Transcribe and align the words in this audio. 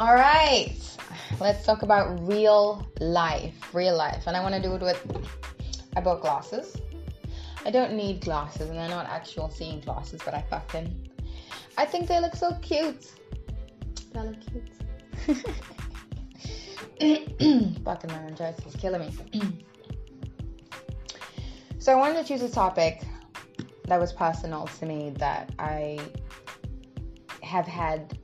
All 0.00 0.14
right, 0.14 0.74
let's 1.40 1.64
talk 1.66 1.82
about 1.82 2.26
real 2.26 2.90
life. 3.00 3.74
Real 3.74 3.94
life. 3.94 4.22
And 4.26 4.34
I 4.34 4.40
want 4.40 4.54
to 4.54 4.62
do 4.62 4.74
it 4.74 4.80
with, 4.80 4.98
I 5.94 6.00
bought 6.00 6.22
glasses. 6.22 6.74
I 7.66 7.70
don't 7.70 7.92
need 7.92 8.22
glasses, 8.22 8.70
and 8.70 8.78
they're 8.78 8.88
not 8.88 9.04
actual 9.10 9.50
seeing 9.50 9.80
glasses, 9.80 10.22
but 10.24 10.32
I 10.32 10.40
fucking, 10.48 11.10
I 11.76 11.84
think 11.84 12.08
they 12.08 12.18
look 12.18 12.34
so 12.34 12.54
cute. 12.62 13.10
They 14.14 14.20
look 14.20 14.40
cute. 14.40 14.70
fucking 17.84 18.10
laryngitis 18.10 18.64
is 18.64 18.74
killing 18.76 19.02
me. 19.02 19.12
so 21.78 21.92
I 21.92 21.96
wanted 21.96 22.22
to 22.22 22.24
choose 22.26 22.40
a 22.40 22.48
topic 22.48 23.02
that 23.84 24.00
was 24.00 24.14
personal 24.14 24.66
to 24.78 24.86
me 24.86 25.10
that 25.18 25.52
I 25.58 25.98
have 27.42 27.66
had 27.66 28.18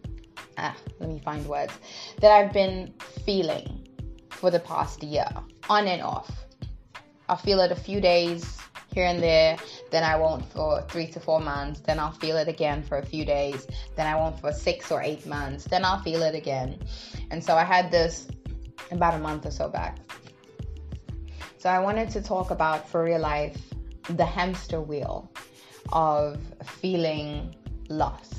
ah, 0.58 0.76
let 1.00 1.08
me 1.08 1.18
find 1.18 1.46
words 1.46 1.72
that 2.20 2.30
I've 2.30 2.52
been 2.52 2.92
feeling 3.24 3.88
for 4.30 4.50
the 4.50 4.60
past 4.60 5.02
year, 5.02 5.26
on 5.68 5.86
and 5.86 6.02
off. 6.02 6.30
I'll 7.28 7.36
feel 7.36 7.60
it 7.60 7.72
a 7.72 7.76
few 7.76 8.00
days 8.00 8.58
here 8.92 9.06
and 9.06 9.22
there, 9.22 9.58
then 9.90 10.02
I 10.04 10.16
won't 10.16 10.44
for 10.52 10.82
three 10.88 11.06
to 11.08 11.20
four 11.20 11.40
months, 11.40 11.80
then 11.80 11.98
I'll 11.98 12.12
feel 12.12 12.36
it 12.36 12.48
again 12.48 12.82
for 12.82 12.98
a 12.98 13.04
few 13.04 13.24
days, 13.24 13.66
then 13.94 14.06
I 14.06 14.16
won't 14.16 14.40
for 14.40 14.52
six 14.52 14.90
or 14.90 15.02
eight 15.02 15.26
months, 15.26 15.64
then 15.64 15.84
I'll 15.84 16.00
feel 16.00 16.22
it 16.22 16.34
again. 16.34 16.78
And 17.30 17.44
so 17.44 17.56
I 17.56 17.64
had 17.64 17.90
this 17.90 18.26
about 18.90 19.14
a 19.14 19.18
month 19.18 19.44
or 19.44 19.50
so 19.50 19.68
back. 19.68 19.98
So 21.58 21.68
I 21.68 21.78
wanted 21.78 22.10
to 22.10 22.22
talk 22.22 22.50
about 22.50 22.88
for 22.88 23.02
real 23.02 23.20
life 23.20 23.60
the 24.10 24.24
hamster 24.24 24.80
wheel 24.80 25.30
of 25.92 26.38
feeling 26.64 27.54
lost, 27.88 28.35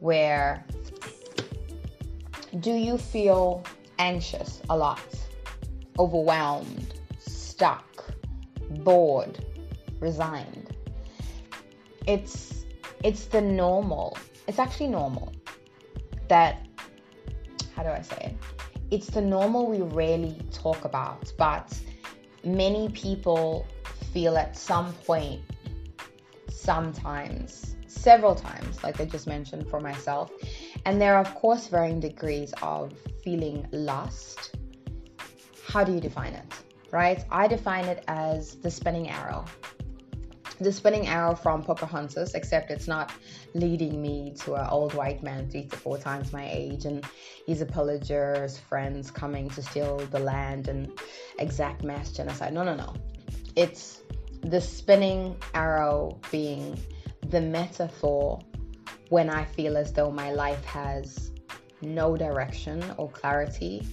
where 0.00 0.64
do 2.60 2.72
you 2.72 2.98
feel 2.98 3.62
anxious 3.98 4.62
a 4.70 4.76
lot, 4.76 5.00
overwhelmed, 5.98 6.94
stuck, 7.18 8.04
bored, 8.80 9.44
resigned? 10.00 10.76
It's 12.06 12.64
it's 13.02 13.26
the 13.26 13.40
normal. 13.40 14.16
It's 14.46 14.58
actually 14.58 14.88
normal 14.88 15.32
that 16.28 16.66
how 17.74 17.82
do 17.82 17.90
I 17.90 18.02
say 18.02 18.16
it? 18.20 18.34
It's 18.90 19.08
the 19.08 19.20
normal 19.20 19.66
we 19.66 19.82
rarely 19.82 20.40
talk 20.52 20.84
about, 20.84 21.32
but 21.36 21.78
many 22.44 22.88
people 22.90 23.66
feel 24.12 24.38
at 24.38 24.56
some 24.56 24.92
point, 25.04 25.42
sometimes, 26.48 27.76
several 27.96 28.34
times, 28.34 28.82
like 28.82 29.00
I 29.00 29.04
just 29.04 29.26
mentioned 29.26 29.68
for 29.68 29.80
myself, 29.80 30.30
and 30.84 31.00
there 31.00 31.14
are, 31.14 31.20
of 31.20 31.34
course, 31.34 31.66
varying 31.66 32.00
degrees 32.00 32.52
of 32.62 32.92
feeling 33.24 33.66
lost. 33.72 34.56
How 35.66 35.82
do 35.82 35.92
you 35.92 36.00
define 36.00 36.34
it? 36.34 36.44
Right? 36.92 37.24
I 37.30 37.48
define 37.48 37.86
it 37.86 38.04
as 38.06 38.54
the 38.56 38.70
spinning 38.70 39.08
arrow. 39.10 39.44
The 40.60 40.72
spinning 40.72 41.06
arrow 41.06 41.34
from 41.34 41.62
Pocahontas, 41.62 42.34
except 42.34 42.70
it's 42.70 42.88
not 42.88 43.12
leading 43.54 44.00
me 44.00 44.32
to 44.40 44.54
an 44.54 44.66
old 44.70 44.94
white 44.94 45.22
man 45.22 45.50
three 45.50 45.64
to 45.64 45.76
four 45.76 45.98
times 45.98 46.32
my 46.32 46.48
age, 46.50 46.84
and 46.86 47.04
he's 47.44 47.60
a 47.60 47.66
friends 47.66 49.10
coming 49.10 49.50
to 49.50 49.62
steal 49.62 49.98
the 49.98 50.18
land 50.18 50.68
and 50.68 50.90
exact 51.38 51.82
mass 51.82 52.12
genocide. 52.12 52.54
No, 52.54 52.62
no, 52.62 52.74
no. 52.74 52.94
It's 53.54 54.02
the 54.42 54.60
spinning 54.60 55.36
arrow 55.54 56.18
being 56.30 56.78
the 57.30 57.40
metaphor 57.40 58.40
when 59.08 59.30
I 59.30 59.44
feel 59.44 59.76
as 59.76 59.92
though 59.92 60.10
my 60.10 60.32
life 60.32 60.64
has 60.64 61.32
no 61.82 62.16
direction 62.16 62.84
or 62.96 63.10
clarity, 63.10 63.86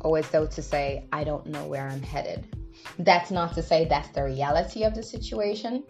or 0.00 0.18
as 0.18 0.28
though 0.30 0.46
to 0.46 0.62
say, 0.62 1.06
I 1.12 1.24
don't 1.24 1.46
know 1.46 1.66
where 1.66 1.88
I'm 1.88 2.02
headed. 2.02 2.46
That's 2.98 3.30
not 3.30 3.54
to 3.54 3.62
say 3.62 3.86
that's 3.86 4.08
the 4.10 4.24
reality 4.24 4.84
of 4.84 4.94
the 4.94 5.02
situation. 5.02 5.84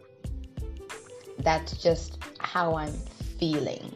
That's 1.39 1.77
just 1.83 2.23
how 2.39 2.77
I'm 2.77 2.93
feeling. 3.39 3.93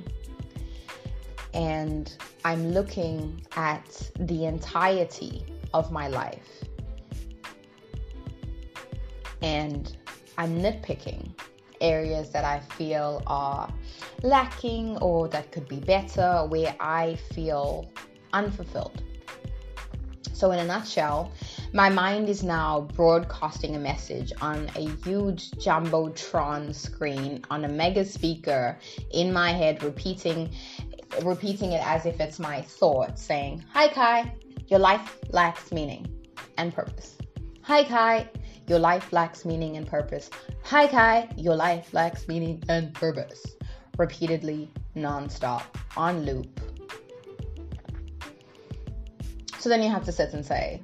And 1.54 2.14
I'm 2.44 2.70
looking 2.72 3.40
at 3.56 4.10
the 4.18 4.44
entirety 4.46 5.44
of 5.72 5.90
my 5.92 6.08
life. 6.08 6.64
And 9.40 9.96
I'm 10.36 10.60
nitpicking 10.60 11.32
areas 11.80 12.30
that 12.30 12.44
I 12.44 12.60
feel 12.60 13.22
are 13.26 13.72
lacking 14.22 14.96
or 14.98 15.28
that 15.28 15.52
could 15.52 15.68
be 15.68 15.80
better, 15.80 16.46
where 16.48 16.74
I 16.80 17.16
feel 17.32 17.90
unfulfilled. 18.32 19.02
So, 20.32 20.52
in 20.52 20.60
a 20.60 20.64
nutshell, 20.64 21.32
my 21.72 21.88
mind 21.88 22.28
is 22.28 22.44
now 22.44 22.82
broadcasting 22.94 23.74
a 23.74 23.78
message 23.78 24.32
on 24.40 24.70
a 24.76 24.88
huge 25.04 25.50
jumbotron 25.52 26.72
screen 26.72 27.44
on 27.50 27.64
a 27.64 27.68
mega 27.68 28.04
speaker 28.04 28.78
in 29.10 29.32
my 29.32 29.50
head, 29.50 29.82
repeating, 29.82 30.50
repeating 31.24 31.72
it 31.72 31.84
as 31.84 32.06
if 32.06 32.20
it's 32.20 32.38
my 32.38 32.62
thought, 32.62 33.18
saying, 33.18 33.64
"Hi 33.72 33.88
Kai, 33.88 34.32
your 34.68 34.78
life 34.78 35.18
lacks 35.30 35.72
meaning 35.72 36.06
and 36.56 36.72
purpose. 36.72 37.16
Hi 37.62 37.82
Kai, 37.82 38.28
your 38.68 38.78
life 38.78 39.12
lacks 39.12 39.44
meaning 39.44 39.76
and 39.76 39.86
purpose. 39.86 40.30
Hi 40.64 40.86
Kai, 40.86 41.28
your 41.36 41.56
life 41.56 41.92
lacks 41.92 42.28
meaning 42.28 42.62
and 42.68 42.94
purpose." 42.94 43.56
Repeatedly, 43.96 44.70
nonstop, 44.94 45.62
on 45.96 46.24
loop. 46.24 46.60
So 49.58 49.68
then 49.68 49.82
you 49.82 49.90
have 49.90 50.04
to 50.04 50.12
sit 50.12 50.34
and 50.34 50.46
say, 50.46 50.80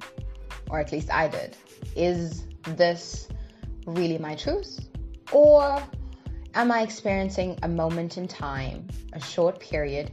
or 0.69 0.79
at 0.79 0.91
least 0.91 1.09
I 1.11 1.29
did, 1.29 1.55
is 1.95 2.45
this 2.63 3.29
really 3.85 4.17
my 4.17 4.35
truth? 4.35 4.89
Or 5.31 5.81
am 6.55 6.71
I 6.71 6.81
experiencing 6.81 7.57
a 7.63 7.67
moment 7.67 8.17
in 8.17 8.27
time, 8.27 8.87
a 9.13 9.19
short 9.21 9.59
period, 9.59 10.11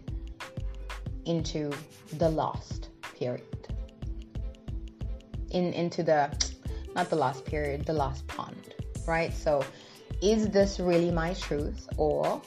into 1.24 1.72
the 2.18 2.28
lost 2.28 2.90
period? 3.18 3.68
In 5.50 5.72
into 5.72 6.02
the 6.02 6.30
not 6.94 7.10
the 7.10 7.16
last 7.16 7.44
period, 7.44 7.86
the 7.86 7.92
last 7.92 8.26
pond, 8.26 8.74
right? 9.06 9.32
So 9.32 9.64
is 10.20 10.48
this 10.48 10.78
really 10.78 11.10
my 11.10 11.34
truth 11.34 11.88
or 11.96 12.40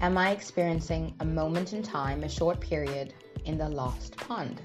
am 0.00 0.18
I 0.18 0.30
experiencing 0.30 1.14
a 1.20 1.24
moment 1.24 1.72
in 1.72 1.82
time, 1.82 2.22
a 2.24 2.28
short 2.28 2.60
period 2.60 3.14
in 3.44 3.56
the 3.58 3.68
last 3.68 4.16
pond? 4.16 4.60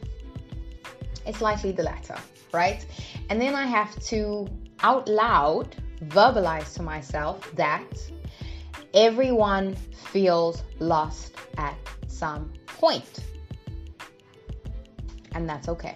It's 1.25 1.41
likely 1.41 1.72
the 1.72 1.84
latter, 1.84 2.18
right? 2.53 2.86
And 3.30 3.41
then 3.41 3.56
I 3.56 3.66
have 3.66 3.97
to 4.06 4.47
out 4.81 5.07
loud 5.07 5.75
verbalize 6.06 6.74
to 6.75 6.84
myself 6.84 7.52
that 7.56 7.88
everyone 8.94 9.75
feels 9.75 10.63
lost 10.80 11.34
at 11.57 11.75
some 12.07 12.52
point. 12.66 13.19
And 15.34 15.47
that's 15.47 15.69
okay. 15.69 15.96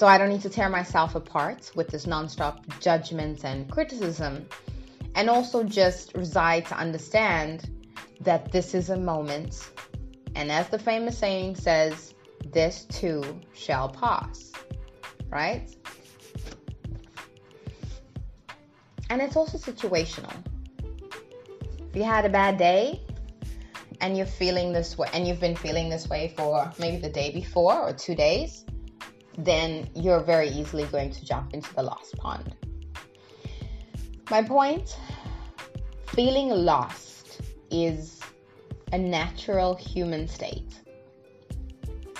So 0.00 0.06
I 0.06 0.16
don't 0.16 0.30
need 0.30 0.40
to 0.40 0.48
tear 0.48 0.70
myself 0.70 1.14
apart 1.14 1.72
with 1.74 1.88
this 1.88 2.06
nonstop 2.06 2.56
judgment 2.80 3.44
and 3.44 3.70
criticism. 3.70 4.48
And 5.14 5.28
also 5.28 5.62
just 5.62 6.16
reside 6.16 6.64
to 6.68 6.74
understand 6.74 7.68
that 8.22 8.50
this 8.50 8.72
is 8.72 8.88
a 8.88 8.96
moment. 8.96 9.68
And 10.34 10.50
as 10.50 10.70
the 10.70 10.78
famous 10.78 11.18
saying 11.18 11.56
says, 11.56 12.14
this 12.46 12.86
too 12.86 13.40
shall 13.52 13.90
pass, 13.90 14.52
right? 15.28 15.68
And 19.10 19.20
it's 19.20 19.36
also 19.36 19.58
situational. 19.58 20.32
If 21.90 21.94
you 21.94 22.04
had 22.04 22.24
a 22.24 22.30
bad 22.30 22.56
day 22.56 23.02
and 24.00 24.16
you're 24.16 24.24
feeling 24.24 24.72
this 24.72 24.96
way, 24.96 25.10
and 25.12 25.28
you've 25.28 25.40
been 25.40 25.56
feeling 25.56 25.90
this 25.90 26.08
way 26.08 26.32
for 26.38 26.72
maybe 26.78 26.96
the 26.96 27.10
day 27.10 27.30
before 27.32 27.78
or 27.78 27.92
two 27.92 28.14
days, 28.14 28.64
then 29.44 29.88
you're 29.94 30.20
very 30.20 30.48
easily 30.48 30.84
going 30.84 31.10
to 31.10 31.24
jump 31.24 31.54
into 31.54 31.72
the 31.74 31.82
lost 31.82 32.16
pond. 32.16 32.54
My 34.30 34.42
point 34.42 34.98
feeling 36.06 36.50
lost 36.50 37.40
is 37.70 38.20
a 38.92 38.98
natural 38.98 39.74
human 39.74 40.26
state 40.28 40.80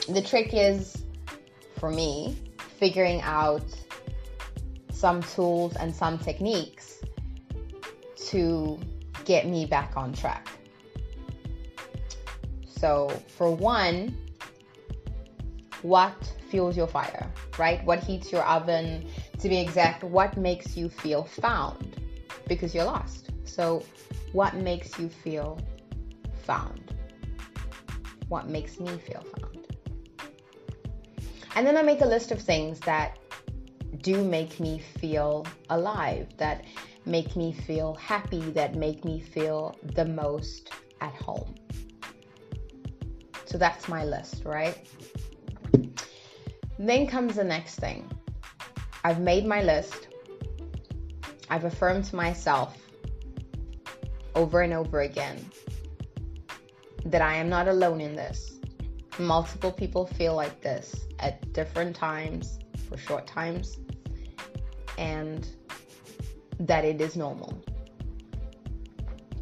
the 0.09 0.23
trick 0.23 0.51
is, 0.53 1.05
for 1.79 1.91
me, 1.91 2.37
figuring 2.79 3.21
out 3.23 3.65
some 4.93 5.23
tools 5.23 5.77
and 5.77 5.95
some 5.95 6.19
techniques 6.19 7.01
to 8.17 8.79
get 9.25 9.47
me 9.47 9.67
back 9.67 9.93
on 9.97 10.13
track. 10.13 10.49
So, 12.67 13.09
for 13.29 13.55
one, 13.55 14.17
what 15.83 16.17
fuels 16.51 16.77
your 16.77 16.87
fire, 16.89 17.31
right? 17.59 17.85
What 17.85 18.01
heats 18.01 18.33
your 18.33 18.43
oven? 18.43 19.09
To 19.39 19.49
be 19.49 19.59
exact, 19.59 20.05
what 20.05 20.37
makes 20.37 20.77
you 20.77 20.89
feel 20.89 21.25
found? 21.25 21.97
Because 22.49 22.75
you're 22.75 22.85
lost. 22.85 23.31
So, 23.45 23.85
what 24.33 24.55
makes 24.55 24.99
you 24.99 25.09
feel 25.09 25.59
found? 26.45 26.91
what 28.31 28.49
makes 28.49 28.81
me 28.81 28.97
feel 28.99 29.23
found. 29.39 29.67
And 31.57 31.67
then 31.67 31.77
I 31.77 31.83
make 31.83 32.01
a 32.01 32.07
list 32.07 32.31
of 32.31 32.41
things 32.41 32.79
that 32.81 33.19
do 33.99 34.25
make 34.25 34.61
me 34.61 34.79
feel 34.79 35.47
alive, 35.69 36.29
that 36.39 36.65
make 37.05 37.35
me 37.37 37.53
feel 37.53 37.95
happy, 37.95 38.41
that 38.53 38.77
make 38.77 39.05
me 39.05 39.21
feel 39.21 39.77
the 39.83 40.05
most 40.05 40.71
at 41.01 41.13
home. 41.13 41.55
So 43.47 43.59
that's 43.59 43.89
my 43.89 44.05
list, 44.05 44.45
right? 44.45 44.79
Then 46.83 47.07
comes 47.07 47.37
the 47.37 47.45
next 47.45 47.75
thing. 47.75 48.11
I've 49.05 49.21
made 49.21 49.45
my 49.45 49.63
list. 49.63 50.09
I've 51.51 51.65
affirmed 51.65 52.07
to 52.07 52.17
myself 52.17 52.75
over 54.35 54.63
and 54.63 54.73
over 54.73 55.03
again 55.03 55.45
that 57.05 57.21
I 57.21 57.35
am 57.35 57.51
not 57.51 57.69
alone 57.69 58.01
in 58.01 58.17
this. 58.17 58.59
Multiple 59.19 59.71
people 59.71 60.07
feel 60.07 60.35
like 60.35 60.63
this 60.63 61.07
at 61.19 61.53
different 61.53 61.95
times, 61.95 62.59
for 62.89 62.97
short 62.97 63.27
times, 63.27 63.77
and 64.97 65.47
that 66.61 66.87
it 66.87 66.99
is 66.99 67.15
normal. 67.15 67.63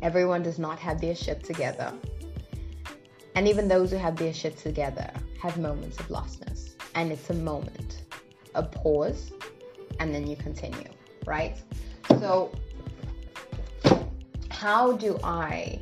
Everyone 0.03 0.43
does 0.43 0.59
not 0.59 0.81
have 0.81 1.01
their 1.01 1.15
shit 1.15 1.45
together. 1.45 1.95
And 3.37 3.47
even 3.47 3.69
those 3.69 3.93
who 3.93 3.97
have 3.97 4.17
their 4.17 4.33
shit 4.35 4.57
together 4.57 5.09
have 5.41 5.57
moments 5.57 6.01
of 6.01 6.09
lostness. 6.09 6.68
And 6.95 7.13
it's 7.13 7.31
a 7.31 7.35
moment, 7.35 8.03
a 8.55 8.63
pause, 8.63 9.31
and 10.01 10.15
then 10.15 10.27
you 10.27 10.37
continue, 10.37 10.89
right? 11.27 11.57
So, 12.19 12.53
how 14.51 14.93
do 14.93 15.19
I 15.23 15.81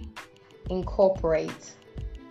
incorporate 0.68 1.72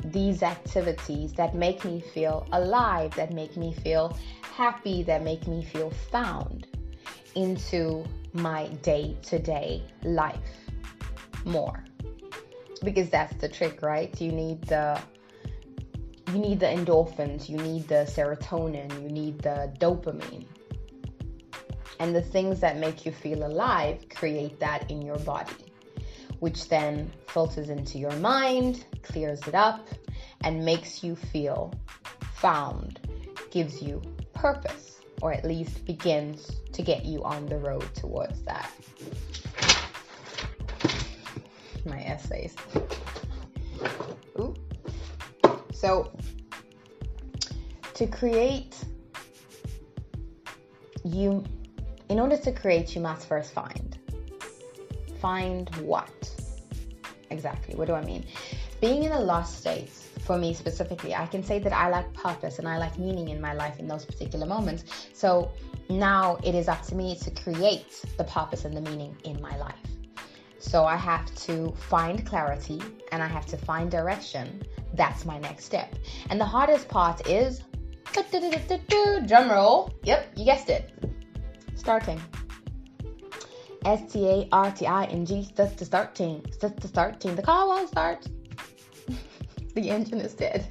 these 0.04 0.44
activities 0.44 1.34
that 1.34 1.56
make 1.56 1.84
me 1.84 2.00
feel 2.00 2.48
alive, 2.52 3.16
that 3.16 3.34
make 3.34 3.58
me 3.58 3.74
feel 3.74 4.16
happy, 4.42 5.02
that 5.04 5.24
make 5.24 5.48
me 5.48 5.64
feel 5.64 5.90
found 6.12 6.68
into 7.34 8.06
my 8.34 8.68
day 8.84 9.18
to 9.24 9.40
day 9.40 9.82
life 10.04 10.70
more? 11.46 11.84
Because 12.84 13.10
that's 13.10 13.36
the 13.38 13.50
trick, 13.50 13.82
right? 13.82 14.20
You 14.22 14.32
need 14.32 14.62
the 14.64 15.00
you 16.32 16.40
need 16.40 16.60
the 16.60 16.68
endorphins, 16.68 17.50
you 17.50 17.58
need 17.58 17.88
the 17.88 18.06
serotonin, 18.10 18.92
you 19.02 19.10
need 19.10 19.40
the 19.40 19.74
dopamine. 19.80 20.46
And 22.00 22.16
the 22.16 22.22
things 22.22 22.60
that 22.60 22.78
make 22.78 23.06
you 23.06 23.12
feel 23.12 23.46
alive 23.46 24.06
create 24.10 24.60
that 24.60 24.92
in 24.92 25.02
your 25.02 25.20
body 25.20 25.66
which 26.40 26.70
then 26.70 27.12
filters 27.28 27.70
into 27.70 27.98
your 27.98 28.16
mind, 28.18 28.86
clears 29.04 29.42
it 29.48 29.56
up, 29.56 29.88
and 30.44 30.64
makes 30.64 31.04
you 31.04 31.16
feel 31.16 31.74
found, 32.36 33.00
gives 33.52 33.82
you 33.82 34.02
purpose, 34.34 35.00
or 35.22 35.34
at 35.34 35.46
least 35.46 35.86
begins 35.86 36.62
to 36.72 36.82
get 36.82 37.06
you 37.06 37.24
on 37.24 37.46
the 37.48 37.58
road 37.58 37.88
towards 37.96 38.42
that. 38.44 38.70
My 41.86 42.02
essays. 42.04 42.56
So, 45.86 46.12
to 47.94 48.08
create, 48.08 48.76
you, 51.04 51.44
in 52.10 52.20
order 52.20 52.38
to 52.38 52.52
create, 52.52 52.96
you 52.96 53.02
must 53.02 53.28
first 53.28 53.54
find. 53.54 53.96
Find 55.22 55.70
what? 55.76 56.12
exactly. 57.30 57.76
What 57.76 57.88
do 57.88 57.94
I 57.94 58.04
mean? 58.04 58.26
Being 58.82 59.04
in 59.04 59.12
a 59.12 59.20
lost 59.20 59.60
state, 59.60 59.92
for 60.22 60.40
me 60.40 60.56
specifically, 60.56 61.14
I 61.14 61.28
can 61.28 61.44
say 61.44 61.60
that 61.60 61.72
I 61.72 61.88
lack 61.92 62.12
purpose 62.16 62.58
and 62.58 62.68
I 62.68 62.80
lack 62.80 62.98
meaning 62.98 63.30
in 63.30 63.40
my 63.40 63.54
life 63.54 63.78
in 63.78 63.88
those 63.88 64.06
particular 64.06 64.48
moments. 64.48 64.86
So 65.14 65.52
now 65.88 66.40
it 66.44 66.56
is 66.56 66.68
up 66.68 66.82
to 66.88 66.96
me 66.96 67.16
to 67.18 67.30
create 67.30 68.04
the 68.18 68.24
purpose 68.24 68.66
and 68.66 68.76
the 68.76 68.82
meaning 68.82 69.16
in 69.24 69.40
my 69.40 69.56
life. 69.58 69.86
So 70.58 70.86
I 70.86 70.96
have 70.96 71.34
to 71.46 71.72
find 71.74 72.26
clarity 72.26 72.82
and 73.12 73.22
I 73.22 73.28
have 73.28 73.46
to 73.48 73.58
find 73.58 73.92
direction. 73.92 74.66
That's 74.96 75.26
my 75.26 75.38
next 75.40 75.66
step. 75.66 75.96
And 76.30 76.40
the 76.40 76.46
hardest 76.46 76.88
part 76.88 77.28
is 77.28 77.62
drum 79.28 79.52
roll. 79.52 79.92
Yep, 80.04 80.34
you 80.38 80.46
guessed 80.46 80.70
it. 80.70 80.92
Starting. 81.76 82.22
S 83.84 84.12
T 84.12 84.28
A 84.28 84.48
R 84.52 84.72
T 84.72 84.88
I 84.88 85.06
N 85.06 85.26
G, 85.26 85.44
starts 85.44 85.76
to 85.76 85.86
start 85.86 86.16
team, 86.16 86.42
starts 86.52 86.82
to 86.82 86.88
start 86.88 87.20
team. 87.20 87.36
The 87.36 87.42
car 87.42 87.68
won't 87.68 87.90
start. 87.90 88.28
the 89.76 89.90
engine 89.90 90.22
is 90.22 90.34
dead. 90.34 90.66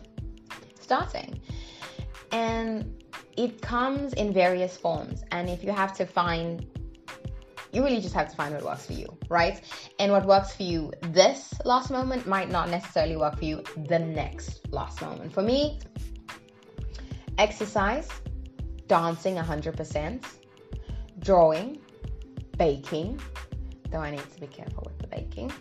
Starting. 0.81 1.41
And 2.32 3.05
it 3.37 3.61
comes 3.61 4.15
in 4.15 4.32
various 4.32 4.77
forms. 4.77 5.23
And 5.31 5.49
if 5.49 5.62
you 5.62 5.70
have 5.70 5.93
to 5.99 6.06
find, 6.06 6.67
you 7.75 7.85
really 7.85 8.00
just 8.00 8.15
have 8.15 8.31
to 8.31 8.37
find 8.37 8.55
what 8.55 8.65
works 8.65 8.87
for 8.87 8.93
you, 8.93 9.06
right? 9.29 9.61
And 9.99 10.12
what 10.12 10.25
works 10.25 10.55
for 10.55 10.62
you 10.62 10.93
this 11.03 11.53
last 11.65 11.91
moment 11.91 12.26
might 12.26 12.49
not 12.49 12.71
necessarily 12.71 13.17
work 13.17 13.38
for 13.38 13.44
you 13.44 13.65
the 13.88 13.99
next 13.99 14.73
last 14.73 15.03
moment. 15.03 15.32
For 15.32 15.43
me, 15.43 15.81
exercise, 17.37 18.09
dancing 18.87 19.35
100%, 19.35 20.25
drawing, 21.19 21.79
baking, 22.56 23.21
though 23.91 23.99
I 23.99 24.12
need 24.12 24.32
to 24.35 24.41
be 24.41 24.47
careful 24.47 24.85
with 24.87 24.99
the 24.99 25.09
baking, 25.09 25.53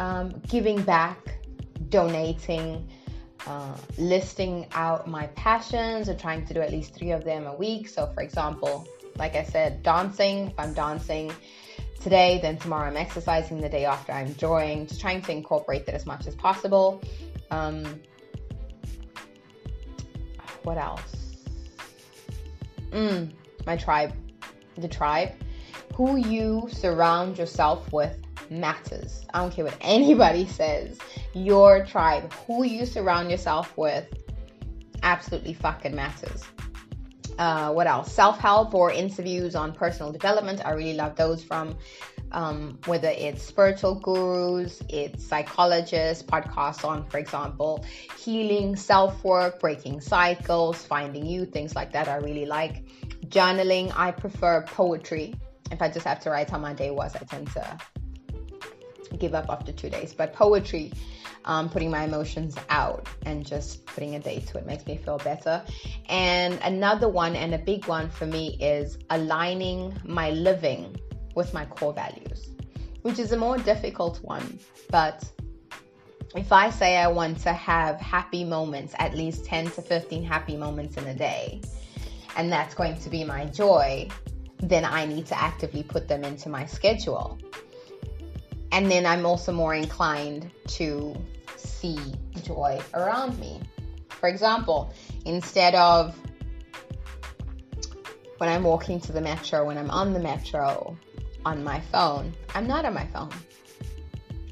um, 0.00 0.30
giving 0.48 0.82
back, 0.82 1.38
donating, 1.88 2.88
uh, 3.46 3.76
listing 3.96 4.66
out 4.72 5.06
my 5.06 5.26
passions 5.28 6.08
or 6.08 6.14
trying 6.14 6.44
to 6.46 6.54
do 6.54 6.60
at 6.60 6.70
least 6.70 6.94
three 6.94 7.12
of 7.12 7.24
them 7.24 7.46
a 7.46 7.54
week. 7.54 7.88
So, 7.88 8.10
for 8.12 8.22
example, 8.22 8.86
like 9.20 9.36
I 9.36 9.44
said, 9.44 9.82
dancing, 9.82 10.48
if 10.48 10.58
I'm 10.58 10.72
dancing 10.72 11.30
today, 12.00 12.40
then 12.42 12.56
tomorrow 12.56 12.88
I'm 12.88 12.96
exercising, 12.96 13.60
the 13.60 13.68
day 13.68 13.84
after 13.84 14.12
I'm 14.12 14.32
drawing, 14.32 14.86
just 14.86 15.00
trying 15.00 15.22
to 15.22 15.30
incorporate 15.30 15.86
that 15.86 15.94
as 15.94 16.06
much 16.06 16.26
as 16.26 16.34
possible. 16.34 17.02
Um, 17.50 18.00
what 20.64 20.78
else? 20.78 21.14
Mm, 22.90 23.30
my 23.66 23.76
tribe. 23.76 24.12
The 24.78 24.88
tribe 24.88 25.32
who 25.94 26.16
you 26.16 26.66
surround 26.72 27.36
yourself 27.36 27.92
with 27.92 28.16
matters. 28.48 29.26
I 29.34 29.40
don't 29.40 29.52
care 29.52 29.66
what 29.66 29.76
anybody 29.82 30.46
says. 30.46 30.98
Your 31.34 31.84
tribe, 31.84 32.32
who 32.46 32.64
you 32.64 32.86
surround 32.86 33.30
yourself 33.30 33.76
with, 33.76 34.06
absolutely 35.02 35.52
fucking 35.52 35.94
matters. 35.94 36.42
Uh, 37.40 37.72
what 37.72 37.86
else? 37.86 38.12
Self 38.12 38.38
help 38.38 38.74
or 38.74 38.92
interviews 38.92 39.54
on 39.54 39.72
personal 39.72 40.12
development. 40.12 40.60
I 40.62 40.72
really 40.72 40.92
love 40.92 41.16
those 41.16 41.42
from 41.42 41.78
um, 42.32 42.78
whether 42.84 43.08
it's 43.08 43.42
spiritual 43.42 43.94
gurus, 43.94 44.82
it's 44.90 45.26
psychologists, 45.26 46.22
podcasts 46.22 46.84
on, 46.84 47.08
for 47.08 47.16
example, 47.16 47.82
healing, 48.18 48.76
self 48.76 49.24
work, 49.24 49.58
breaking 49.58 50.02
cycles, 50.02 50.84
finding 50.84 51.24
you, 51.24 51.46
things 51.46 51.74
like 51.74 51.92
that. 51.92 52.08
I 52.08 52.16
really 52.16 52.44
like 52.44 52.84
journaling. 53.28 53.90
I 53.96 54.10
prefer 54.10 54.62
poetry 54.66 55.32
if 55.70 55.80
I 55.80 55.88
just 55.88 56.06
have 56.06 56.20
to 56.20 56.30
write 56.30 56.50
how 56.50 56.58
my 56.58 56.74
day 56.74 56.90
was, 56.90 57.14
I 57.16 57.20
tend 57.20 57.50
to 57.52 57.78
give 59.16 59.34
up 59.34 59.46
after 59.48 59.72
two 59.72 59.90
days. 59.90 60.12
But 60.12 60.32
poetry, 60.32 60.92
um, 61.44 61.68
putting 61.68 61.90
my 61.90 62.04
emotions 62.04 62.56
out 62.68 63.08
and 63.26 63.46
just 63.46 63.84
putting 63.86 64.14
a 64.14 64.20
date 64.20 64.46
to 64.48 64.58
it 64.58 64.66
makes 64.66 64.86
me 64.86 64.96
feel 64.96 65.18
better. 65.18 65.62
And 66.08 66.58
another 66.62 67.08
one, 67.08 67.36
and 67.36 67.54
a 67.54 67.58
big 67.58 67.86
one 67.86 68.10
for 68.10 68.26
me, 68.26 68.56
is 68.60 68.98
aligning 69.10 69.98
my 70.04 70.30
living 70.30 70.96
with 71.34 71.54
my 71.54 71.64
core 71.66 71.92
values, 71.92 72.50
which 73.02 73.18
is 73.18 73.32
a 73.32 73.36
more 73.36 73.58
difficult 73.58 74.22
one. 74.22 74.58
But 74.90 75.24
if 76.34 76.52
I 76.52 76.70
say 76.70 76.96
I 76.96 77.08
want 77.08 77.38
to 77.40 77.52
have 77.52 78.00
happy 78.00 78.44
moments, 78.44 78.94
at 78.98 79.14
least 79.14 79.44
10 79.44 79.70
to 79.72 79.82
15 79.82 80.22
happy 80.22 80.56
moments 80.56 80.96
in 80.96 81.06
a 81.06 81.14
day, 81.14 81.60
and 82.36 82.52
that's 82.52 82.74
going 82.74 82.98
to 83.00 83.10
be 83.10 83.24
my 83.24 83.46
joy, 83.46 84.08
then 84.58 84.84
I 84.84 85.06
need 85.06 85.26
to 85.26 85.40
actively 85.40 85.82
put 85.82 86.06
them 86.06 86.24
into 86.24 86.48
my 86.48 86.66
schedule. 86.66 87.38
And 88.72 88.90
then 88.90 89.06
I'm 89.06 89.26
also 89.26 89.52
more 89.52 89.74
inclined 89.74 90.50
to 90.68 91.14
see 91.56 91.98
joy 92.42 92.80
around 92.94 93.38
me. 93.38 93.60
For 94.08 94.28
example, 94.28 94.92
instead 95.24 95.74
of 95.74 96.14
when 98.38 98.48
I'm 98.48 98.62
walking 98.62 99.00
to 99.00 99.12
the 99.12 99.20
metro, 99.20 99.66
when 99.66 99.76
I'm 99.76 99.90
on 99.90 100.12
the 100.12 100.20
metro 100.20 100.96
on 101.44 101.64
my 101.64 101.80
phone, 101.80 102.32
I'm 102.54 102.66
not 102.66 102.84
on 102.84 102.94
my 102.94 103.06
phone. 103.06 103.30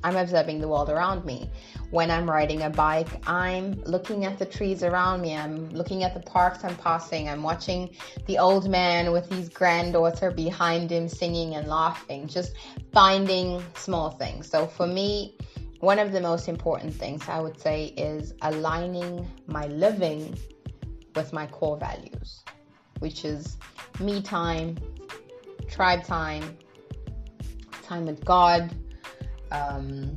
I'm 0.04 0.16
observing 0.16 0.60
the 0.60 0.68
world 0.68 0.90
around 0.90 1.24
me 1.24 1.50
when 1.90 2.10
I'm 2.10 2.28
riding 2.28 2.62
a 2.62 2.70
bike, 2.70 3.08
I'm 3.26 3.82
looking 3.84 4.26
at 4.26 4.38
the 4.38 4.44
trees 4.44 4.82
around 4.82 5.22
me. 5.22 5.34
I'm 5.34 5.70
looking 5.70 6.04
at 6.04 6.12
the 6.12 6.20
parks 6.20 6.62
I'm 6.62 6.76
passing. 6.76 7.28
I'm 7.28 7.42
watching 7.42 7.90
the 8.26 8.38
old 8.38 8.68
man 8.68 9.10
with 9.10 9.30
his 9.30 9.48
granddaughter 9.48 10.30
behind 10.30 10.90
him 10.90 11.08
singing 11.08 11.54
and 11.54 11.66
laughing, 11.66 12.28
just 12.28 12.52
finding 12.92 13.62
small 13.74 14.10
things. 14.10 14.50
So 14.50 14.66
for 14.66 14.86
me, 14.86 15.36
one 15.80 15.98
of 15.98 16.12
the 16.12 16.20
most 16.20 16.48
important 16.48 16.92
things 16.92 17.26
I 17.26 17.40
would 17.40 17.58
say 17.58 17.86
is 17.96 18.34
aligning 18.42 19.26
my 19.46 19.66
living 19.68 20.36
with 21.14 21.32
my 21.32 21.46
core 21.46 21.78
values, 21.78 22.44
which 22.98 23.24
is 23.24 23.56
me 23.98 24.20
time, 24.20 24.76
tribe 25.68 26.04
time, 26.04 26.58
time 27.82 28.04
with 28.04 28.22
God, 28.26 28.70
um, 29.50 30.16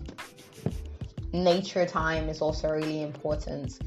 nature 1.33 1.85
time 1.85 2.29
is 2.29 2.41
also 2.41 2.69
really 2.69 3.01
important, 3.01 3.79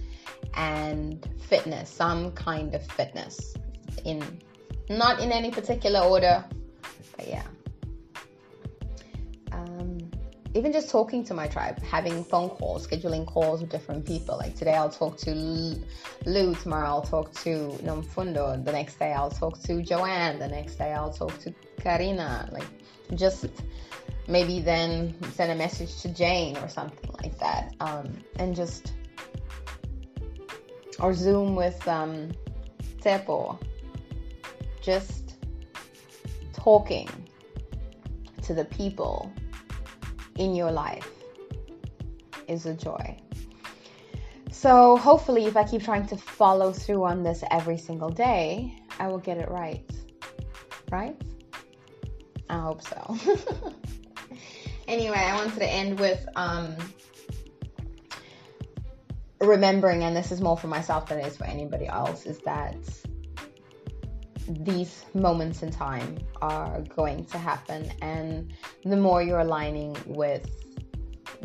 and 0.54 1.28
fitness, 1.48 1.90
some 1.90 2.32
kind 2.32 2.74
of 2.74 2.86
fitness 2.86 3.54
in 4.04 4.22
not 4.88 5.20
in 5.20 5.32
any 5.32 5.50
particular 5.50 6.00
order, 6.00 6.44
but 7.16 7.28
yeah. 7.28 7.46
Um, 9.52 10.10
even 10.54 10.72
just 10.72 10.90
talking 10.90 11.24
to 11.24 11.34
my 11.34 11.46
tribe, 11.46 11.82
having 11.82 12.22
phone 12.24 12.48
calls, 12.48 12.86
scheduling 12.86 13.26
calls 13.26 13.60
with 13.60 13.70
different 13.70 14.06
people. 14.06 14.36
Like 14.36 14.54
today, 14.54 14.74
I'll 14.74 14.90
talk 14.90 15.16
to 15.18 15.34
Lou. 16.26 16.54
Tomorrow, 16.54 16.86
I'll 16.86 17.02
talk 17.02 17.32
to 17.42 17.70
Nomfundo. 17.82 18.64
The 18.64 18.72
next 18.72 18.98
day, 18.98 19.12
I'll 19.12 19.30
talk 19.30 19.60
to 19.62 19.82
Joanne. 19.82 20.38
The 20.38 20.48
next 20.48 20.76
day, 20.76 20.92
I'll 20.92 21.12
talk 21.12 21.38
to 21.40 21.54
Karina. 21.80 22.48
Like 22.52 22.66
just 23.14 23.46
maybe 24.28 24.60
then 24.60 25.14
send 25.32 25.52
a 25.52 25.54
message 25.54 26.00
to 26.02 26.08
Jane 26.08 26.56
or 26.58 26.68
something 26.68 27.10
like 27.22 27.38
that. 27.38 27.74
Um, 27.80 28.18
and 28.36 28.54
just 28.54 28.92
or 31.00 31.12
Zoom 31.12 31.56
with 31.56 31.86
um, 31.88 32.30
just 34.80 35.34
talking 36.52 37.08
to 38.42 38.54
the 38.54 38.64
people 38.64 39.30
in 40.36 40.54
your 40.54 40.70
life 40.70 41.10
is 42.48 42.66
a 42.66 42.74
joy. 42.74 43.16
So, 44.50 44.96
hopefully, 44.96 45.44
if 45.44 45.56
I 45.56 45.64
keep 45.64 45.82
trying 45.82 46.06
to 46.06 46.16
follow 46.16 46.72
through 46.72 47.04
on 47.04 47.22
this 47.22 47.44
every 47.50 47.76
single 47.76 48.08
day, 48.08 48.78
I 48.98 49.08
will 49.08 49.18
get 49.18 49.36
it 49.36 49.50
right. 49.50 49.84
Right? 50.90 51.20
I 52.48 52.60
hope 52.60 52.80
so. 52.82 53.18
anyway, 54.88 55.16
I 55.18 55.34
wanted 55.36 55.58
to 55.58 55.66
end 55.66 55.98
with 55.98 56.26
um, 56.36 56.76
remembering, 59.40 60.04
and 60.04 60.16
this 60.16 60.32
is 60.32 60.40
more 60.40 60.56
for 60.56 60.68
myself 60.68 61.08
than 61.08 61.18
it 61.18 61.26
is 61.26 61.36
for 61.36 61.44
anybody 61.44 61.86
else, 61.86 62.26
is 62.26 62.38
that 62.40 62.76
these 64.48 65.04
moments 65.14 65.62
in 65.62 65.70
time 65.70 66.18
are 66.42 66.82
going 66.94 67.24
to 67.26 67.38
happen. 67.38 67.90
And 68.02 68.52
the 68.84 68.96
more 68.96 69.22
you're 69.22 69.40
aligning 69.40 69.96
with 70.06 70.48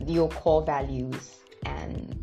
your 0.05 0.29
core 0.29 0.63
values 0.63 1.37
and 1.63 2.15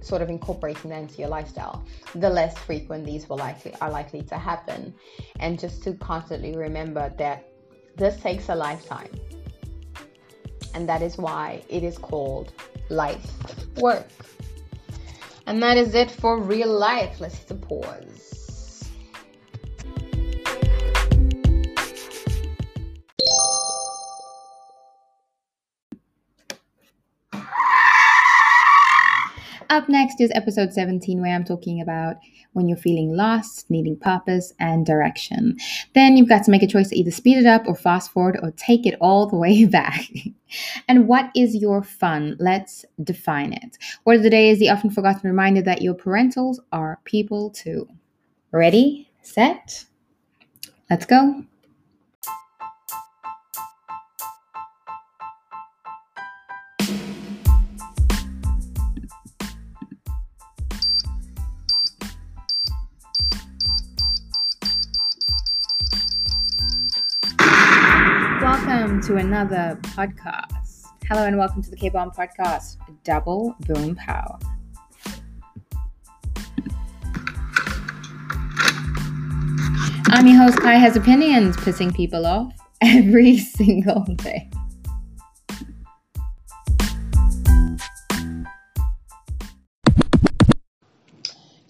sort 0.00 0.22
of 0.22 0.28
incorporating 0.28 0.90
that 0.90 1.00
into 1.00 1.18
your 1.18 1.28
lifestyle 1.28 1.84
the 2.16 2.28
less 2.28 2.56
frequent 2.58 3.04
these 3.04 3.28
will 3.28 3.36
likely 3.36 3.72
are 3.80 3.90
likely 3.90 4.22
to 4.22 4.36
happen. 4.36 4.94
And 5.40 5.58
just 5.58 5.82
to 5.84 5.94
constantly 5.94 6.56
remember 6.56 7.12
that 7.18 7.48
this 7.96 8.18
takes 8.20 8.48
a 8.48 8.54
lifetime 8.54 9.10
and 10.78 10.88
that 10.88 11.02
is 11.02 11.18
why 11.18 11.60
it 11.68 11.82
is 11.82 11.98
called 11.98 12.52
life 12.88 13.32
work. 13.78 14.06
And 15.44 15.60
that 15.60 15.76
is 15.76 15.92
it 15.96 16.08
for 16.08 16.40
real 16.40 16.68
life. 16.68 17.20
Let's 17.20 17.34
hit 17.34 17.48
the 17.48 17.56
pause 17.56 18.27
Up 29.78 29.88
next 29.88 30.20
is 30.20 30.32
episode 30.34 30.72
17, 30.72 31.20
where 31.20 31.32
I'm 31.32 31.44
talking 31.44 31.80
about 31.80 32.16
when 32.52 32.68
you're 32.68 32.76
feeling 32.76 33.12
lost, 33.14 33.70
needing 33.70 33.96
purpose 33.96 34.52
and 34.58 34.84
direction. 34.84 35.56
Then 35.94 36.16
you've 36.16 36.28
got 36.28 36.42
to 36.46 36.50
make 36.50 36.64
a 36.64 36.66
choice 36.66 36.88
to 36.88 36.98
either 36.98 37.12
speed 37.12 37.38
it 37.38 37.46
up 37.46 37.62
or 37.68 37.76
fast 37.76 38.10
forward 38.10 38.40
or 38.42 38.50
take 38.56 38.86
it 38.86 38.96
all 39.00 39.28
the 39.28 39.36
way 39.36 39.64
back. 39.66 40.08
and 40.88 41.06
what 41.06 41.30
is 41.36 41.54
your 41.54 41.84
fun? 41.84 42.36
Let's 42.40 42.84
define 43.04 43.52
it. 43.52 43.78
Word 44.04 44.16
of 44.16 44.22
the 44.24 44.30
day 44.30 44.50
is 44.50 44.58
the 44.58 44.68
often 44.68 44.90
forgotten 44.90 45.30
reminder 45.30 45.62
that 45.62 45.80
your 45.80 45.94
parentals 45.94 46.56
are 46.72 46.98
people 47.04 47.50
too. 47.50 47.86
Ready, 48.50 49.08
set, 49.22 49.84
let's 50.90 51.06
go. 51.06 51.44
Welcome 68.68 69.00
to 69.00 69.16
another 69.16 69.78
podcast. 69.80 70.82
Hello 71.08 71.24
and 71.24 71.38
welcome 71.38 71.62
to 71.62 71.70
the 71.70 71.76
K 71.76 71.88
Bomb 71.88 72.10
Podcast, 72.10 72.76
Double 73.02 73.56
Boom 73.60 73.94
Power. 73.96 74.38
I'm 80.08 80.26
your 80.26 80.36
host, 80.36 80.58
Kai 80.60 80.74
has 80.74 80.96
opinions, 80.96 81.56
pissing 81.56 81.96
people 81.96 82.26
off 82.26 82.52
every 82.82 83.38
single 83.38 84.04
day. 84.16 84.50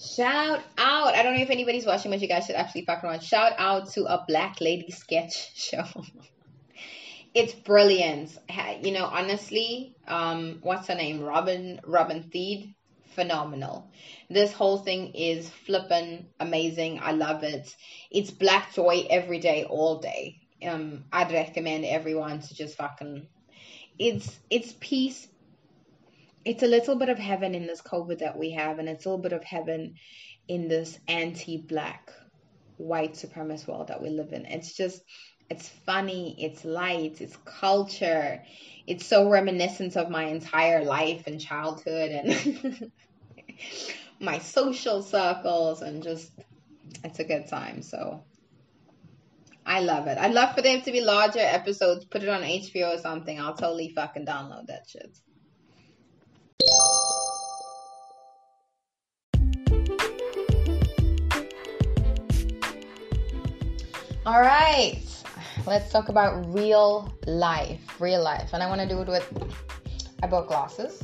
Shout 0.00 0.64
out! 0.78 1.14
I 1.14 1.22
don't 1.22 1.36
know 1.36 1.42
if 1.42 1.50
anybody's 1.50 1.86
watching, 1.86 2.10
but 2.10 2.20
you 2.20 2.26
guys 2.26 2.46
should 2.46 2.56
actually 2.56 2.84
fucking 2.86 3.08
watch. 3.08 3.24
Shout 3.24 3.52
out 3.56 3.88
to 3.90 4.02
a 4.06 4.24
Black 4.26 4.60
Lady 4.60 4.90
sketch 4.90 5.52
show 5.54 5.84
it's 7.34 7.52
brilliant. 7.52 8.36
You 8.82 8.92
know, 8.92 9.04
honestly, 9.04 9.94
um, 10.06 10.58
what's 10.62 10.88
her 10.88 10.94
name? 10.94 11.20
Robin 11.20 11.80
Robin 11.84 12.22
Thede, 12.22 12.74
phenomenal. 13.14 13.90
This 14.30 14.52
whole 14.52 14.78
thing 14.78 15.14
is 15.14 15.48
flippin' 15.48 16.26
amazing. 16.40 17.00
I 17.02 17.12
love 17.12 17.42
it. 17.42 17.74
It's 18.10 18.30
black 18.30 18.74
joy 18.74 19.06
every 19.10 19.38
day, 19.38 19.64
all 19.64 19.98
day. 19.98 20.40
Um, 20.66 21.04
I'd 21.12 21.32
recommend 21.32 21.84
everyone 21.84 22.40
to 22.40 22.54
just 22.54 22.76
fucking. 22.76 23.28
It's 23.98 24.38
it's 24.50 24.74
peace. 24.80 25.28
It's 26.44 26.62
a 26.62 26.68
little 26.68 26.96
bit 26.96 27.08
of 27.08 27.18
heaven 27.18 27.54
in 27.54 27.66
this 27.66 27.82
COVID 27.82 28.20
that 28.20 28.38
we 28.38 28.52
have, 28.52 28.78
and 28.78 28.88
it's 28.88 29.04
a 29.04 29.08
little 29.08 29.22
bit 29.22 29.32
of 29.32 29.44
heaven 29.44 29.96
in 30.46 30.68
this 30.68 30.98
anti-black, 31.06 32.10
white 32.78 33.14
supremacist 33.14 33.68
world 33.68 33.88
that 33.88 34.00
we 34.00 34.08
live 34.08 34.32
in. 34.32 34.46
It's 34.46 34.74
just 34.74 35.02
it's 35.50 35.68
funny, 35.68 36.36
it's 36.38 36.64
light, 36.64 37.20
it's 37.20 37.36
culture. 37.44 38.42
It's 38.86 39.06
so 39.06 39.28
reminiscent 39.28 39.96
of 39.96 40.10
my 40.10 40.24
entire 40.24 40.84
life 40.84 41.26
and 41.26 41.40
childhood 41.40 42.10
and 42.10 42.92
my 44.20 44.38
social 44.38 45.02
circles 45.02 45.82
and 45.82 46.02
just 46.02 46.30
it's 47.04 47.18
a 47.18 47.24
good 47.24 47.48
time. 47.48 47.82
So 47.82 48.24
I 49.64 49.80
love 49.80 50.06
it. 50.06 50.18
I'd 50.18 50.32
love 50.32 50.54
for 50.54 50.62
them 50.62 50.82
to 50.82 50.92
be 50.92 51.00
larger 51.00 51.40
episodes, 51.40 52.04
put 52.04 52.22
it 52.22 52.28
on 52.28 52.42
HBO 52.42 52.94
or 52.94 52.98
something. 52.98 53.38
I'll 53.40 53.54
totally 53.54 53.90
fucking 53.90 54.26
download 54.26 54.66
that 54.66 54.86
shit. 54.88 55.18
All 64.26 64.40
right 64.40 65.07
let's 65.68 65.92
talk 65.92 66.08
about 66.08 66.52
real 66.52 67.12
life. 67.26 68.00
Real 68.00 68.22
life. 68.22 68.50
And 68.52 68.62
I 68.62 68.68
want 68.68 68.80
to 68.80 68.88
do 68.88 69.00
it 69.02 69.08
with. 69.08 69.54
I 70.22 70.26
bought 70.26 70.48
glasses. 70.48 71.02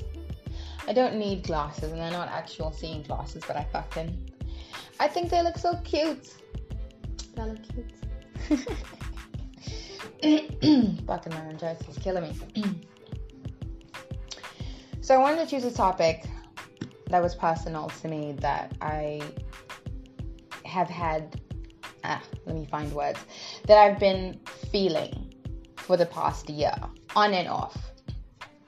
I 0.87 0.93
don't 0.93 1.17
need 1.17 1.45
glasses, 1.45 1.93
and 1.93 2.01
they're 2.01 2.11
not 2.11 2.29
actual 2.29 2.73
seeing 2.73 3.03
glasses, 3.03 3.43
but 3.47 3.57
I 3.57 3.65
fucking. 3.65 4.31
I 4.99 5.09
think 5.09 5.31
they 5.31 5.43
look 5.43 5.59
so 5.59 5.77
cute. 5.85 6.35
They 7.35 7.43
look 7.43 7.59
cute. 7.63 7.93
fucking 11.07 11.33
laryngitis 11.33 11.89
is 11.89 11.99
killing 11.99 12.25
me. 12.25 12.63
so 15.01 15.15
I 15.15 15.19
wanted 15.19 15.45
to 15.45 15.51
choose 15.51 15.65
a 15.65 15.71
topic 15.73 16.27
that 17.09 17.23
was 17.23 17.35
personal 17.35 17.89
to 18.01 18.09
me 18.09 18.33
that 18.41 18.73
I 18.81 19.21
have 20.65 20.89
had 20.89 21.41
ah, 22.05 22.23
let 22.47 22.55
me 22.55 22.67
find 22.67 22.93
words, 22.93 23.19
that 23.67 23.79
I've 23.79 23.99
been 23.99 24.39
feeling 24.75 25.33
for 25.77 25.97
the 25.97 26.07
past 26.07 26.51
year, 26.51 26.75
on 27.15 27.33
and 27.33 27.47
off. 27.47 27.77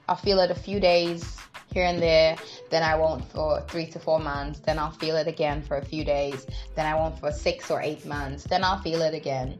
I'll 0.07 0.15
feel 0.15 0.39
it 0.39 0.49
a 0.49 0.55
few 0.55 0.79
days 0.79 1.37
here 1.73 1.83
and 1.83 2.01
there, 2.01 2.37
then 2.69 2.81
I 2.81 2.95
won't 2.95 3.25
for 3.25 3.59
three 3.67 3.87
to 3.87 3.99
four 3.99 4.17
months, 4.17 4.59
then 4.61 4.79
I'll 4.79 4.97
feel 5.03 5.17
it 5.17 5.27
again 5.27 5.61
for 5.61 5.75
a 5.75 5.83
few 5.83 6.05
days, 6.05 6.47
then 6.77 6.85
I 6.85 6.95
won't 6.95 7.19
for 7.19 7.29
six 7.29 7.69
or 7.69 7.81
eight 7.81 8.05
months, 8.05 8.45
then 8.45 8.63
I'll 8.63 8.79
feel 8.79 9.01
it 9.01 9.13
again. 9.13 9.59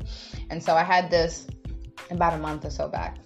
And 0.49 0.63
so 0.63 0.73
I 0.73 0.85
had 0.85 1.11
this 1.11 1.47
about 2.11 2.33
a 2.33 2.37
month 2.37 2.63
or 2.63 2.69
so 2.69 2.87
back. 2.87 3.17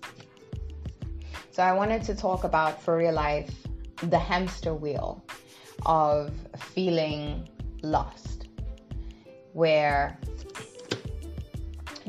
So 1.52 1.62
I 1.62 1.74
wanted 1.74 2.02
to 2.06 2.16
talk 2.16 2.44
about 2.44 2.82
for 2.82 2.98
real 2.98 3.14
life 3.14 3.54
the 4.02 4.18
hamster 4.18 4.74
wheel 4.74 5.24
of 5.86 6.34
feeling 6.58 7.48
lost. 7.84 8.48
Where 9.54 10.18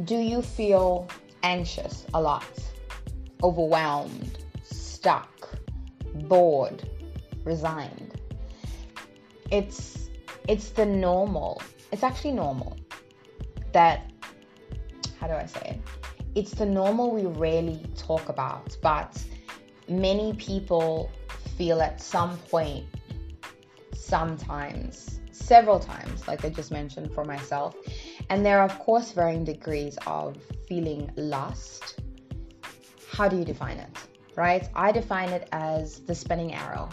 do 0.04 0.16
you 0.16 0.42
feel 0.42 1.08
anxious 1.42 2.06
a 2.14 2.20
lot, 2.20 2.44
overwhelmed, 3.42 4.38
stuck, 4.62 5.48
bored, 6.14 6.88
resigned? 7.44 8.20
It's 9.50 10.08
it's 10.48 10.70
the 10.70 10.86
normal. 10.86 11.62
It's 11.92 12.02
actually 12.02 12.32
normal 12.32 12.76
that 13.72 14.10
how 15.20 15.28
do 15.28 15.34
I 15.34 15.46
say 15.46 15.60
it? 15.76 15.80
It's 16.34 16.52
the 16.52 16.66
normal 16.66 17.12
we 17.12 17.26
rarely 17.26 17.84
talk 17.96 18.28
about, 18.28 18.76
but 18.82 19.22
many 19.88 20.32
people 20.34 21.10
feel 21.56 21.80
at 21.80 22.00
some 22.00 22.38
point, 22.38 22.86
sometimes, 23.94 25.20
several 25.30 25.78
times, 25.78 26.26
like 26.26 26.44
I 26.44 26.48
just 26.48 26.72
mentioned 26.72 27.12
for 27.12 27.24
myself. 27.24 27.76
And 28.30 28.44
there 28.44 28.60
are, 28.60 28.64
of 28.64 28.78
course, 28.78 29.12
varying 29.12 29.44
degrees 29.44 29.98
of 30.06 30.36
feeling 30.68 31.10
lost. 31.16 32.00
How 33.10 33.28
do 33.28 33.36
you 33.36 33.44
define 33.44 33.78
it? 33.78 33.90
Right? 34.36 34.68
I 34.74 34.92
define 34.92 35.28
it 35.30 35.48
as 35.52 36.00
the 36.00 36.14
spinning 36.14 36.54
arrow. 36.54 36.88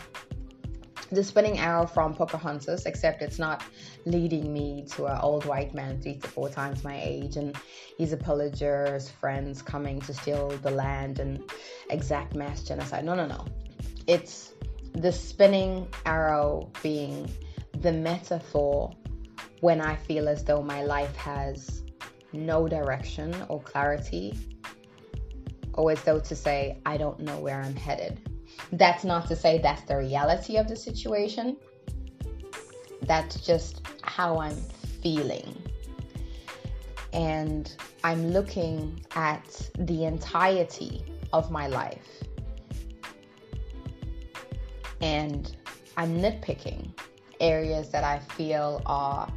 The 1.12 1.24
spinning 1.24 1.58
arrow 1.58 1.88
from 1.88 2.14
Pocahontas, 2.14 2.86
except 2.86 3.22
it's 3.22 3.40
not 3.40 3.64
leading 4.06 4.54
me 4.54 4.86
to 4.92 5.06
an 5.08 5.18
old 5.22 5.46
white 5.46 5.74
man 5.74 6.00
three 6.02 6.18
to 6.18 6.28
four 6.28 6.50
times 6.50 6.84
my 6.84 7.02
age, 7.02 7.36
and 7.36 7.56
he's 7.98 8.14
a 8.14 8.18
pillager's 8.18 9.10
friends 9.10 9.62
coming 9.62 10.02
to 10.02 10.14
steal 10.14 10.50
the 10.50 10.70
land 10.70 11.20
and 11.20 11.50
exact 11.90 12.36
mass 12.36 12.64
genocide. 12.64 13.06
No, 13.06 13.16
no, 13.16 13.26
no. 13.26 13.46
It's 14.06 14.54
the 14.94 15.12
spinning 15.12 15.88
arrow 16.06 16.70
being 16.84 17.32
the 17.80 17.92
metaphor 17.92 18.94
when 19.62 19.82
I 19.82 19.96
feel 19.96 20.30
as 20.30 20.44
though 20.44 20.62
my 20.62 20.84
life 20.84 21.16
has 21.16 21.84
no 22.32 22.68
direction 22.68 23.36
or 23.50 23.62
clarity, 23.62 24.38
or 25.74 25.92
as 25.92 26.02
though 26.04 26.20
to 26.20 26.36
say, 26.36 26.80
I 26.86 26.98
don't 26.98 27.20
know 27.20 27.40
where 27.40 27.62
I'm 27.62 27.76
headed. 27.76 28.20
That's 28.72 29.04
not 29.04 29.28
to 29.28 29.36
say 29.36 29.60
that's 29.60 29.82
the 29.84 29.98
reality 29.98 30.58
of 30.58 30.68
the 30.68 30.76
situation. 30.76 31.58
That's 33.04 33.46
just 33.46 33.82
how 34.04 34.38
I'm 34.40 34.56
feeling. 35.02 35.56
And 37.14 37.74
I'm 38.04 38.30
looking 38.30 39.04
at 39.16 39.70
the 39.80 40.06
entirety 40.06 41.04
of 41.34 41.50
my 41.50 41.68
life. 41.68 42.24
And 45.02 45.56
I'm 45.98 46.18
nitpicking 46.18 46.92
areas 47.40 47.90
that 47.90 48.04
I 48.04 48.20
feel 48.20 48.82
are 48.86 49.32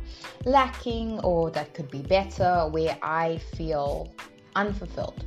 lacking 0.44 1.20
or 1.20 1.50
that 1.50 1.74
could 1.74 1.90
be 1.90 2.02
better, 2.02 2.68
where 2.70 2.96
I 3.02 3.38
feel 3.56 4.12
unfulfilled. 4.56 5.24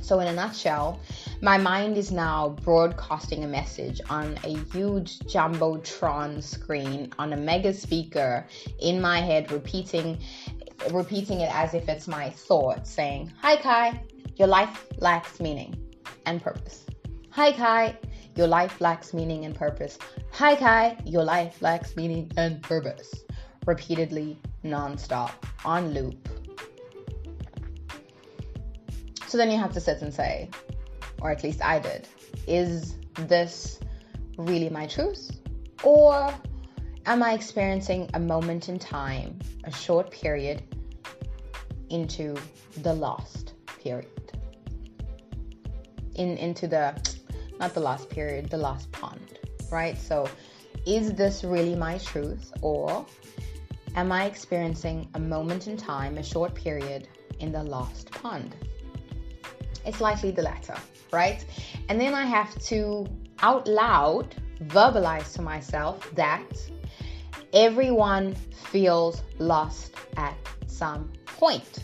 So, 0.00 0.20
in 0.20 0.28
a 0.28 0.32
nutshell, 0.32 1.00
my 1.42 1.58
mind 1.58 1.98
is 1.98 2.10
now 2.10 2.56
broadcasting 2.64 3.44
a 3.44 3.46
message 3.46 4.00
on 4.08 4.38
a 4.42 4.56
huge 4.72 5.18
jumbotron 5.20 6.42
screen 6.42 7.12
on 7.18 7.34
a 7.34 7.36
mega 7.36 7.74
speaker 7.74 8.46
in 8.80 9.00
my 9.00 9.20
head, 9.20 9.52
repeating 9.52 10.18
repeating 10.92 11.40
it 11.40 11.54
as 11.54 11.74
if 11.74 11.88
it's 11.88 12.08
my 12.08 12.30
thought, 12.30 12.86
saying, 12.86 13.32
Hi 13.42 13.56
Kai, 13.56 14.02
your 14.36 14.48
life 14.48 14.86
lacks 14.98 15.40
meaning 15.40 15.76
and 16.26 16.40
purpose. 16.40 16.86
Hi 17.30 17.52
Kai, 17.52 17.98
your 18.38 18.46
life 18.46 18.80
lacks 18.80 19.12
meaning 19.12 19.44
and 19.46 19.54
purpose. 19.56 19.98
Hi 20.30 20.54
Kai, 20.54 20.96
your 21.04 21.24
life 21.24 21.60
lacks 21.60 21.96
meaning 21.96 22.30
and 22.36 22.62
purpose. 22.62 23.24
Repeatedly, 23.66 24.38
non-stop, 24.62 25.44
on 25.64 25.92
loop. 25.92 26.28
So 29.26 29.36
then 29.36 29.50
you 29.50 29.58
have 29.58 29.72
to 29.72 29.80
sit 29.80 30.02
and 30.02 30.14
say, 30.14 30.50
or 31.20 31.32
at 31.32 31.42
least 31.42 31.64
I 31.64 31.80
did, 31.80 32.06
is 32.46 32.94
this 33.26 33.80
really 34.36 34.70
my 34.70 34.86
truth? 34.86 35.40
Or 35.82 36.32
am 37.06 37.24
I 37.24 37.32
experiencing 37.32 38.08
a 38.14 38.20
moment 38.20 38.68
in 38.68 38.78
time, 38.78 39.40
a 39.64 39.72
short 39.72 40.12
period, 40.12 40.62
into 41.90 42.36
the 42.82 42.94
lost 42.94 43.54
period? 43.82 44.32
In 46.14 46.36
into 46.38 46.68
the 46.68 47.17
not 47.58 47.74
the 47.74 47.80
last 47.80 48.08
period, 48.08 48.50
the 48.50 48.58
last 48.58 48.90
pond, 48.92 49.38
right? 49.70 49.98
So 49.98 50.28
is 50.86 51.12
this 51.12 51.44
really 51.44 51.74
my 51.74 51.98
truth 51.98 52.52
or 52.62 53.04
am 53.96 54.12
I 54.12 54.24
experiencing 54.26 55.08
a 55.14 55.18
moment 55.18 55.66
in 55.66 55.76
time, 55.76 56.18
a 56.18 56.22
short 56.22 56.54
period 56.54 57.08
in 57.40 57.52
the 57.52 57.62
lost 57.62 58.10
pond? 58.10 58.54
It's 59.84 60.00
likely 60.00 60.30
the 60.30 60.42
latter, 60.42 60.76
right? 61.12 61.44
And 61.88 62.00
then 62.00 62.14
I 62.14 62.24
have 62.24 62.56
to 62.64 63.06
out 63.40 63.66
loud 63.66 64.34
verbalize 64.64 65.34
to 65.34 65.42
myself 65.42 66.10
that 66.14 66.46
everyone 67.52 68.34
feels 68.34 69.22
lost 69.38 69.94
at 70.16 70.36
some 70.66 71.10
point. 71.26 71.78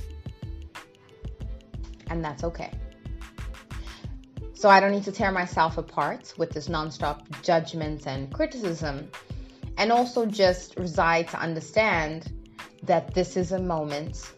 And 2.09 2.25
that's 2.25 2.45
okay. 2.45 2.73
So 4.65 4.71
I 4.71 4.81
don't 4.81 4.93
need 4.93 5.05
to 5.05 5.13
tear 5.13 5.31
myself 5.31 5.77
apart 5.77 6.33
with 6.39 6.49
this 6.49 6.69
nonstop 6.69 7.21
judgment 7.43 8.07
and 8.07 8.33
criticism. 8.33 9.11
And 9.77 9.93
also 9.93 10.25
just 10.25 10.79
reside 10.79 11.29
to 11.29 11.39
understand 11.39 12.33
that 12.83 13.13
this 13.13 13.37
is 13.37 13.53
a 13.53 13.59
moment. 13.59 14.33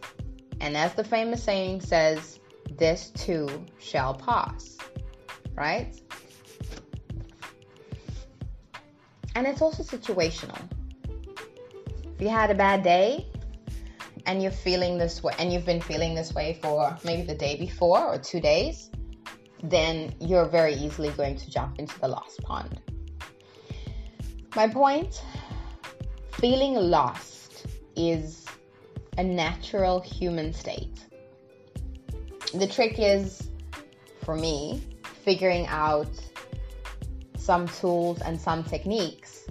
And 0.59 0.75
as 0.75 0.93
the 0.95 1.03
famous 1.05 1.41
saying 1.41 1.79
says, 1.79 2.41
this 2.77 3.09
too 3.11 3.47
shall 3.79 4.15
pass, 4.15 4.77
right? 5.55 5.97
And 9.35 9.47
it's 9.47 9.61
also 9.61 9.81
situational. 9.81 10.61
If 12.15 12.21
you 12.21 12.27
had 12.27 12.51
a 12.51 12.55
bad 12.55 12.83
day 12.83 13.27
and 14.25 14.43
you're 14.43 14.51
feeling 14.51 14.97
this 14.97 15.23
way, 15.23 15.33
and 15.39 15.53
you've 15.53 15.65
been 15.65 15.79
feeling 15.79 16.15
this 16.15 16.33
way 16.33 16.59
for 16.61 16.97
maybe 17.05 17.21
the 17.21 17.35
day 17.35 17.55
before 17.55 18.05
or 18.05 18.17
two 18.17 18.41
days, 18.41 18.89
then 19.63 20.13
you're 20.19 20.45
very 20.45 20.73
easily 20.73 21.09
going 21.11 21.37
to 21.37 21.49
jump 21.49 21.79
into 21.79 21.99
the 21.99 22.07
lost 22.07 22.41
pond. 22.43 22.79
My 24.55 24.67
point 24.67 25.23
feeling 26.33 26.75
lost 26.75 27.65
is 27.95 28.45
a 29.17 29.23
natural 29.23 29.99
human 30.01 30.53
state 30.53 31.07
the 32.53 32.67
trick 32.67 32.95
is, 32.97 33.49
for 34.23 34.35
me, 34.35 34.81
figuring 35.23 35.65
out 35.67 36.09
some 37.37 37.67
tools 37.67 38.21
and 38.21 38.39
some 38.39 38.63
techniques 38.63 39.45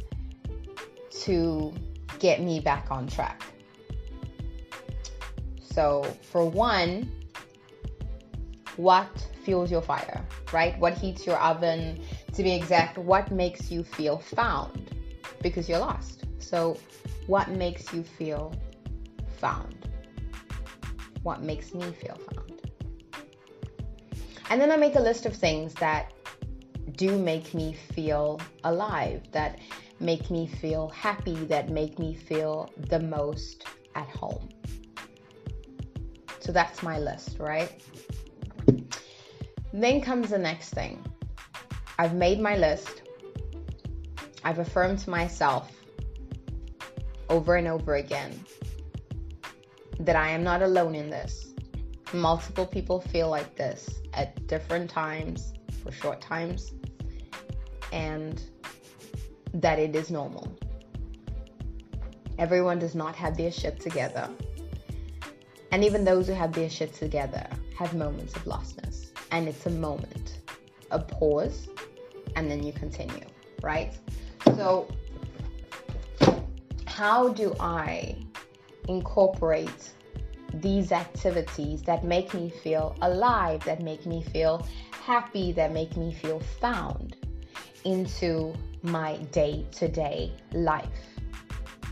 to 1.10 1.72
get 2.18 2.40
me 2.40 2.60
back 2.60 2.90
on 2.90 3.06
track. 3.06 3.42
So, 5.60 6.04
for 6.22 6.48
one, 6.48 7.10
what 8.76 9.10
fuels 9.46 9.70
your 9.70 9.80
fire, 9.80 10.26
right? 10.52 10.76
What 10.80 10.94
heats 10.98 11.24
your 11.24 11.38
oven? 11.38 12.02
To 12.34 12.42
be 12.42 12.52
exact, 12.52 12.98
what 12.98 13.30
makes 13.30 13.70
you 13.70 13.84
feel 13.84 14.18
found? 14.18 14.90
Because 15.40 15.68
you're 15.68 15.78
lost. 15.78 16.24
So, 16.40 16.76
what 17.28 17.48
makes 17.48 17.92
you 17.94 18.02
feel 18.02 18.52
found? 19.38 19.88
What 21.22 21.42
makes 21.42 21.72
me 21.72 21.92
feel 21.92 22.18
found? 22.34 22.60
And 24.50 24.60
then 24.60 24.70
I 24.72 24.76
make 24.76 24.96
a 24.96 25.00
list 25.00 25.26
of 25.26 25.34
things 25.34 25.74
that 25.74 26.12
do 26.96 27.16
make 27.16 27.54
me 27.54 27.72
feel 27.72 28.40
alive, 28.64 29.22
that 29.30 29.60
make 30.00 30.28
me 30.28 30.48
feel 30.48 30.88
happy, 30.88 31.36
that 31.46 31.68
make 31.70 31.98
me 32.00 32.14
feel 32.14 32.70
the 32.90 32.98
most 32.98 33.64
at 33.94 34.08
home. 34.08 34.48
So 36.40 36.50
that's 36.52 36.82
my 36.82 36.98
list, 36.98 37.38
right? 37.38 37.70
Then 39.76 40.00
comes 40.00 40.30
the 40.30 40.38
next 40.38 40.70
thing. 40.70 41.04
I've 41.98 42.14
made 42.14 42.40
my 42.40 42.56
list. 42.56 43.02
I've 44.42 44.58
affirmed 44.58 45.00
to 45.00 45.10
myself 45.10 45.70
over 47.28 47.56
and 47.56 47.68
over 47.68 47.96
again 47.96 48.42
that 50.00 50.16
I 50.16 50.30
am 50.30 50.42
not 50.42 50.62
alone 50.62 50.94
in 50.94 51.10
this. 51.10 51.52
Multiple 52.14 52.64
people 52.64 53.02
feel 53.02 53.28
like 53.28 53.54
this 53.54 54.00
at 54.14 54.46
different 54.46 54.88
times 54.88 55.52
for 55.82 55.92
short 55.92 56.22
times 56.22 56.72
and 57.92 58.40
that 59.52 59.78
it 59.78 59.94
is 59.94 60.10
normal. 60.10 60.56
Everyone 62.38 62.78
does 62.78 62.94
not 62.94 63.14
have 63.14 63.36
their 63.36 63.52
shit 63.52 63.78
together. 63.78 64.30
And 65.70 65.84
even 65.84 66.02
those 66.02 66.28
who 66.28 66.32
have 66.32 66.54
their 66.54 66.70
shit 66.70 66.94
together 66.94 67.46
have 67.78 67.94
moments 67.94 68.34
of 68.36 68.44
lostness. 68.44 68.85
And 69.30 69.48
it's 69.48 69.66
a 69.66 69.70
moment. 69.70 70.40
a 70.90 70.98
pause 70.98 71.68
and 72.36 72.50
then 72.50 72.62
you 72.62 72.72
continue, 72.72 73.26
right? 73.62 73.92
So, 74.54 74.88
how 76.86 77.28
do 77.28 77.54
I 77.58 78.16
incorporate 78.88 79.90
these 80.54 80.92
activities 80.92 81.82
that 81.82 82.04
make 82.04 82.32
me 82.34 82.50
feel 82.50 82.96
alive, 83.02 83.64
that 83.64 83.82
make 83.82 84.06
me 84.06 84.22
feel 84.22 84.66
happy, 85.04 85.52
that 85.52 85.72
make 85.72 85.96
me 85.96 86.12
feel 86.12 86.40
found 86.60 87.16
into 87.84 88.54
my 88.82 89.16
day 89.32 89.66
to 89.72 89.88
day 89.88 90.32
life 90.52 91.18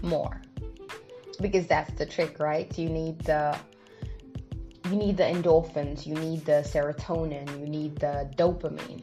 more? 0.03 0.41
Because 1.41 1.67
that's 1.67 1.93
the 1.95 2.07
trick, 2.07 2.39
right? 2.39 2.79
You 2.79 2.89
need 2.89 3.19
the 3.21 3.57
you 4.85 4.97
need 4.97 5.17
the 5.17 5.25
endorphins, 5.25 6.07
you 6.07 6.15
need 6.15 6.45
the 6.45 6.63
serotonin, 6.63 7.59
you 7.59 7.67
need 7.67 7.97
the 7.97 8.31
dopamine. 8.37 9.03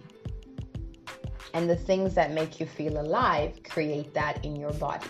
And 1.53 1.69
the 1.69 1.75
things 1.75 2.13
that 2.13 2.31
make 2.31 2.59
you 2.59 2.65
feel 2.65 2.99
alive 2.99 3.59
create 3.63 4.13
that 4.13 4.45
in 4.45 4.55
your 4.55 4.73
body, 4.73 5.09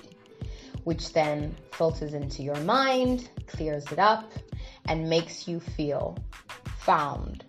which 0.86 1.14
then 1.14 1.56
filters 1.72 2.14
into 2.14 2.42
your 2.42 2.60
mind, 2.62 3.30
clears 3.48 3.92
it 3.92 4.00
up, 4.00 4.32
and 4.86 5.10
makes 5.10 5.48
you 5.48 5.60
feel 5.60 6.18
found, 6.80 7.44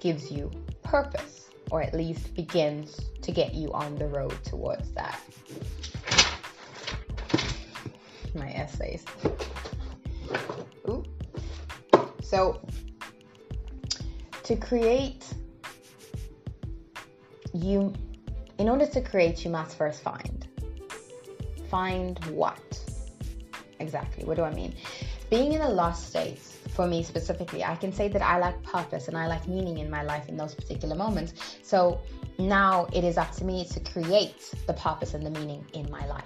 gives 0.00 0.30
you 0.30 0.50
purpose, 0.82 1.50
or 1.70 1.82
at 1.82 1.94
least 1.94 2.34
begins 2.34 3.00
to 3.22 3.32
get 3.32 3.54
you 3.54 3.72
on 3.72 3.96
the 3.96 4.06
road 4.06 4.38
towards 4.44 4.92
that. 4.92 5.18
My 8.34 8.50
essays. 8.50 9.04
Ooh. 10.88 11.02
So, 12.26 12.60
to 14.42 14.56
create, 14.56 15.32
you, 17.54 17.92
in 18.58 18.68
order 18.68 18.84
to 18.84 19.00
create, 19.00 19.44
you 19.44 19.50
must 19.52 19.76
first 19.76 20.02
find. 20.02 20.44
Find 21.70 22.18
what? 22.26 22.80
Exactly. 23.78 24.24
What 24.24 24.36
do 24.38 24.42
I 24.42 24.52
mean? 24.52 24.74
Being 25.30 25.52
in 25.52 25.60
a 25.60 25.68
lost 25.68 26.08
state, 26.08 26.40
for 26.76 26.88
me 26.88 27.04
specifically, 27.04 27.62
I 27.62 27.76
can 27.76 27.92
say 27.92 28.08
that 28.08 28.22
I 28.22 28.40
lack 28.40 28.60
purpose 28.64 29.06
and 29.06 29.16
I 29.16 29.28
lack 29.28 29.46
meaning 29.46 29.78
in 29.78 29.88
my 29.88 30.02
life 30.02 30.28
in 30.28 30.36
those 30.36 30.52
particular 30.52 30.96
moments. 30.96 31.58
So 31.62 32.00
now 32.40 32.88
it 32.92 33.04
is 33.04 33.18
up 33.18 33.30
to 33.36 33.44
me 33.44 33.66
to 33.66 33.78
create 33.78 34.52
the 34.66 34.72
purpose 34.72 35.14
and 35.14 35.24
the 35.24 35.30
meaning 35.30 35.64
in 35.74 35.88
my 35.92 36.04
life. 36.08 36.24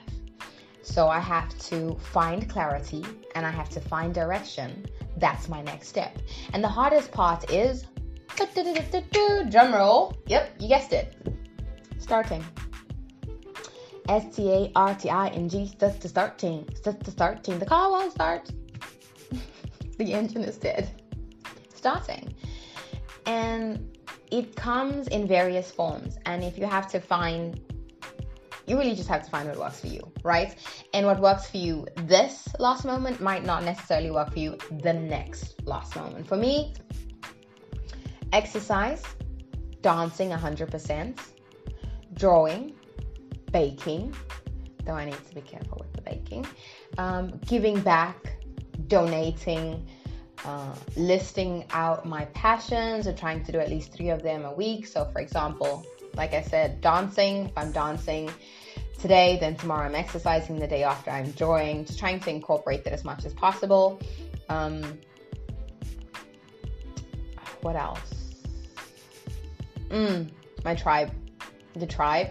So 0.80 1.08
I 1.08 1.20
have 1.20 1.56
to 1.68 1.94
find 2.00 2.48
clarity 2.48 3.04
and 3.34 3.44
I 3.44 3.50
have 3.50 3.68
to 3.70 3.80
find 3.80 4.14
direction 4.14 4.86
that's 5.16 5.48
my 5.48 5.62
next 5.62 5.88
step. 5.88 6.18
And 6.52 6.62
the 6.62 6.68
hardest 6.68 7.12
part 7.12 7.50
is 7.50 7.86
drum 9.50 9.74
roll. 9.74 10.14
Yep, 10.26 10.56
you 10.60 10.68
guessed 10.68 10.92
it. 10.92 11.16
Starting. 11.98 12.44
S 14.08 14.34
T 14.34 14.50
A 14.50 14.72
R 14.74 14.94
T 14.94 15.10
I 15.10 15.28
N 15.28 15.48
G. 15.48 15.72
That's 15.78 15.96
the 15.96 16.08
starting. 16.08 16.68
That's 16.84 17.04
the 17.04 17.10
starting. 17.10 17.58
The 17.58 17.66
car 17.66 17.90
won't 17.90 18.12
start. 18.12 18.50
the 19.98 20.12
engine 20.12 20.44
is 20.44 20.56
dead. 20.56 20.90
Starting. 21.74 22.34
And 23.26 23.96
it 24.30 24.56
comes 24.56 25.08
in 25.08 25.26
various 25.26 25.70
forms. 25.70 26.18
And 26.26 26.42
if 26.42 26.58
you 26.58 26.66
have 26.66 26.90
to 26.92 27.00
find 27.00 27.60
you 28.70 28.78
really 28.78 28.94
just 28.94 29.08
have 29.08 29.24
to 29.24 29.30
find 29.30 29.48
what 29.48 29.58
works 29.58 29.80
for 29.80 29.88
you, 29.88 30.00
right? 30.22 30.54
And 30.94 31.04
what 31.04 31.18
works 31.18 31.50
for 31.50 31.56
you 31.56 31.88
this 32.04 32.48
last 32.60 32.84
moment 32.84 33.20
might 33.20 33.44
not 33.44 33.64
necessarily 33.64 34.12
work 34.12 34.32
for 34.32 34.38
you 34.38 34.56
the 34.82 34.92
next 34.92 35.66
last 35.66 35.96
moment. 35.96 36.28
For 36.28 36.36
me, 36.36 36.74
exercise, 38.32 39.02
dancing 39.82 40.30
100%, 40.30 41.18
drawing, 42.14 42.72
baking, 43.50 44.14
though 44.84 44.94
I 44.94 45.04
need 45.04 45.26
to 45.28 45.34
be 45.34 45.40
careful 45.40 45.78
with 45.80 45.92
the 45.92 46.02
baking, 46.02 46.46
um, 46.96 47.40
giving 47.46 47.80
back, 47.80 48.36
donating, 48.86 49.84
uh, 50.44 50.74
listing 50.96 51.64
out 51.72 52.06
my 52.06 52.24
passions 52.26 53.08
or 53.08 53.14
trying 53.14 53.42
to 53.42 53.50
do 53.50 53.58
at 53.58 53.68
least 53.68 53.92
three 53.92 54.10
of 54.10 54.22
them 54.22 54.44
a 54.44 54.52
week. 54.52 54.86
So, 54.86 55.06
for 55.12 55.20
example, 55.20 55.84
like 56.14 56.34
I 56.34 56.42
said, 56.42 56.80
dancing, 56.80 57.46
if 57.46 57.52
I'm 57.56 57.72
dancing, 57.72 58.30
today, 59.00 59.38
then 59.40 59.56
tomorrow 59.56 59.86
I'm 59.86 59.94
exercising, 59.94 60.58
the 60.58 60.66
day 60.66 60.82
after 60.82 61.10
I'm 61.10 61.30
drawing, 61.32 61.84
just 61.84 61.98
trying 61.98 62.20
to 62.20 62.30
incorporate 62.30 62.84
that 62.84 62.92
as 62.92 63.04
much 63.04 63.24
as 63.24 63.32
possible. 63.32 64.00
Um, 64.48 64.98
what 67.62 67.76
else? 67.76 68.14
Mm, 69.88 70.30
my 70.64 70.74
tribe. 70.74 71.12
The 71.74 71.86
tribe. 71.86 72.30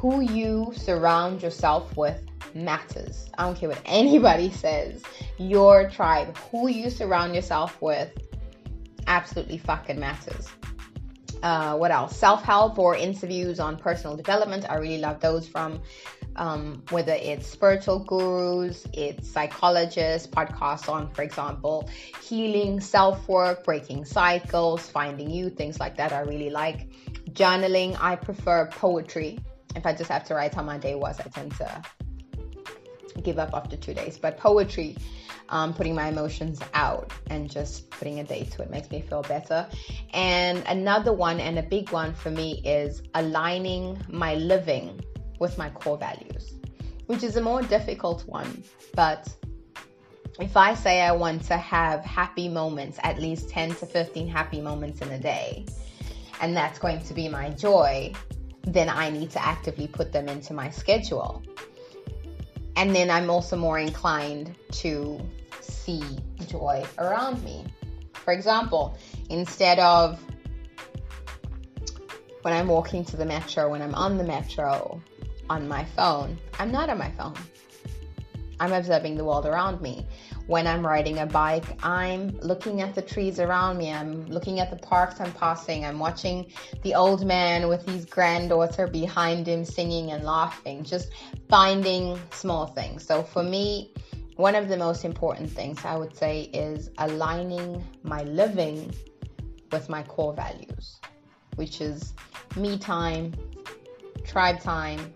Who 0.00 0.20
you 0.20 0.72
surround 0.76 1.42
yourself 1.42 1.96
with 1.96 2.22
matters. 2.54 3.28
I 3.38 3.44
don't 3.44 3.56
care 3.56 3.68
what 3.68 3.82
anybody 3.84 4.50
says. 4.64 5.02
Your 5.38 5.90
tribe, 5.90 6.36
who 6.50 6.68
you 6.68 6.90
surround 6.90 7.34
yourself 7.34 7.80
with, 7.80 8.10
absolutely 9.06 9.58
fucking 9.58 9.98
matters. 9.98 10.48
Uh, 11.42 11.76
what 11.76 11.90
else? 11.90 12.16
Self 12.16 12.42
help 12.42 12.78
or 12.78 12.96
interviews 12.96 13.60
on 13.60 13.76
personal 13.76 14.16
development. 14.16 14.66
I 14.68 14.76
really 14.76 14.98
love 14.98 15.20
those 15.20 15.46
from 15.46 15.82
um, 16.36 16.82
whether 16.90 17.12
it's 17.12 17.46
spiritual 17.46 18.00
gurus, 18.00 18.86
it's 18.92 19.28
psychologists, 19.28 20.26
podcasts 20.26 20.88
on, 20.88 21.10
for 21.10 21.22
example, 21.22 21.88
healing, 22.22 22.80
self 22.80 23.28
work, 23.28 23.64
breaking 23.64 24.04
cycles, 24.04 24.88
finding 24.88 25.30
you, 25.30 25.50
things 25.50 25.80
like 25.80 25.96
that. 25.96 26.12
I 26.12 26.20
really 26.20 26.50
like 26.50 26.88
journaling. 27.30 27.96
I 28.00 28.16
prefer 28.16 28.66
poetry. 28.66 29.38
If 29.74 29.84
I 29.84 29.94
just 29.94 30.10
have 30.10 30.24
to 30.24 30.34
write 30.34 30.54
how 30.54 30.62
my 30.62 30.78
day 30.78 30.94
was, 30.94 31.20
I 31.20 31.24
tend 31.24 31.54
to 31.56 31.82
give 33.22 33.38
up 33.38 33.50
after 33.54 33.76
two 33.76 33.94
days. 33.94 34.18
But 34.18 34.38
poetry 34.38 34.96
um, 35.48 35.74
putting 35.74 35.94
my 35.94 36.08
emotions 36.08 36.60
out 36.74 37.12
and 37.30 37.50
just 37.50 37.90
putting 37.90 38.20
a 38.20 38.24
date 38.24 38.50
to 38.52 38.62
it 38.62 38.70
makes 38.70 38.90
me 38.90 39.00
feel 39.00 39.22
better. 39.22 39.66
And 40.12 40.62
another 40.66 41.12
one, 41.12 41.40
and 41.40 41.58
a 41.58 41.62
big 41.62 41.90
one 41.90 42.14
for 42.14 42.30
me, 42.30 42.62
is 42.64 43.02
aligning 43.14 43.98
my 44.08 44.34
living 44.34 45.00
with 45.38 45.56
my 45.58 45.70
core 45.70 45.98
values, 45.98 46.54
which 47.06 47.22
is 47.22 47.36
a 47.36 47.40
more 47.40 47.62
difficult 47.62 48.26
one. 48.26 48.64
But 48.94 49.28
if 50.40 50.56
I 50.56 50.74
say 50.74 51.00
I 51.00 51.12
want 51.12 51.44
to 51.44 51.56
have 51.56 52.04
happy 52.04 52.48
moments, 52.48 52.98
at 53.02 53.18
least 53.18 53.48
10 53.48 53.74
to 53.76 53.86
15 53.86 54.28
happy 54.28 54.60
moments 54.60 55.00
in 55.00 55.10
a 55.10 55.18
day, 55.18 55.66
and 56.40 56.56
that's 56.56 56.78
going 56.78 57.02
to 57.02 57.14
be 57.14 57.28
my 57.28 57.50
joy, 57.50 58.12
then 58.62 58.88
I 58.88 59.10
need 59.10 59.30
to 59.30 59.44
actively 59.44 59.86
put 59.86 60.12
them 60.12 60.28
into 60.28 60.52
my 60.52 60.70
schedule 60.70 61.42
and 62.76 62.94
then 62.94 63.10
I'm 63.10 63.30
also 63.30 63.56
more 63.56 63.78
inclined 63.78 64.54
to 64.72 65.20
see 65.60 66.02
joy 66.46 66.84
around 66.98 67.42
me. 67.42 67.64
For 68.12 68.32
example, 68.32 68.96
instead 69.30 69.78
of 69.78 70.22
when 72.42 72.52
I'm 72.52 72.68
walking 72.68 73.04
to 73.06 73.16
the 73.16 73.24
metro, 73.24 73.70
when 73.70 73.82
I'm 73.82 73.94
on 73.94 74.18
the 74.18 74.24
metro 74.24 75.00
on 75.48 75.66
my 75.66 75.84
phone, 75.84 76.38
I'm 76.58 76.70
not 76.70 76.90
on 76.90 76.98
my 76.98 77.10
phone. 77.12 77.34
I'm 78.60 78.72
observing 78.72 79.16
the 79.16 79.24
world 79.24 79.46
around 79.46 79.80
me 79.80 80.06
when 80.46 80.66
I'm 80.66 80.86
riding 80.86 81.18
a 81.18 81.26
bike, 81.26 81.64
I'm 81.82 82.38
looking 82.38 82.80
at 82.80 82.94
the 82.94 83.02
trees 83.02 83.40
around 83.40 83.78
me. 83.78 83.92
I'm 83.92 84.26
looking 84.26 84.60
at 84.60 84.70
the 84.70 84.76
parks 84.76 85.20
I'm 85.20 85.32
passing. 85.32 85.84
I'm 85.84 85.98
watching 85.98 86.52
the 86.82 86.94
old 86.94 87.26
man 87.26 87.68
with 87.68 87.86
his 87.88 88.04
granddaughter 88.04 88.86
behind 88.86 89.48
him 89.48 89.64
singing 89.64 90.12
and 90.12 90.24
laughing, 90.24 90.84
just 90.84 91.10
finding 91.48 92.18
small 92.30 92.66
things. 92.66 93.04
So 93.04 93.22
for 93.22 93.42
me, 93.42 93.92
one 94.36 94.54
of 94.54 94.68
the 94.68 94.76
most 94.76 95.04
important 95.04 95.50
things 95.50 95.84
I 95.84 95.96
would 95.96 96.14
say 96.14 96.42
is 96.52 96.90
aligning 96.98 97.82
my 98.02 98.22
living 98.22 98.92
with 99.72 99.88
my 99.88 100.02
core 100.04 100.34
values, 100.34 101.00
which 101.56 101.80
is 101.80 102.14
me 102.54 102.78
time, 102.78 103.34
tribe 104.24 104.60
time, 104.60 105.12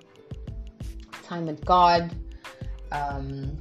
time 1.23 1.47
with 1.47 1.65
God, 1.65 2.15
um, 2.91 3.61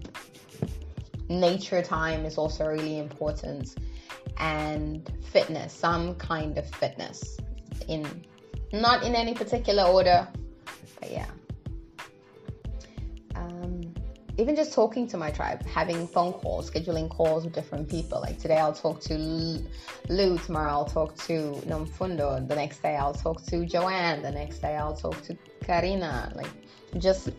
nature 1.29 1.81
time 1.81 2.25
is 2.25 2.37
also 2.37 2.65
really 2.65 2.97
important 2.97 3.75
and 4.37 5.11
fitness 5.23 5.73
some 5.73 6.15
kind 6.15 6.57
of 6.57 6.67
fitness 6.67 7.37
in 7.87 8.05
not 8.73 9.03
in 9.03 9.15
any 9.15 9.33
particular 9.33 9.83
order 9.83 10.27
but 10.99 11.11
yeah. 11.11 11.29
Um, 13.35 13.93
even 14.37 14.55
just 14.55 14.73
talking 14.73 15.07
to 15.07 15.17
my 15.17 15.31
tribe 15.31 15.65
having 15.65 16.07
phone 16.07 16.33
calls 16.33 16.69
scheduling 16.69 17.09
calls 17.09 17.45
with 17.45 17.53
different 17.53 17.89
people. 17.89 18.19
Like 18.21 18.37
today 18.37 18.57
i'll 18.57 18.73
talk 18.73 18.99
to 19.01 19.17
lou 20.09 20.37
tomorrow 20.39 20.71
i'll 20.71 20.85
talk 20.85 21.15
to 21.27 21.53
nomfundo 21.65 22.47
the 22.47 22.55
next 22.55 22.81
day 22.81 22.95
i'll 22.95 23.13
talk 23.13 23.43
to 23.45 23.65
joanne 23.65 24.21
the 24.21 24.31
next 24.31 24.59
day 24.59 24.75
i'll 24.75 24.95
talk 24.95 25.21
to 25.23 25.37
karina. 25.61 26.31
Like 26.35 26.49
just 26.97 27.29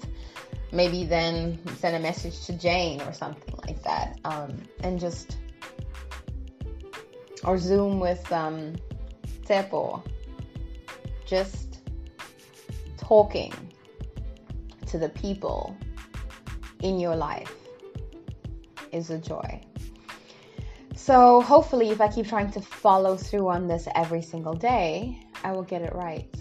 maybe 0.72 1.04
then 1.04 1.58
send 1.76 1.96
a 1.96 2.00
message 2.00 2.46
to 2.46 2.52
Jane 2.52 3.00
or 3.02 3.12
something 3.12 3.54
like 3.66 3.82
that. 3.82 4.18
Um, 4.24 4.62
and 4.82 4.98
just, 4.98 5.36
or 7.44 7.58
Zoom 7.58 8.00
with 8.00 8.30
um, 8.32 8.76
Tepo. 9.44 10.02
just 11.26 11.80
talking 12.96 13.52
to 14.86 14.98
the 14.98 15.08
people 15.08 15.76
in 16.80 17.00
your 17.00 17.16
life 17.16 17.54
is 18.92 19.10
a 19.10 19.18
joy. 19.18 19.60
So, 20.94 21.40
hopefully, 21.40 21.90
if 21.90 22.00
I 22.00 22.08
keep 22.08 22.28
trying 22.28 22.50
to 22.52 22.60
follow 22.60 23.16
through 23.16 23.48
on 23.48 23.66
this 23.66 23.88
every 23.94 24.22
single 24.22 24.54
day, 24.54 25.18
I 25.42 25.52
will 25.52 25.62
get 25.62 25.82
it 25.82 25.94
right. 25.94 26.32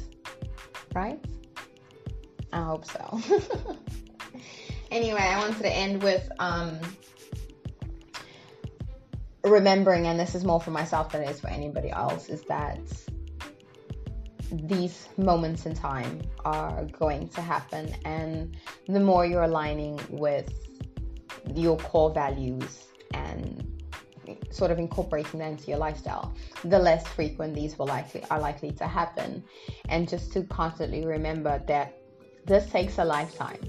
Right? 0.94 1.20
I 2.52 2.64
hope 2.64 2.86
so. 2.86 3.22
anyway, 4.92 5.22
I 5.22 5.40
wanted 5.40 5.62
to 5.62 5.72
end 5.72 6.04
with 6.04 6.30
um, 6.40 6.80
remembering, 9.44 10.08
and 10.08 10.20
this 10.20 10.36
is 10.36 10.44
more 10.44 10.60
for 10.60 10.72
myself 10.72 11.12
than 11.12 11.24
it 11.24 11.30
is 11.30 11.40
for 11.40 11.50
anybody 11.50 11.90
else, 11.90 12.30
is 12.30 12.42
that 12.44 12.80
these 14.52 15.08
moments 15.18 15.66
in 15.66 15.76
time 15.76 16.22
are 16.44 16.86
going 16.86 17.30
to 17.30 17.42
happen, 17.42 17.94
and 18.06 18.58
the 18.88 19.00
more 19.00 19.26
you're 19.26 19.44
aligning 19.44 20.00
with 20.10 20.52
your 21.56 21.78
core 21.78 22.12
values 22.12 22.86
and 23.14 23.66
sort 24.52 24.72
of 24.72 24.78
incorporating 24.78 25.40
that 25.40 25.52
into 25.52 25.68
your 25.68 25.78
lifestyle, 25.78 26.34
the 26.64 26.78
less 26.78 27.08
frequent 27.08 27.56
these 27.56 27.78
will 27.80 27.88
likely 27.88 28.24
are 28.30 28.40
likely 28.40 28.72
to 28.72 28.88
happen. 28.88 29.44
And 29.88 30.08
just 30.08 30.32
to 30.34 30.44
constantly 30.44 31.06
remember 31.06 31.62
that 31.68 31.98
this 32.46 32.70
takes 32.70 32.98
a 32.98 33.06
lifetime. 33.06 33.60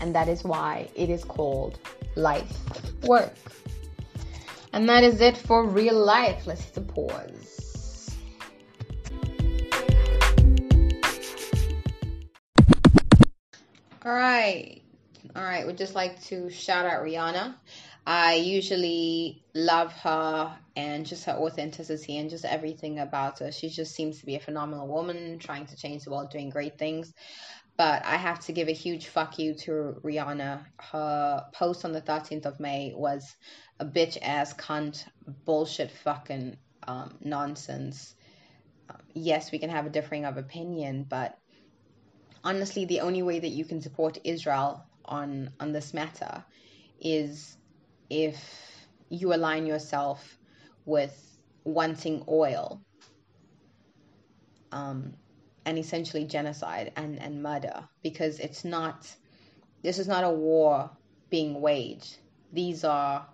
And 0.00 0.14
that 0.14 0.28
is 0.28 0.44
why 0.44 0.88
it 0.94 1.10
is 1.10 1.24
called 1.24 1.78
life 2.14 2.52
work. 3.02 3.34
And 4.72 4.88
that 4.88 5.04
is 5.04 5.20
it 5.20 5.36
for 5.36 5.66
real 5.66 5.98
life. 5.98 6.46
Let's 6.46 6.62
hit 6.62 6.76
a 6.76 6.80
pause. 6.82 8.14
All 14.04 14.12
right. 14.12 14.82
All 15.34 15.42
right. 15.42 15.66
We'd 15.66 15.78
just 15.78 15.94
like 15.94 16.22
to 16.24 16.50
shout 16.50 16.86
out 16.86 17.02
Rihanna. 17.02 17.54
I 18.06 18.34
usually 18.34 19.42
love 19.52 19.92
her 19.94 20.56
and 20.76 21.04
just 21.04 21.24
her 21.24 21.32
authenticity 21.32 22.18
and 22.18 22.30
just 22.30 22.44
everything 22.44 23.00
about 23.00 23.40
her. 23.40 23.50
She 23.50 23.68
just 23.68 23.96
seems 23.96 24.20
to 24.20 24.26
be 24.26 24.36
a 24.36 24.40
phenomenal 24.40 24.86
woman 24.86 25.40
trying 25.40 25.66
to 25.66 25.76
change 25.76 26.04
the 26.04 26.10
world, 26.10 26.30
doing 26.30 26.50
great 26.50 26.78
things. 26.78 27.12
But 27.76 28.06
I 28.06 28.16
have 28.16 28.40
to 28.46 28.52
give 28.52 28.68
a 28.68 28.72
huge 28.72 29.08
fuck 29.08 29.38
you 29.38 29.54
to 29.54 30.00
Rihanna. 30.02 30.64
Her 30.78 31.44
post 31.52 31.84
on 31.84 31.92
the 31.92 32.00
13th 32.00 32.46
of 32.46 32.58
May 32.58 32.94
was 32.96 33.36
a 33.78 33.84
bitch 33.84 34.16
ass 34.22 34.54
cunt 34.54 35.04
bullshit 35.44 35.90
fucking 35.90 36.56
um, 36.88 37.18
nonsense. 37.20 38.14
Um, 38.88 39.02
yes, 39.12 39.52
we 39.52 39.58
can 39.58 39.68
have 39.70 39.84
a 39.84 39.90
differing 39.90 40.24
of 40.24 40.38
opinion, 40.38 41.04
but 41.08 41.38
honestly, 42.44 42.86
the 42.86 43.00
only 43.00 43.22
way 43.22 43.40
that 43.40 43.48
you 43.48 43.64
can 43.64 43.82
support 43.82 44.18
Israel 44.24 44.86
on 45.04 45.50
on 45.60 45.72
this 45.72 45.92
matter 45.92 46.44
is 47.00 47.56
if 48.08 48.88
you 49.10 49.34
align 49.34 49.66
yourself 49.66 50.38
with 50.84 51.38
wanting 51.64 52.24
oil 52.28 52.80
um, 54.72 55.14
and 55.66 55.78
essentially 55.78 56.24
genocide 56.24 56.92
and, 56.96 57.20
and 57.20 57.42
murder 57.42 57.84
because 58.02 58.38
it's 58.38 58.64
not 58.64 59.06
this 59.82 59.98
is 59.98 60.08
not 60.08 60.24
a 60.24 60.30
war 60.30 60.90
being 61.28 61.60
waged 61.60 62.16
these 62.52 62.84
are 62.84 63.26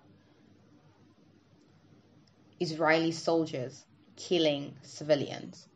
Israeli 2.62 3.10
soldiers 3.12 3.84
killing 4.16 4.74
civilians, 4.82 5.66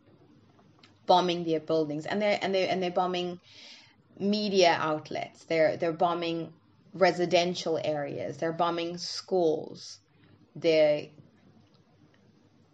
bombing 1.07 1.45
their 1.45 1.61
buildings, 1.61 2.07
and 2.07 2.23
they're 2.23 2.39
and 2.41 2.55
they 2.55 2.69
and 2.69 2.83
they're 2.83 2.91
bombing 2.91 3.41
media 4.19 4.77
outlets. 4.81 5.45
They're 5.45 5.77
they're 5.77 5.93
bombing 5.93 6.53
residential 6.95 7.79
areas. 7.83 8.37
They're 8.37 8.53
bombing 8.53 8.99
schools. 8.99 9.99
They 10.55 11.13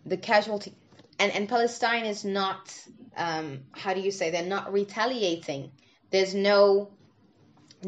the 0.05 0.17
casualty 0.17 0.75
and 1.19 1.33
and 1.33 1.49
Palestine 1.49 2.05
is 2.05 2.25
not 2.25 2.75
um, 3.17 3.61
how 3.73 3.95
do 3.95 4.01
you 4.01 4.11
say 4.11 4.31
they're 4.31 4.45
not 4.45 4.73
retaliating. 4.73 5.73
There's 6.11 6.35
no 6.35 6.91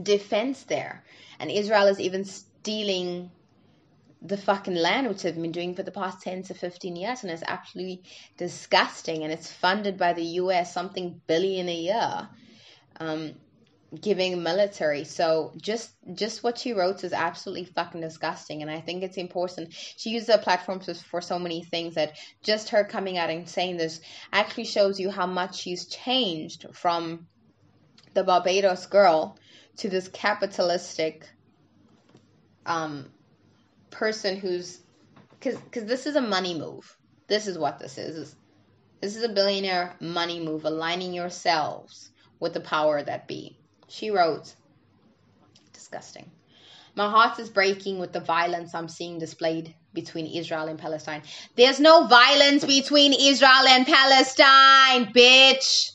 defense 0.01 0.65
there, 0.65 1.05
and 1.39 1.51
Israel 1.51 1.87
is 1.87 2.01
even 2.01 2.25
stealing 2.25 3.31
the 4.25 4.37
fucking 4.39 4.75
land, 4.75 5.07
which 5.07 5.23
they've 5.23 5.35
been 5.35 5.53
doing 5.53 5.75
for 5.75 5.83
the 5.83 5.91
past 5.91 6.23
10 6.23 6.45
to 6.45 6.55
15 6.55 6.97
years, 6.97 7.23
and 7.23 7.31
it's 7.31 7.43
absolutely 7.47 8.03
disgusting. 8.39 9.23
And 9.23 9.31
it's 9.31 9.53
funded 9.53 9.99
by 9.99 10.15
the 10.15 10.25
US, 10.41 10.73
something 10.73 11.21
billion 11.27 11.69
a 11.69 11.75
year, 11.75 12.29
um, 12.99 13.35
giving 14.01 14.43
military. 14.43 15.05
So 15.05 15.53
just 15.61 15.95
just 16.15 16.43
what 16.43 16.59
she 16.59 16.73
wrote 16.73 17.05
is 17.05 17.13
absolutely 17.13 17.65
fucking 17.65 18.01
disgusting. 18.01 18.63
And 18.63 18.71
I 18.71 18.81
think 18.81 19.03
it's 19.03 19.17
important. 19.17 19.73
She 19.73 20.11
uses 20.11 20.29
her 20.29 20.39
platform 20.39 20.81
for 20.81 21.21
so 21.21 21.39
many 21.39 21.65
things 21.65 21.95
that 21.95 22.17
just 22.43 22.71
her 22.71 22.85
coming 22.85 23.19
out 23.19 23.31
and 23.31 23.49
saying 23.49 23.77
this 23.77 24.01
actually 24.33 24.65
shows 24.65 25.01
you 25.01 25.11
how 25.11 25.27
much 25.27 25.57
she's 25.57 25.87
changed 25.87 26.67
from 26.73 27.27
the 28.15 28.25
Barbados 28.25 28.87
girl 28.87 29.39
to 29.79 29.89
this 29.89 30.09
capitalistic 30.09 31.29
um 32.67 33.11
person 33.91 34.37
who's 34.37 34.81
because 35.31 35.61
because 35.61 35.85
this 35.85 36.07
is 36.07 36.17
a 36.17 36.21
money 36.21 36.59
move. 36.59 36.97
This 37.27 37.47
is 37.47 37.59
what 37.59 37.79
this 37.79 37.99
is. 37.99 38.35
This 39.01 39.17
is 39.17 39.23
a 39.23 39.29
billionaire 39.29 39.95
money 40.01 40.41
move, 40.41 40.65
aligning 40.65 41.13
yourselves 41.13 42.11
with 42.41 42.55
the 42.55 42.61
power 42.61 43.03
that 43.03 43.29
be. 43.29 43.59
She 43.89 44.11
wrote, 44.11 44.55
disgusting. 45.73 46.31
My 46.97 47.11
heart 47.11 47.39
is 47.39 47.51
breaking 47.51 47.99
with 47.99 48.13
the 48.13 48.21
violence 48.21 48.75
I'm 48.75 48.89
seeing 48.89 49.19
displayed 49.19 49.75
between 49.93 50.27
Israel 50.27 50.69
and 50.69 50.79
Palestine. 50.79 51.23
There's 51.57 51.81
no 51.81 52.07
violence 52.07 52.65
between 52.65 53.13
Israel 53.13 53.67
and 53.69 53.87
Palestine, 53.87 55.13
bitch. 55.13 55.93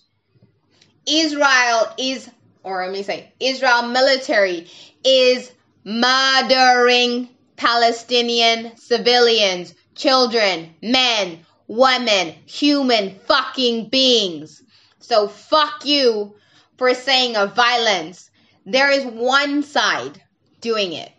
Israel 1.07 1.93
is, 1.97 2.29
or 2.63 2.83
let 2.83 2.91
me 2.91 3.03
say, 3.03 3.31
Israel 3.39 3.87
military 3.87 4.67
is 5.03 5.51
murdering 5.85 7.29
Palestinian 7.55 8.75
civilians, 8.77 9.73
children, 9.95 10.73
men, 10.81 11.45
women, 11.67 12.35
human 12.45 13.15
fucking 13.25 13.89
beings. 13.89 14.61
So 14.99 15.27
fuck 15.27 15.85
you 15.85 16.35
for 16.79 16.95
saying 16.95 17.35
of 17.35 17.55
violence. 17.55 18.31
There 18.65 18.89
is 18.89 19.05
one 19.05 19.61
side 19.61 20.23
doing 20.61 20.93
it. 20.93 21.11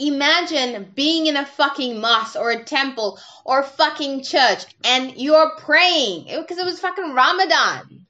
Imagine 0.00 0.90
being 0.94 1.26
in 1.26 1.36
a 1.36 1.44
fucking 1.44 2.00
mosque 2.00 2.36
or 2.36 2.50
a 2.50 2.64
temple 2.64 3.18
or 3.44 3.62
fucking 3.62 4.24
church 4.24 4.64
and 4.84 5.16
you're 5.16 5.56
praying 5.58 6.24
because 6.40 6.58
it 6.58 6.64
was 6.64 6.80
fucking 6.80 7.14
Ramadan. 7.14 8.06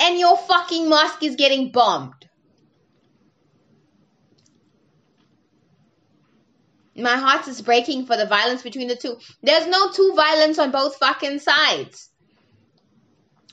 And 0.00 0.18
your 0.18 0.36
fucking 0.36 0.88
mosque 0.88 1.22
is 1.22 1.36
getting 1.36 1.70
bombed. 1.70 2.12
My 6.96 7.16
heart 7.16 7.46
is 7.46 7.60
breaking 7.60 8.06
for 8.06 8.16
the 8.16 8.26
violence 8.26 8.62
between 8.62 8.88
the 8.88 8.96
two. 8.96 9.18
There's 9.42 9.66
no 9.66 9.90
two 9.90 10.14
violence 10.16 10.58
on 10.58 10.70
both 10.70 10.96
fucking 10.96 11.40
sides. 11.40 12.10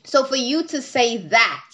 So 0.06 0.26
for 0.26 0.36
you 0.36 0.64
to 0.68 0.82
say 0.82 1.18
that, 1.18 1.70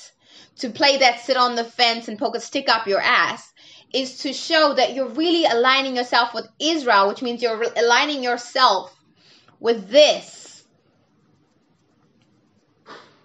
to 0.58 0.70
play 0.70 0.98
that 0.98 1.22
sit 1.22 1.38
on 1.38 1.56
the 1.56 1.64
fence 1.64 2.08
and 2.08 2.18
poke 2.18 2.36
a 2.36 2.40
stick 2.40 2.70
up 2.70 2.88
your 2.88 3.02
ass, 3.02 3.54
is 3.94 4.20
to 4.20 4.34
show 4.34 4.74
that 4.76 4.94
you're 4.94 5.10
really 5.10 5.46
aligning 5.46 5.96
yourself 5.96 6.34
with 6.34 6.48
Israel, 6.60 7.08
which 7.08 7.22
means 7.22 7.42
you're 7.42 7.64
aligning 7.76 8.24
yourself 8.24 8.96
with 9.60 9.90
this. 9.90 10.64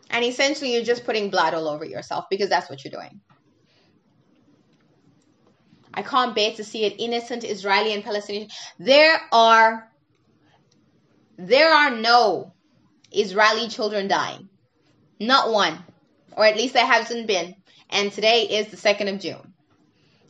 And 0.09 0.25
essentially, 0.25 0.73
you're 0.75 0.85
just 0.85 1.05
putting 1.05 1.31
blood 1.31 1.55
all 1.55 1.69
over 1.69 1.85
yourself 1.85 2.27
because 2.31 2.49
that's 2.49 2.71
what 2.71 2.85
you're 2.85 2.93
doing. 2.93 3.21
I 5.93 6.03
can't 6.03 6.35
bear 6.35 6.53
to 6.53 6.65
see 6.65 6.85
it. 6.85 6.95
Innocent 6.99 7.45
Israeli 7.45 7.93
and 7.93 8.03
Palestinian. 8.03 8.49
There 8.79 9.21
are 9.33 9.89
there 11.37 11.73
are 11.73 11.91
no 11.91 12.53
Israeli 13.11 13.69
children 13.69 14.09
dying. 14.09 14.49
Not 15.19 15.51
one. 15.51 15.79
Or 16.37 16.45
at 16.45 16.57
least 16.57 16.75
there 16.75 16.87
hasn't 16.87 17.27
been. 17.27 17.55
And 17.91 18.13
today 18.13 18.43
is 18.43 18.69
the 18.69 18.77
2nd 18.77 19.13
of 19.13 19.21
June. 19.21 19.55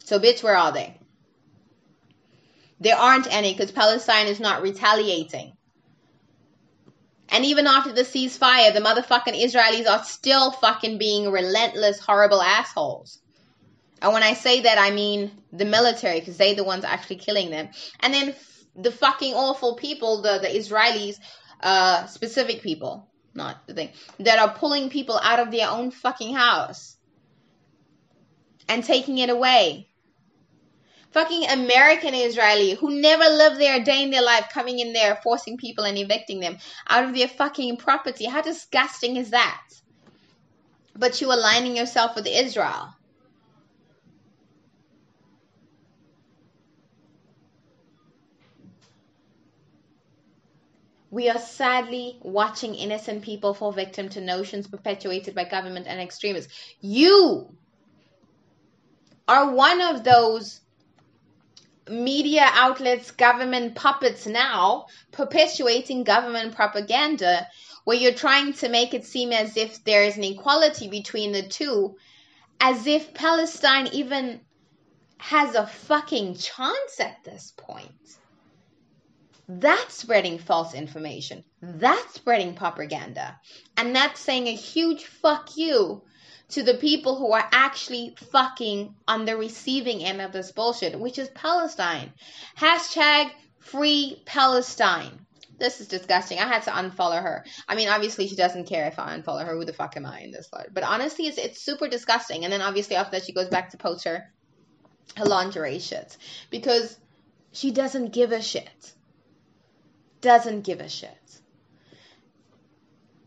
So, 0.05 0.21
bitch, 0.21 0.43
where 0.43 0.57
are 0.57 0.73
they? 0.73 0.99
There 2.81 2.97
aren't 2.97 3.33
any 3.33 3.53
because 3.55 3.73
Palestine 3.73 4.27
is 4.27 4.41
not 4.41 4.63
retaliating. 4.63 5.53
And 7.31 7.45
even 7.47 7.67
after 7.67 7.93
the 7.93 8.03
ceasefire, 8.03 8.75
the 8.75 8.81
motherfucking 8.81 9.43
Israelis 9.43 9.89
are 9.89 10.05
still 10.05 10.51
fucking 10.51 10.99
being 10.99 11.31
relentless, 11.31 11.99
horrible 11.99 12.43
assholes. 12.43 13.19
And 14.03 14.13
when 14.13 14.23
I 14.23 14.35
say 14.35 14.61
that, 14.63 14.79
I 14.79 14.91
mean 14.91 15.31
the 15.53 15.65
military, 15.65 16.21
because 16.21 16.37
they're 16.37 16.55
the 16.55 16.65
ones 16.65 16.85
actually 16.85 17.17
killing 17.17 17.51
them. 17.51 17.71
And 18.01 18.13
then 18.13 18.35
the 18.77 18.93
fucking 18.93 19.33
awful 19.33 19.77
people, 19.77 20.21
the, 20.21 20.39
the 20.43 20.49
Israelis, 20.49 21.19
uh, 21.63 22.07
specific 22.07 22.63
people, 22.63 23.09
not 23.35 23.67
the 23.67 23.75
thing, 23.75 23.91
that 24.21 24.39
are 24.39 24.55
pulling 24.55 24.91
people 24.91 25.19
out 25.23 25.41
of 25.41 25.51
their 25.51 25.69
own 25.69 25.91
fucking 25.91 26.35
house 26.35 26.97
and 28.69 28.85
taking 28.85 29.19
it 29.19 29.31
away. 29.31 29.89
Fucking 31.13 31.49
American 31.49 32.15
Israeli 32.15 32.75
who 32.75 33.01
never 33.01 33.25
lived 33.25 33.61
there 33.61 33.81
a 33.81 33.85
day 33.85 34.03
in 34.03 34.11
their 34.11 34.23
life 34.23 34.49
coming 34.53 34.81
in 34.81 34.93
there, 34.93 35.21
forcing 35.23 35.57
people 35.57 35.85
and 35.85 35.97
evicting 35.97 36.41
them 36.41 36.59
out 36.89 37.05
of 37.05 37.15
their 37.15 37.29
fucking 37.29 37.77
property. 37.77 38.25
How 38.25 38.43
disgusting 38.43 39.17
is 39.17 39.31
that? 39.31 39.63
But 40.97 41.21
you 41.21 41.33
aligning 41.33 41.77
yourself 41.77 42.17
with 42.17 42.27
Israel. 42.27 42.95
We 51.15 51.29
are 51.29 51.39
sadly 51.39 52.19
watching 52.23 52.75
innocent 52.75 53.23
people 53.23 53.55
fall 53.55 53.71
victim 53.71 54.09
to 54.09 54.21
notions 54.21 54.67
perpetuated 54.67 55.33
by 55.33 55.45
government 55.45 55.87
and 55.87 56.01
extremists. 56.01 56.53
You 56.81 57.55
are 59.29 59.55
one 59.55 59.81
of 59.81 60.03
those 60.03 60.61
media 61.89 62.45
outlets, 62.51 63.13
government 63.13 63.77
puppets 63.77 64.27
now 64.27 64.87
perpetuating 65.13 66.03
government 66.03 66.57
propaganda 66.57 67.47
where 67.85 67.97
you're 67.97 68.13
trying 68.13 68.53
to 68.55 68.69
make 68.69 68.93
it 68.93 69.05
seem 69.05 69.31
as 69.31 69.57
if 69.57 69.85
there 69.85 70.03
is 70.03 70.17
an 70.17 70.25
equality 70.25 70.89
between 70.89 71.31
the 71.31 71.47
two, 71.47 71.97
as 72.59 72.89
if 72.89 73.15
Palestine 73.15 73.87
even 73.93 74.41
has 75.19 75.55
a 75.55 75.65
fucking 75.65 76.35
chance 76.35 76.99
at 76.99 77.23
this 77.23 77.53
point. 77.57 78.19
That's 79.47 79.95
spreading 79.95 80.39
false 80.39 80.75
information. 80.75 81.45
That's 81.61 82.15
spreading 82.15 82.55
propaganda. 82.55 83.39
And 83.77 83.95
that's 83.95 84.21
saying 84.21 84.47
a 84.47 84.55
huge 84.55 85.05
fuck 85.05 85.57
you 85.57 86.03
to 86.51 86.63
the 86.63 86.75
people 86.75 87.17
who 87.17 87.33
are 87.33 87.49
actually 87.53 88.17
fucking 88.31 88.95
on 89.07 89.25
the 89.25 89.37
receiving 89.37 90.03
end 90.03 90.21
of 90.21 90.33
this 90.33 90.53
bullshit, 90.53 90.99
which 90.99 91.19
is 91.19 91.29
Palestine. 91.31 92.13
Hashtag 92.57 93.31
free 93.59 94.23
Palestine. 94.25 95.27
This 95.59 95.81
is 95.81 95.89
disgusting. 95.89 96.39
I 96.39 96.47
had 96.47 96.63
to 96.65 96.71
unfollow 96.71 97.23
her. 97.23 97.45
I 97.69 97.77
mean, 97.77 97.89
obviously 97.89 98.29
she 98.29 98.37
doesn't 98.37 98.67
care 98.67 98.87
if 98.89 98.99
I 98.99 99.17
unfollow 99.17 99.47
her. 99.47 99.55
Who 99.55 99.65
the 99.65 99.73
fuck 99.73 99.97
am 99.97 100.07
I 100.07 100.21
in 100.21 100.33
this 100.33 100.49
life? 100.53 100.69
But 100.73 100.85
honestly, 100.85 101.27
it's 101.27 101.39
it's 101.39 101.63
super 101.63 101.89
disgusting. 101.89 102.45
And 102.45 102.53
then 102.53 102.63
obviously 102.63 102.97
after 102.97 103.13
that 103.13 103.27
she 103.27 103.33
goes 103.33 103.49
back 103.49 103.71
to 103.71 103.77
post 103.77 104.05
her 104.05 104.33
her 105.17 105.25
lingerie 105.25 105.79
shit 105.79 106.17
because 106.51 106.99
she 107.53 107.71
doesn't 107.71 108.13
give 108.13 108.33
a 108.33 108.43
shit 108.43 108.95
doesn't 110.25 110.63
give 110.63 110.81
a 110.81 110.89
shit. 110.89 111.41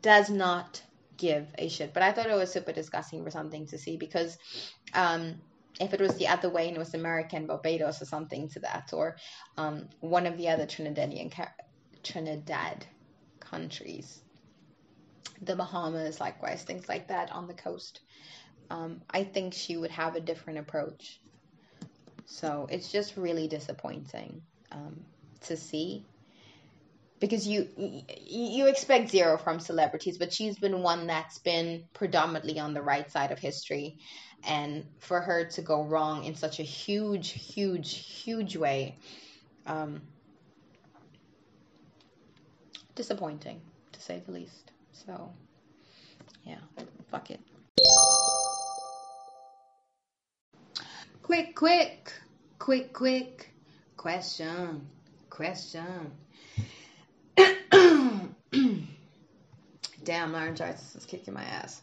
Does 0.02 0.32
not 0.32 0.82
give 1.16 1.46
a 1.60 1.70
shit. 1.70 1.94
But 1.94 2.02
I 2.02 2.12
thought 2.12 2.26
it 2.26 2.36
was 2.36 2.52
super 2.52 2.72
disgusting 2.72 3.24
for 3.24 3.30
something 3.30 3.68
to 3.68 3.78
see 3.78 3.98
because 3.98 4.36
um, 4.96 5.36
if 5.80 5.94
it 5.94 6.02
was 6.02 6.16
the 6.16 6.28
other 6.28 6.50
way 6.50 6.68
and 6.68 6.76
it 6.76 6.80
was 6.80 6.96
American 6.96 7.46
Barbados 7.46 8.02
or 8.02 8.06
something 8.06 8.50
to 8.50 8.60
that, 8.62 8.90
or 8.94 9.16
um, 9.58 9.88
one 10.00 10.26
of 10.26 10.38
the 10.38 10.50
other 10.50 10.66
Trinidadian 10.66 11.32
Trinidad 12.04 12.88
countries, 13.40 14.22
the 15.44 15.56
Bahamas, 15.56 16.20
likewise, 16.20 16.64
things 16.64 16.90
like 16.90 17.10
that 17.10 17.32
on 17.32 17.48
the 17.48 17.54
coast. 17.54 18.02
Um, 18.72 19.02
I 19.12 19.24
think 19.24 19.54
she 19.54 19.78
would 19.78 19.92
have 19.92 20.16
a 20.16 20.20
different 20.20 20.58
approach. 20.58 21.22
So 22.26 22.68
it's 22.72 22.92
just 22.92 23.18
really 23.18 23.48
disappointing 23.48 24.42
um, 24.72 25.00
to 25.42 25.56
see 25.56 26.04
because 27.20 27.48
you 27.48 27.68
you 27.78 28.68
expect 28.68 29.10
zero 29.10 29.38
from 29.38 29.60
celebrities, 29.60 30.18
but 30.18 30.32
she's 30.32 30.58
been 30.58 30.82
one 30.82 31.08
that's 31.08 31.40
been 31.40 31.84
predominantly 31.94 32.60
on 32.60 32.74
the 32.74 32.82
right 32.82 33.12
side 33.12 33.32
of 33.32 33.40
history, 33.40 33.98
and 34.48 34.86
for 35.00 35.20
her 35.22 35.46
to 35.46 35.62
go 35.62 35.84
wrong 35.84 36.24
in 36.26 36.36
such 36.36 36.60
a 36.60 36.64
huge, 36.64 37.32
huge, 37.32 37.96
huge 37.96 38.56
way, 38.56 38.98
um, 39.66 40.02
disappointing 42.96 43.62
to 43.92 44.02
say 44.02 44.22
the 44.26 44.32
least. 44.32 44.72
So, 44.92 45.32
yeah, 46.44 46.60
fuck 47.10 47.32
it. 47.32 47.40
Quick, 51.24 51.56
quick, 51.56 52.14
quick, 52.58 52.94
quick 52.94 53.54
question, 53.98 54.88
question 55.30 56.12
Damn, 60.08 60.32
laryngitis 60.32 60.96
is 60.96 61.06
kicking 61.06 61.34
my 61.34 61.44
ass. 61.44 61.82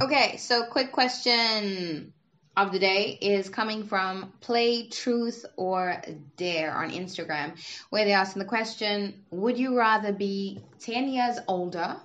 Okay, 0.00 0.38
so 0.38 0.64
quick 0.64 0.90
question 0.90 2.14
of 2.56 2.72
the 2.72 2.78
day 2.78 3.18
is 3.20 3.50
coming 3.50 3.84
from 3.84 4.32
Play 4.40 4.88
Truth 4.88 5.44
or 5.56 6.02
Dare 6.38 6.74
on 6.74 6.90
Instagram, 6.92 7.62
where 7.90 8.06
they're 8.06 8.16
asking 8.16 8.40
the 8.40 8.48
question 8.48 9.22
Would 9.32 9.58
you 9.58 9.76
rather 9.76 10.14
be 10.14 10.62
10 10.80 11.10
years 11.10 11.36
older 11.46 11.96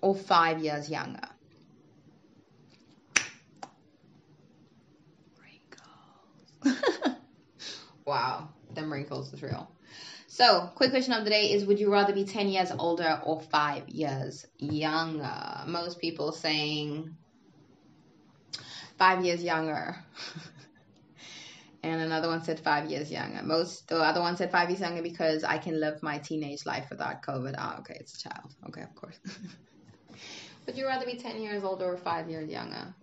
or 0.00 0.14
5 0.14 0.64
years 0.64 0.88
younger? 0.88 1.28
Wrinkles. 6.64 6.84
wow, 8.06 8.48
them 8.72 8.90
wrinkles 8.90 9.30
is 9.34 9.42
real. 9.42 9.70
So, 10.36 10.70
quick 10.74 10.90
question 10.90 11.14
of 11.14 11.24
the 11.24 11.30
day 11.30 11.50
is 11.52 11.64
Would 11.64 11.80
you 11.80 11.90
rather 11.90 12.12
be 12.12 12.24
10 12.24 12.48
years 12.48 12.70
older 12.70 13.22
or 13.24 13.40
5 13.40 13.88
years 13.88 14.44
younger? 14.58 15.62
Most 15.66 15.98
people 15.98 16.30
saying 16.30 17.16
5 18.98 19.24
years 19.24 19.42
younger. 19.42 19.96
and 21.82 22.02
another 22.02 22.28
one 22.28 22.44
said 22.44 22.60
5 22.60 22.90
years 22.90 23.10
younger. 23.10 23.42
Most, 23.44 23.88
the 23.88 23.96
other 23.96 24.20
one 24.20 24.36
said 24.36 24.52
5 24.52 24.68
years 24.68 24.82
younger 24.82 25.00
because 25.00 25.42
I 25.42 25.56
can 25.56 25.80
live 25.80 26.02
my 26.02 26.18
teenage 26.18 26.66
life 26.66 26.88
without 26.90 27.22
COVID. 27.22 27.54
Ah, 27.56 27.78
okay, 27.78 27.96
it's 27.98 28.22
a 28.22 28.28
child. 28.28 28.52
Okay, 28.68 28.82
of 28.82 28.94
course. 28.94 29.18
Would 30.66 30.76
you 30.76 30.84
rather 30.84 31.06
be 31.06 31.16
10 31.16 31.40
years 31.40 31.64
older 31.64 31.86
or 31.86 31.96
5 31.96 32.28
years 32.28 32.50
younger? 32.50 32.94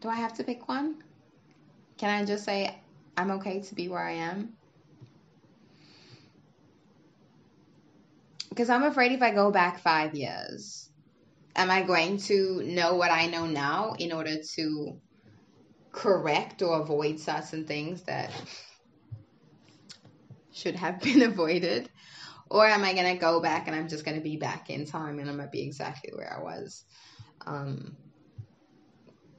Do 0.00 0.08
I 0.08 0.14
have 0.14 0.34
to 0.34 0.44
pick 0.44 0.68
one? 0.68 1.02
Can 1.98 2.10
I 2.10 2.24
just 2.24 2.44
say 2.44 2.78
I'm 3.16 3.32
okay 3.32 3.62
to 3.62 3.74
be 3.74 3.88
where 3.88 4.06
I 4.06 4.12
am? 4.12 4.56
Because 8.54 8.70
I'm 8.70 8.84
afraid 8.84 9.10
if 9.10 9.20
I 9.20 9.32
go 9.32 9.50
back 9.50 9.80
five 9.80 10.14
years, 10.14 10.88
am 11.56 11.72
I 11.72 11.82
going 11.82 12.18
to 12.18 12.62
know 12.62 12.94
what 12.94 13.10
I 13.10 13.26
know 13.26 13.46
now 13.46 13.96
in 13.98 14.12
order 14.12 14.36
to 14.54 15.00
correct 15.90 16.62
or 16.62 16.80
avoid 16.80 17.18
certain 17.18 17.66
things 17.66 18.02
that 18.02 18.30
should 20.52 20.76
have 20.76 21.00
been 21.00 21.22
avoided? 21.30 21.90
Or 22.48 22.64
am 22.64 22.84
I 22.84 22.92
going 22.92 23.12
to 23.12 23.20
go 23.20 23.40
back 23.40 23.66
and 23.66 23.74
I'm 23.74 23.88
just 23.88 24.04
going 24.04 24.18
to 24.18 24.22
be 24.22 24.36
back 24.36 24.70
in 24.70 24.86
time 24.86 25.18
and 25.18 25.28
I'm 25.28 25.36
going 25.36 25.48
to 25.48 25.50
be 25.50 25.66
exactly 25.66 26.12
where 26.14 26.32
I 26.32 26.40
was? 26.40 26.84
Um, 27.44 27.96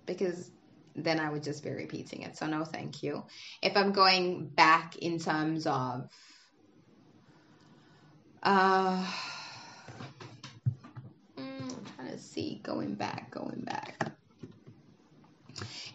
because 0.05 0.51
then 0.93 1.21
I 1.21 1.29
would 1.29 1.43
just 1.43 1.63
be 1.63 1.69
repeating 1.69 2.23
it. 2.23 2.35
So, 2.35 2.47
no, 2.47 2.65
thank 2.65 3.01
you. 3.01 3.23
If 3.61 3.77
I'm 3.77 3.93
going 3.93 4.49
back 4.49 4.97
in 4.97 5.19
terms 5.19 5.67
of 5.67 6.09
uh, 8.45 9.03
I'm 11.37 11.75
trying 11.95 12.11
to 12.11 12.17
see, 12.19 12.61
going 12.63 12.93
back, 12.93 13.31
going 13.31 13.61
back. 13.61 13.99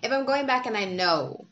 If 0.03 0.11
I'm 0.11 0.27
going 0.27 0.47
back 0.47 0.67
and 0.67 0.77
I 0.77 0.85
know, 0.87 1.47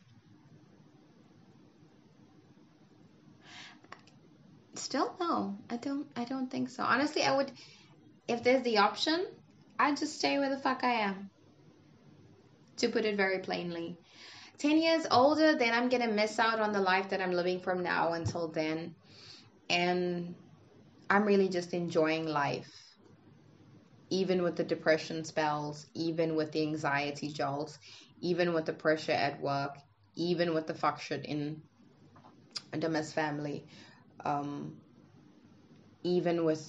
still 4.74 5.14
no, 5.20 5.56
I 5.70 5.76
don't, 5.76 6.06
I 6.16 6.24
don't 6.24 6.50
think 6.50 6.68
so. 6.68 6.82
Honestly, 6.82 7.22
I 7.22 7.36
would, 7.36 7.52
if 8.26 8.42
there's 8.42 8.64
the 8.64 8.78
option, 8.78 9.26
I'd 9.78 9.96
just 9.96 10.18
stay 10.18 10.38
where 10.38 10.50
the 10.50 10.58
fuck 10.58 10.82
I 10.82 10.94
am. 10.94 11.30
To 12.78 12.88
put 12.88 13.04
it 13.04 13.16
very 13.16 13.38
plainly. 13.38 13.98
10 14.58 14.78
years 14.78 15.06
older, 15.12 15.54
then 15.54 15.72
I'm 15.74 15.88
gonna 15.88 16.08
miss 16.08 16.40
out 16.40 16.58
on 16.58 16.72
the 16.72 16.80
life 16.80 17.10
that 17.10 17.20
I'm 17.20 17.32
living 17.32 17.60
from 17.60 17.84
now 17.84 18.14
until 18.14 18.48
then. 18.48 18.96
And 19.70 20.34
I'm 21.10 21.24
really 21.24 21.48
just 21.48 21.72
enjoying 21.74 22.26
life. 22.26 22.70
Even 24.10 24.42
with 24.42 24.56
the 24.56 24.64
depression 24.64 25.24
spells, 25.24 25.86
even 25.94 26.34
with 26.34 26.52
the 26.52 26.62
anxiety 26.62 27.28
jolts, 27.28 27.78
even 28.20 28.52
with 28.54 28.66
the 28.66 28.72
pressure 28.72 29.12
at 29.12 29.40
work, 29.40 29.76
even 30.16 30.54
with 30.54 30.66
the 30.66 30.74
fuck 30.74 31.00
shit 31.00 31.24
in 31.24 31.62
the 32.72 32.88
mess 32.88 33.12
family, 33.12 33.66
um, 34.24 34.76
even 36.04 36.44
with 36.44 36.66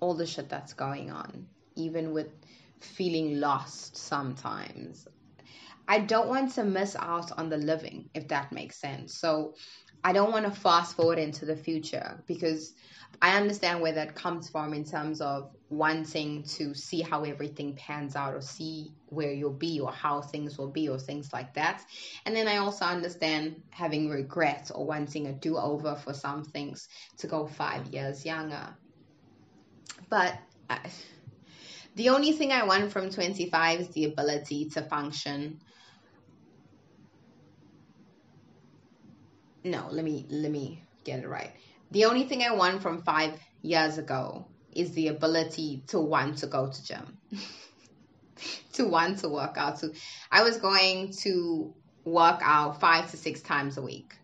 all 0.00 0.14
the 0.14 0.26
shit 0.26 0.48
that's 0.48 0.72
going 0.72 1.10
on, 1.10 1.46
even 1.76 2.12
with 2.12 2.28
feeling 2.80 3.40
lost 3.40 3.96
sometimes. 3.96 5.06
I 5.88 6.00
don't 6.00 6.28
want 6.28 6.52
to 6.54 6.64
miss 6.64 6.96
out 6.96 7.32
on 7.38 7.48
the 7.48 7.56
living, 7.56 8.08
if 8.14 8.28
that 8.28 8.52
makes 8.52 8.76
sense. 8.76 9.14
So 9.18 9.54
I 10.04 10.12
don't 10.12 10.32
want 10.32 10.44
to 10.46 10.50
fast 10.50 10.96
forward 10.96 11.18
into 11.18 11.44
the 11.44 11.56
future 11.56 12.22
because 12.26 12.74
I 13.20 13.36
understand 13.36 13.80
where 13.80 13.92
that 13.92 14.14
comes 14.14 14.48
from 14.48 14.74
in 14.74 14.84
terms 14.84 15.20
of 15.20 15.54
wanting 15.68 16.42
to 16.44 16.74
see 16.74 17.02
how 17.02 17.22
everything 17.24 17.76
pans 17.76 18.16
out 18.16 18.34
or 18.34 18.40
see 18.40 18.92
where 19.06 19.32
you'll 19.32 19.52
be 19.52 19.78
or 19.78 19.92
how 19.92 20.20
things 20.20 20.58
will 20.58 20.70
be 20.70 20.88
or 20.88 20.98
things 20.98 21.32
like 21.32 21.54
that. 21.54 21.84
And 22.26 22.34
then 22.34 22.48
I 22.48 22.56
also 22.56 22.84
understand 22.84 23.62
having 23.70 24.08
regrets 24.08 24.70
or 24.70 24.86
wanting 24.86 25.26
a 25.26 25.32
do 25.32 25.56
over 25.56 25.94
for 25.94 26.12
some 26.14 26.44
things 26.44 26.88
to 27.18 27.26
go 27.26 27.46
five 27.46 27.86
years 27.88 28.24
younger. 28.24 28.76
But 30.08 30.36
I, 30.68 30.80
the 31.94 32.08
only 32.08 32.32
thing 32.32 32.52
I 32.52 32.64
want 32.64 32.90
from 32.90 33.10
25 33.10 33.80
is 33.80 33.88
the 33.88 34.04
ability 34.04 34.70
to 34.70 34.82
function. 34.82 35.60
No, 39.64 39.88
let 39.90 40.04
me 40.04 40.26
let 40.30 40.50
me 40.50 40.84
get 41.04 41.20
it 41.20 41.28
right. 41.28 41.52
The 41.90 42.06
only 42.06 42.24
thing 42.24 42.42
I 42.42 42.54
want 42.54 42.82
from 42.82 43.02
5 43.02 43.38
years 43.62 43.98
ago 43.98 44.46
is 44.74 44.92
the 44.92 45.08
ability 45.08 45.84
to 45.88 46.00
want 46.00 46.38
to 46.38 46.46
go 46.46 46.70
to 46.70 46.84
gym. 46.84 47.18
to 48.74 48.86
want 48.86 49.18
to 49.18 49.28
work 49.28 49.56
out. 49.56 49.78
So 49.78 49.90
I 50.30 50.42
was 50.42 50.56
going 50.56 51.12
to 51.22 51.74
work 52.04 52.40
out 52.42 52.80
5 52.80 53.10
to 53.10 53.16
6 53.16 53.40
times 53.42 53.76
a 53.76 53.82
week. 53.82 54.14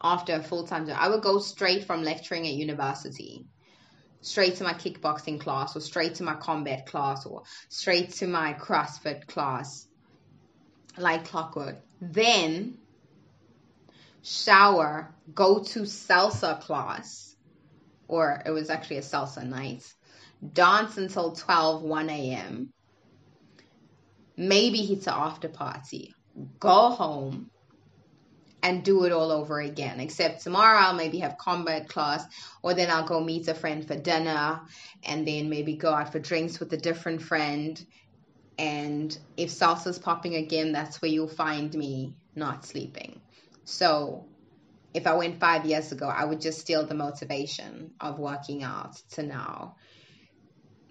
After 0.00 0.34
a 0.34 0.42
full-time 0.42 0.86
job, 0.86 0.98
I 1.00 1.08
would 1.08 1.22
go 1.22 1.38
straight 1.38 1.84
from 1.84 2.02
lecturing 2.02 2.46
at 2.46 2.54
university 2.54 3.46
straight 4.22 4.56
to 4.56 4.64
my 4.64 4.72
kickboxing 4.72 5.40
class 5.40 5.76
or 5.76 5.80
straight 5.80 6.14
to 6.14 6.22
my 6.22 6.34
combat 6.34 6.86
class 6.86 7.26
or 7.26 7.42
straight 7.68 8.10
to 8.12 8.26
my 8.26 8.54
CrossFit 8.54 9.26
class 9.26 9.86
like 10.96 11.24
clockwork. 11.24 11.76
Then 12.00 12.78
shower, 14.22 15.14
go 15.34 15.62
to 15.62 15.80
salsa 15.80 16.60
class, 16.60 17.34
or 18.08 18.42
it 18.44 18.50
was 18.50 18.70
actually 18.70 18.98
a 18.98 19.02
salsa 19.02 19.46
night, 19.46 19.84
dance 20.52 20.96
until 20.96 21.32
12, 21.32 21.82
1 21.82 22.10
a.m., 22.10 22.72
maybe 24.36 24.78
hit 24.78 25.04
the 25.04 25.14
after 25.14 25.48
party, 25.48 26.14
go 26.58 26.90
home, 26.90 27.50
and 28.62 28.84
do 28.84 29.04
it 29.04 29.12
all 29.12 29.32
over 29.32 29.60
again. 29.60 29.98
Except 29.98 30.42
tomorrow 30.42 30.78
I'll 30.78 30.94
maybe 30.94 31.18
have 31.18 31.36
combat 31.36 31.88
class, 31.88 32.24
or 32.62 32.74
then 32.74 32.90
I'll 32.90 33.06
go 33.06 33.20
meet 33.20 33.48
a 33.48 33.54
friend 33.54 33.86
for 33.86 33.96
dinner, 33.96 34.60
and 35.02 35.26
then 35.26 35.50
maybe 35.50 35.74
go 35.74 35.92
out 35.92 36.12
for 36.12 36.20
drinks 36.20 36.60
with 36.60 36.72
a 36.72 36.76
different 36.76 37.22
friend. 37.22 37.84
And 38.58 39.16
if 39.36 39.50
salsa's 39.50 39.98
popping 39.98 40.36
again, 40.36 40.72
that's 40.72 41.02
where 41.02 41.10
you'll 41.10 41.26
find 41.26 41.74
me 41.74 42.14
not 42.36 42.64
sleeping. 42.64 43.20
So 43.64 44.26
if 44.94 45.06
I 45.06 45.14
went 45.14 45.40
five 45.40 45.64
years 45.64 45.92
ago, 45.92 46.06
I 46.06 46.24
would 46.24 46.40
just 46.40 46.60
steal 46.60 46.86
the 46.86 46.94
motivation 46.94 47.92
of 48.00 48.18
working 48.18 48.62
out 48.62 48.96
to 49.12 49.22
now. 49.22 49.76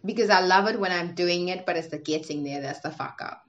Because 0.04 0.30
I 0.30 0.42
love 0.42 0.68
it 0.68 0.80
when 0.80 0.92
I'm 0.92 1.14
doing 1.14 1.50
it, 1.50 1.66
but 1.66 1.78
it's 1.78 1.90
the 1.90 2.00
getting 2.00 2.44
there 2.44 2.62
that's 2.62 2.80
the 2.80 2.92
fuck 2.92 3.20
up. 3.22 3.44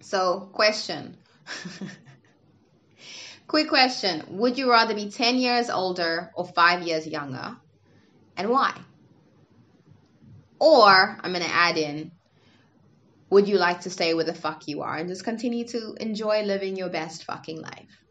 So, 0.00 0.50
question. 0.52 1.16
Quick 3.46 3.68
question 3.68 4.24
Would 4.30 4.58
you 4.58 4.70
rather 4.70 4.94
be 4.94 5.10
10 5.10 5.36
years 5.36 5.70
older 5.70 6.30
or 6.34 6.46
5 6.46 6.82
years 6.82 7.06
younger? 7.06 7.56
And 8.36 8.50
why? 8.50 8.74
Or, 10.58 11.18
I'm 11.20 11.32
going 11.32 11.44
to 11.44 11.54
add 11.54 11.78
in, 11.78 12.12
would 13.30 13.48
you 13.48 13.58
like 13.58 13.82
to 13.82 13.90
stay 13.90 14.14
where 14.14 14.24
the 14.24 14.34
fuck 14.34 14.68
you 14.68 14.82
are 14.82 14.96
and 14.96 15.08
just 15.08 15.24
continue 15.24 15.66
to 15.68 15.94
enjoy 16.00 16.42
living 16.42 16.76
your 16.76 16.88
best 16.90 17.24
fucking 17.24 17.60
life? 17.60 18.05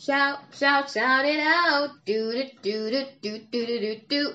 Shout, 0.00 0.38
shout, 0.58 0.90
shout 0.90 1.26
it 1.26 1.40
out. 1.40 1.90
Do, 2.06 2.32
do, 2.32 2.90
do, 2.90 3.06
do, 3.20 3.38
do, 3.50 3.66
do, 3.66 3.80
do, 3.80 4.00
do. 4.08 4.32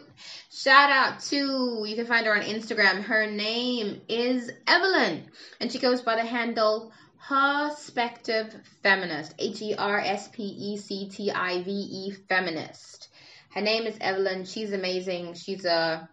Shout 0.51 0.91
out 0.91 1.21
to, 1.21 1.83
you 1.87 1.95
can 1.95 2.05
find 2.05 2.27
her 2.27 2.35
on 2.35 2.43
Instagram. 2.43 3.01
Her 3.01 3.25
name 3.25 3.99
is 4.07 4.51
Evelyn, 4.67 5.23
and 5.59 5.71
she 5.71 5.79
goes 5.79 6.03
by 6.03 6.17
the 6.17 6.21
handle 6.23 6.91
Herspective 7.17 8.55
Feminist. 8.83 9.33
H 9.39 9.59
E 9.63 9.73
R 9.75 9.97
S 9.97 10.27
P 10.27 10.43
E 10.43 10.77
C 10.77 11.09
T 11.09 11.31
I 11.31 11.63
V 11.63 11.71
E 11.71 12.11
Feminist. 12.29 13.09
Her 13.49 13.61
name 13.61 13.87
is 13.87 13.97
Evelyn. 13.99 14.45
She's 14.45 14.71
amazing. 14.71 15.33
She's 15.33 15.65
a 15.65 16.07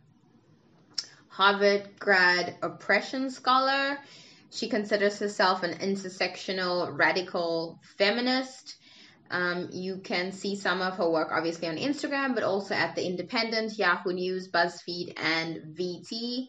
Harvard 1.28 1.98
grad 1.98 2.57
oppression 2.62 3.28
scholar. 3.28 3.98
She 4.50 4.70
considers 4.70 5.18
herself 5.18 5.62
an 5.62 5.74
intersectional 5.74 6.88
radical 6.98 7.80
feminist 7.98 8.76
um, 9.32 9.70
you 9.72 9.96
can 9.96 10.30
see 10.30 10.56
some 10.56 10.82
of 10.82 10.96
her 10.96 11.10
work 11.10 11.30
obviously 11.32 11.66
on 11.66 11.76
Instagram, 11.76 12.34
but 12.34 12.44
also 12.44 12.74
at 12.74 12.94
The 12.94 13.04
Independent, 13.04 13.78
Yahoo 13.78 14.12
News, 14.12 14.50
BuzzFeed, 14.50 15.14
and 15.16 15.74
VT. 15.76 16.48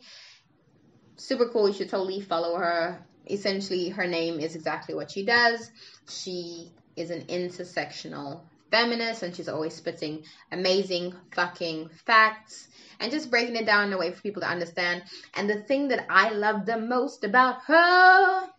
Super 1.15 1.47
cool. 1.47 1.69
You 1.69 1.73
should 1.73 1.89
totally 1.89 2.19
follow 2.19 2.57
her. 2.57 3.05
Essentially, 3.29 3.89
her 3.89 4.05
name 4.05 4.41
is 4.41 4.55
exactly 4.55 4.93
what 4.93 5.09
she 5.09 5.25
does. 5.25 5.71
She 6.09 6.71
is 6.97 7.09
an 7.09 7.21
intersectional 7.27 8.41
feminist 8.69 9.23
and 9.23 9.35
she's 9.35 9.47
always 9.47 9.75
spitting 9.75 10.23
amazing 10.51 11.13
fucking 11.35 11.89
facts 12.05 12.67
and 12.99 13.11
just 13.11 13.29
breaking 13.29 13.55
it 13.55 13.65
down 13.65 13.87
in 13.87 13.93
a 13.93 13.97
way 13.97 14.11
for 14.11 14.21
people 14.21 14.41
to 14.41 14.49
understand. 14.49 15.03
And 15.35 15.49
the 15.49 15.61
thing 15.61 15.89
that 15.89 16.05
I 16.09 16.31
love 16.31 16.65
the 16.65 16.79
most 16.79 17.23
about 17.23 17.61
her 17.67 18.49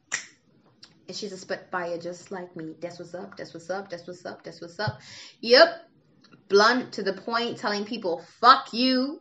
and 1.09 1.17
she's 1.17 1.33
a 1.33 1.37
spitfire 1.39 1.99
just 1.99 2.31
like 2.31 2.55
me. 2.57 2.75
That's 2.81 2.99
what's 2.99 3.15
up. 3.15 3.37
That's 3.37 3.53
what's 3.53 3.71
up. 3.71 3.91
That's 3.91 4.07
what's 4.07 4.25
up. 4.25 4.43
That's 4.43 4.61
what's 4.61 4.79
up. 4.79 5.01
Yep. 5.41 5.69
Blunt 6.49 6.93
to 6.95 7.03
the 7.03 7.13
point, 7.13 7.59
telling 7.59 7.85
people 7.85 8.23
"fuck 8.41 8.73
you" 8.73 9.21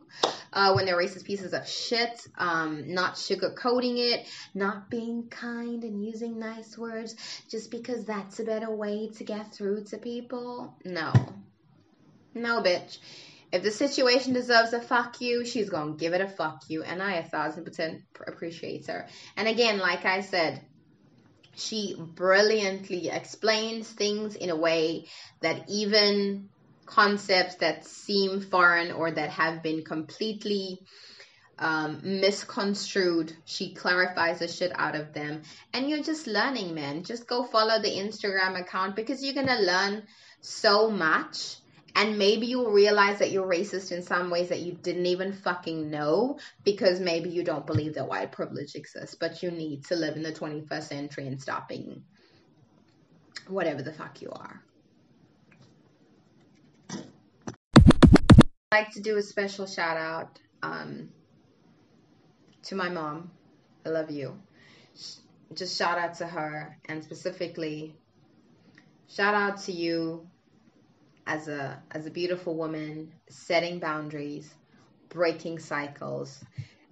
uh, 0.52 0.72
when 0.74 0.84
they're 0.84 0.96
racist 0.96 1.24
pieces 1.24 1.54
of 1.54 1.66
shit. 1.66 2.20
Um, 2.36 2.92
not 2.92 3.14
sugarcoating 3.14 3.98
it, 3.98 4.26
not 4.54 4.90
being 4.90 5.28
kind 5.28 5.84
and 5.84 6.04
using 6.04 6.38
nice 6.38 6.76
words 6.76 7.14
just 7.50 7.70
because 7.70 8.04
that's 8.04 8.40
a 8.40 8.44
better 8.44 8.70
way 8.70 9.10
to 9.16 9.24
get 9.24 9.54
through 9.54 9.84
to 9.84 9.98
people. 9.98 10.76
No, 10.84 11.12
no, 12.34 12.62
bitch. 12.62 12.98
If 13.52 13.62
the 13.62 13.70
situation 13.70 14.32
deserves 14.32 14.72
a 14.72 14.80
fuck 14.80 15.20
you, 15.20 15.44
she's 15.44 15.70
gonna 15.70 15.94
give 15.94 16.12
it 16.12 16.20
a 16.20 16.28
fuck 16.28 16.64
you, 16.68 16.82
and 16.82 17.02
I 17.02 17.14
a 17.14 17.22
thousand 17.22 17.64
percent 17.64 18.02
appreciate 18.26 18.88
her. 18.88 19.06
And 19.36 19.48
again, 19.48 19.78
like 19.78 20.04
I 20.04 20.20
said, 20.20 20.60
she 21.56 21.96
brilliantly 21.98 23.08
explains 23.08 23.88
things 23.88 24.36
in 24.36 24.50
a 24.50 24.56
way 24.56 25.06
that 25.40 25.64
even 25.68 26.48
concepts 26.86 27.56
that 27.56 27.86
seem 27.86 28.40
foreign 28.40 28.92
or 28.92 29.10
that 29.10 29.30
have 29.30 29.62
been 29.62 29.84
completely 29.84 30.78
um, 31.58 32.00
misconstrued, 32.02 33.32
she 33.44 33.74
clarifies 33.74 34.40
the 34.40 34.48
shit 34.48 34.72
out 34.74 34.96
of 34.96 35.12
them. 35.12 35.42
And 35.72 35.88
you're 35.88 36.02
just 36.02 36.26
learning, 36.26 36.74
man. 36.74 37.04
Just 37.04 37.26
go 37.26 37.44
follow 37.44 37.80
the 37.80 37.90
Instagram 37.90 38.60
account 38.60 38.96
because 38.96 39.22
you're 39.22 39.34
gonna 39.34 39.60
learn 39.60 40.02
so 40.40 40.90
much 40.90 41.56
and 41.96 42.18
maybe 42.18 42.46
you'll 42.46 42.70
realize 42.70 43.20
that 43.20 43.30
you're 43.30 43.46
racist 43.46 43.92
in 43.92 44.02
some 44.02 44.28
ways 44.30 44.48
that 44.48 44.60
you 44.60 44.72
didn't 44.72 45.06
even 45.06 45.32
fucking 45.32 45.90
know 45.90 46.38
because 46.64 46.98
maybe 46.98 47.30
you 47.30 47.44
don't 47.44 47.66
believe 47.66 47.94
that 47.94 48.08
white 48.08 48.32
privilege 48.32 48.74
exists, 48.74 49.14
but 49.14 49.42
you 49.42 49.50
need 49.50 49.84
to 49.86 49.94
live 49.94 50.16
in 50.16 50.22
the 50.22 50.32
21st 50.32 50.82
century 50.82 51.28
and 51.28 51.40
stop 51.40 51.68
being 51.68 52.02
whatever 53.46 53.82
the 53.82 53.92
fuck 53.92 54.20
you 54.20 54.30
are. 54.32 54.60
I'd 56.90 57.02
like 58.72 58.90
to 58.94 59.00
do 59.00 59.16
a 59.16 59.22
special 59.22 59.66
shout 59.66 59.96
out 59.96 60.40
um, 60.64 61.10
to 62.64 62.74
my 62.74 62.88
mom. 62.88 63.30
I 63.86 63.90
love 63.90 64.10
you. 64.10 64.40
Just 65.54 65.78
shout 65.78 65.98
out 65.98 66.14
to 66.14 66.26
her 66.26 66.76
and 66.86 67.04
specifically 67.04 67.94
shout 69.08 69.34
out 69.34 69.60
to 69.62 69.72
you 69.72 70.26
as 71.26 71.48
a 71.48 71.82
as 71.90 72.06
a 72.06 72.10
beautiful 72.10 72.54
woman, 72.56 73.12
setting 73.28 73.78
boundaries, 73.78 74.52
breaking 75.08 75.58
cycles, 75.58 76.44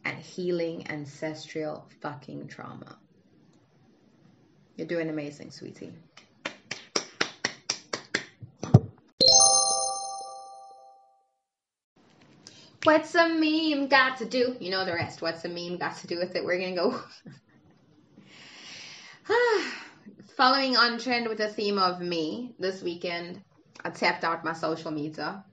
and 0.04 0.18
healing 0.18 0.88
ancestral 0.90 1.88
fucking 2.00 2.48
trauma. 2.48 2.96
You're 4.76 4.86
doing 4.86 5.10
amazing, 5.10 5.50
sweetie. 5.50 5.92
What's 12.84 13.14
a 13.14 13.28
meme 13.28 13.86
got 13.86 14.16
to 14.16 14.24
do? 14.24 14.56
You 14.58 14.70
know 14.70 14.84
the 14.84 14.92
rest. 14.92 15.22
What's 15.22 15.44
a 15.44 15.48
meme 15.48 15.78
got 15.78 15.98
to 15.98 16.08
do 16.08 16.18
with 16.18 16.34
it? 16.34 16.44
We're 16.44 16.58
gonna 16.58 16.74
go. 16.74 17.00
Ah, 19.30 19.74
following 20.36 20.76
on 20.76 20.98
trend 20.98 21.28
with 21.28 21.38
the 21.38 21.46
theme 21.46 21.78
of 21.78 22.00
me 22.00 22.56
this 22.58 22.82
weekend, 22.82 23.40
I 23.84 23.90
tapped 23.90 24.24
out 24.24 24.44
my 24.44 24.52
social 24.52 24.90
media 24.90 25.44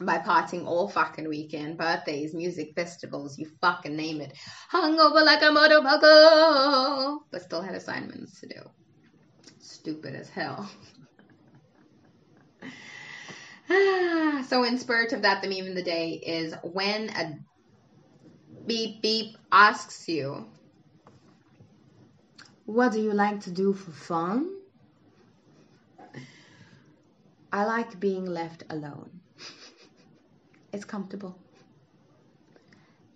by 0.00 0.18
partying 0.18 0.66
all 0.66 0.88
fucking 0.88 1.28
weekend, 1.28 1.78
birthdays, 1.78 2.34
music, 2.34 2.72
festivals, 2.74 3.38
you 3.38 3.46
fucking 3.60 3.94
name 3.94 4.20
it. 4.20 4.32
Hung 4.68 4.98
over 4.98 5.22
like 5.22 5.42
a 5.42 5.46
motorbuckle, 5.46 7.18
but 7.30 7.42
still 7.42 7.62
had 7.62 7.74
assignments 7.74 8.40
to 8.40 8.48
do. 8.48 8.60
Stupid 9.58 10.14
as 10.14 10.28
hell. 10.28 10.68
so 14.48 14.64
in 14.64 14.78
spirit 14.78 15.12
of 15.12 15.22
that, 15.22 15.42
the 15.42 15.48
meme 15.48 15.68
of 15.68 15.74
the 15.74 15.82
day 15.82 16.20
is 16.24 16.54
when 16.62 17.10
a 17.10 17.38
beep 18.66 19.02
beep 19.02 19.36
asks 19.50 20.08
you, 20.08 20.46
what 22.64 22.92
do 22.92 23.00
you 23.00 23.12
like 23.12 23.40
to 23.40 23.50
do 23.50 23.72
for 23.72 23.90
fun? 23.92 24.61
I 27.52 27.64
like 27.66 28.00
being 28.00 28.24
left 28.24 28.64
alone. 28.70 29.20
it's 30.72 30.86
comfortable. 30.86 31.38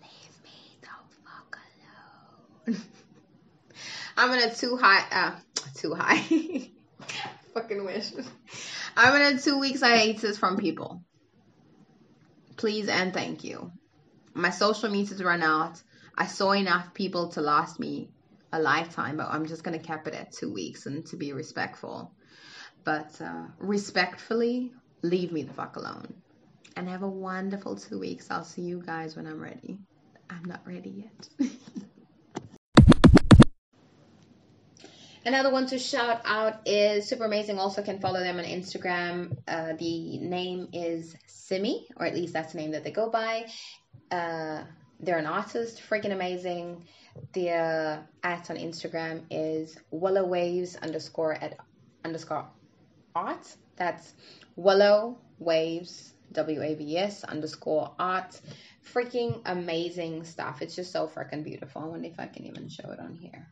Leave 0.03 0.45
me 0.45 0.79
the 0.83 0.89
fuck 1.25 1.59
alone. 2.67 2.81
I'm 4.19 4.33
in 4.33 4.51
a 4.51 4.55
too 4.55 4.77
high, 4.77 5.05
uh, 5.11 5.37
too 5.77 5.95
high. 5.95 6.21
Fucking 7.55 7.85
wish. 7.85 8.13
I'm 8.95 9.15
in 9.21 9.37
a 9.37 9.41
two 9.41 9.59
weeks 9.59 9.81
hiatus 9.81 10.37
from 10.37 10.59
people. 10.59 11.03
Please 12.57 12.89
and 12.89 13.15
thank 13.15 13.43
you. 13.45 13.73
My 14.35 14.51
social 14.51 14.91
media's 14.91 15.23
run 15.25 15.43
out. 15.43 15.81
I 16.17 16.27
saw 16.27 16.53
enough 16.53 16.93
people 16.93 17.29
to 17.31 17.41
last 17.41 17.81
me 17.81 18.11
a 18.53 18.61
lifetime, 18.61 19.17
but 19.17 19.29
I'm 19.31 19.47
just 19.47 19.65
gonna 19.65 19.79
cap 19.79 20.07
it 20.07 20.15
at 20.15 20.33
two 20.33 20.53
weeks 20.53 20.85
and 20.85 21.07
to 21.07 21.17
be 21.17 21.33
respectful. 21.33 22.13
But 22.87 23.21
uh, 23.21 23.43
respectfully, 23.59 24.73
leave 25.03 25.33
me 25.33 25.43
the 25.43 25.53
fuck 25.53 25.75
alone. 25.75 26.15
And 26.77 26.89
have 26.89 27.03
a 27.03 27.09
wonderful 27.09 27.75
two 27.75 27.99
weeks. 27.99 28.31
I'll 28.31 28.45
see 28.45 28.63
you 28.63 28.81
guys 28.81 29.17
when 29.17 29.27
I'm 29.27 29.43
ready. 29.43 29.79
I'm 30.31 30.45
not 30.45 30.61
ready 30.65 31.09
yet. 31.41 31.51
Another 35.25 35.51
one 35.51 35.67
to 35.67 35.81
shout 35.81 36.21
out 36.25 36.61
is 36.65 37.09
Super 37.09 37.25
Amazing. 37.25 37.59
Also, 37.59 37.83
can 37.83 37.99
follow 37.99 38.21
them 38.21 38.39
on 38.39 38.45
Instagram. 38.45 39.37
Uh, 39.49 39.73
the 39.77 40.19
name 40.19 40.69
is 40.73 41.17
Simi, 41.27 41.89
or 41.97 42.07
at 42.07 42.15
least 42.15 42.35
that's 42.35 42.53
the 42.53 42.59
name 42.61 42.71
that 42.71 42.85
they 42.85 42.93
go 42.93 43.11
by. 43.11 43.47
Uh, 44.13 44.63
they're 45.01 45.19
an 45.19 45.27
artist, 45.27 45.83
freaking 45.91 46.13
amazing. 46.13 46.85
Their 47.33 48.07
at 48.23 48.49
on 48.49 48.57
Instagram 48.57 49.23
is 49.29 49.77
Willow 49.91 50.25
Waves 50.25 50.77
underscore 50.77 51.35
at 51.35 51.59
underscore 52.05 52.47
art. 53.17 53.57
That's 53.77 54.13
Willow 54.57 55.19
Waves, 55.39 56.13
W 56.33 56.63
A 56.63 56.75
V 56.75 56.99
S 56.99 57.25
underscore 57.25 57.93
art. 57.99 58.41
Freaking 58.93 59.41
amazing 59.47 60.25
stuff. 60.25 60.63
It's 60.63 60.77
just 60.77 60.93
so 60.93 61.09
freaking 61.09 61.43
beautiful. 61.43 61.83
I 61.83 61.87
wonder 61.87 62.09
if 62.09 62.21
I 62.21 62.27
can 62.27 62.47
even 62.47 62.69
show 62.69 62.91
it 62.91 63.01
on 63.01 63.15
here. 63.17 63.49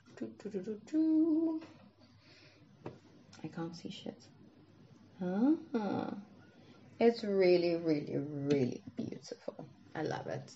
I 3.42 3.48
can't 3.48 3.76
see 3.76 3.90
shit. 3.90 4.18
Uh-huh. 5.22 6.10
It's 7.00 7.24
really, 7.24 7.76
really, 7.76 8.16
really 8.16 8.82
beautiful. 8.96 9.66
I 9.94 10.02
love 10.02 10.26
it. 10.28 10.50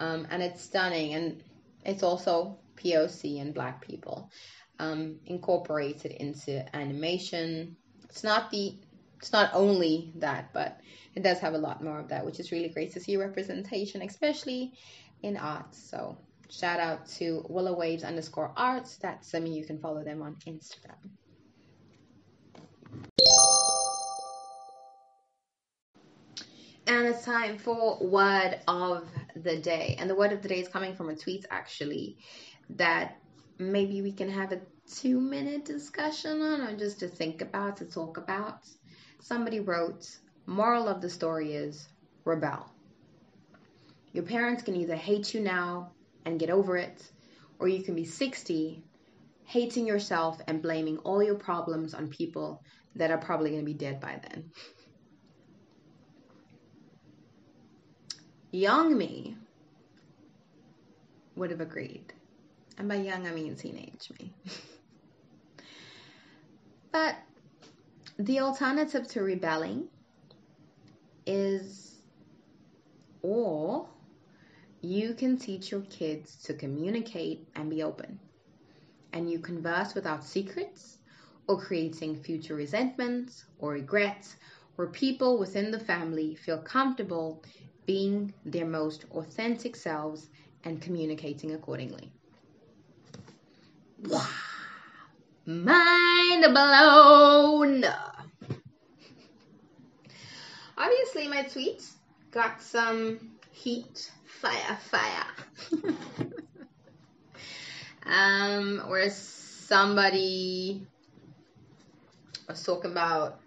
Um, 0.00 0.26
and 0.30 0.42
it's 0.42 0.62
stunning. 0.62 1.14
And 1.14 1.42
it's 1.84 2.02
also 2.02 2.58
POC 2.76 3.40
and 3.40 3.54
black 3.54 3.86
people 3.86 4.30
um, 4.78 5.16
incorporated 5.26 6.12
into 6.12 6.64
animation, 6.76 7.76
it's 8.14 8.22
not 8.22 8.48
the 8.52 8.76
it's 9.18 9.32
not 9.32 9.50
only 9.54 10.12
that, 10.16 10.52
but 10.52 10.80
it 11.16 11.24
does 11.24 11.40
have 11.40 11.54
a 11.54 11.58
lot 11.58 11.82
more 11.82 11.98
of 11.98 12.08
that, 12.08 12.24
which 12.24 12.38
is 12.38 12.52
really 12.52 12.68
great 12.68 12.92
to 12.92 13.00
see 13.00 13.16
representation, 13.16 14.02
especially 14.02 14.72
in 15.22 15.36
arts. 15.36 15.82
So 15.90 16.16
shout 16.48 16.78
out 16.78 17.08
to 17.16 17.44
Willow 17.48 17.76
Waves 17.76 18.04
underscore 18.04 18.52
arts. 18.56 18.98
That's 18.98 19.28
something 19.28 19.52
you 19.52 19.64
can 19.64 19.80
follow 19.80 20.04
them 20.04 20.22
on 20.22 20.36
Instagram. 20.46 21.10
And 26.86 27.06
it's 27.06 27.24
time 27.24 27.58
for 27.58 27.98
word 27.98 28.60
of 28.68 29.08
the 29.34 29.56
day. 29.56 29.96
And 29.98 30.08
the 30.08 30.14
word 30.14 30.32
of 30.32 30.40
the 30.40 30.48
day 30.48 30.60
is 30.60 30.68
coming 30.68 30.94
from 30.94 31.08
a 31.08 31.16
tweet 31.16 31.46
actually 31.50 32.18
that 32.70 33.16
maybe 33.58 34.02
we 34.02 34.12
can 34.12 34.30
have 34.30 34.52
a 34.52 34.60
two 34.92 35.20
minute 35.20 35.64
discussion 35.64 36.42
on 36.42 36.60
or 36.60 36.76
just 36.76 37.00
to 37.00 37.08
think 37.08 37.40
about, 37.42 37.78
to 37.78 37.84
talk 37.84 38.16
about. 38.16 38.66
Somebody 39.20 39.60
wrote, 39.60 40.18
Moral 40.46 40.88
of 40.88 41.00
the 41.00 41.08
story 41.08 41.54
is 41.54 41.88
rebel. 42.24 42.70
Your 44.12 44.24
parents 44.24 44.62
can 44.62 44.76
either 44.76 44.96
hate 44.96 45.34
you 45.34 45.40
now 45.40 45.92
and 46.24 46.38
get 46.38 46.50
over 46.50 46.76
it, 46.76 47.02
or 47.58 47.68
you 47.68 47.82
can 47.82 47.94
be 47.94 48.04
60 48.04 48.82
hating 49.44 49.86
yourself 49.86 50.40
and 50.46 50.62
blaming 50.62 50.98
all 50.98 51.22
your 51.22 51.34
problems 51.34 51.94
on 51.94 52.08
people 52.08 52.62
that 52.96 53.10
are 53.10 53.18
probably 53.18 53.50
going 53.50 53.60
to 53.60 53.66
be 53.66 53.74
dead 53.74 54.00
by 54.00 54.18
then. 54.22 54.50
Young 58.50 58.96
me 58.96 59.36
would 61.36 61.50
have 61.50 61.60
agreed. 61.60 62.12
And 62.78 62.88
by 62.88 62.96
young, 62.96 63.26
I 63.26 63.32
mean 63.32 63.56
teenage 63.56 64.10
me. 64.18 64.32
but 66.94 67.16
the 68.20 68.38
alternative 68.38 69.08
to 69.08 69.20
rebelling 69.20 69.88
is, 71.26 72.02
or 73.20 73.88
you 74.80 75.12
can 75.14 75.36
teach 75.36 75.72
your 75.72 75.80
kids 75.90 76.36
to 76.44 76.54
communicate 76.54 77.48
and 77.56 77.68
be 77.68 77.82
open. 77.82 78.20
And 79.12 79.28
you 79.28 79.40
converse 79.40 79.96
without 79.96 80.22
secrets 80.22 80.98
or 81.48 81.60
creating 81.60 82.14
future 82.14 82.54
resentments 82.54 83.44
or 83.58 83.72
regrets, 83.72 84.36
where 84.76 84.86
people 84.86 85.36
within 85.40 85.72
the 85.72 85.80
family 85.80 86.36
feel 86.36 86.58
comfortable 86.58 87.42
being 87.86 88.32
their 88.44 88.66
most 88.66 89.04
authentic 89.10 89.74
selves 89.74 90.28
and 90.62 90.80
communicating 90.80 91.54
accordingly. 91.54 92.12
Wow. 94.06 94.43
Mind 95.46 96.42
blown. 96.54 97.84
Obviously, 100.76 101.28
my 101.28 101.42
tweets 101.42 101.92
got 102.30 102.62
some 102.62 103.38
heat, 103.52 104.10
fire, 104.24 104.78
fire. 104.90 105.26
um, 108.06 108.82
where 108.88 109.10
somebody 109.10 110.86
was 112.48 112.62
talking 112.62 112.90
about, 112.90 113.40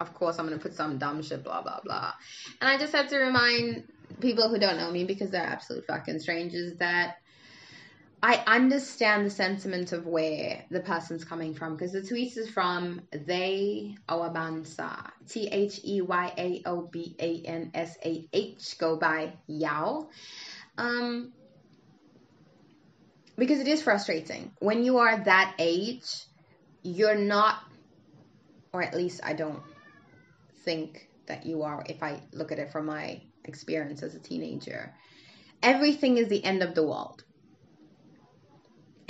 of 0.00 0.14
course, 0.14 0.38
I'm 0.38 0.46
gonna 0.46 0.58
put 0.58 0.74
some 0.74 0.98
dumb 0.98 1.20
shit, 1.22 1.42
blah 1.42 1.62
blah 1.62 1.80
blah, 1.84 2.12
and 2.60 2.70
I 2.70 2.78
just 2.78 2.94
have 2.94 3.08
to 3.08 3.18
remind 3.18 3.84
people 4.20 4.48
who 4.48 4.58
don't 4.58 4.76
know 4.76 4.90
me 4.90 5.04
because 5.04 5.30
they're 5.30 5.42
absolute 5.42 5.84
fucking 5.86 6.20
strangers 6.20 6.76
that 6.78 7.16
I 8.22 8.42
understand 8.46 9.24
the 9.24 9.30
sentiment 9.30 9.92
of 9.92 10.06
where 10.06 10.64
the 10.70 10.80
person's 10.80 11.24
coming 11.24 11.54
from 11.54 11.74
because 11.74 11.92
the 11.92 12.02
tweet 12.02 12.36
is 12.36 12.50
from 12.50 13.00
they 13.12 13.96
Owabansa 14.08 15.10
T 15.26 15.48
H 15.48 15.80
E 15.84 16.02
Y 16.02 16.32
A 16.36 16.62
O 16.66 16.82
B 16.82 17.16
A 17.18 17.42
N 17.46 17.70
S 17.72 17.96
A 18.04 18.28
H 18.32 18.76
go 18.78 18.96
by 18.96 19.32
Yao. 19.46 20.10
Um, 20.76 21.32
because 23.38 23.60
it 23.60 23.68
is 23.68 23.82
frustrating 23.82 24.52
when 24.58 24.84
you 24.84 24.98
are 24.98 25.24
that 25.24 25.54
age, 25.58 26.26
you're 26.82 27.14
not, 27.14 27.58
or 28.74 28.82
at 28.82 28.94
least 28.94 29.22
I 29.24 29.32
don't 29.32 29.62
think 30.66 31.08
that 31.24 31.46
you 31.46 31.62
are. 31.62 31.82
If 31.88 32.02
I 32.02 32.20
look 32.34 32.52
at 32.52 32.58
it 32.58 32.70
from 32.70 32.84
my 32.84 33.22
experience 33.44 34.02
as 34.02 34.14
a 34.14 34.18
teenager, 34.18 34.94
everything 35.62 36.18
is 36.18 36.28
the 36.28 36.44
end 36.44 36.62
of 36.62 36.74
the 36.74 36.86
world 36.86 37.24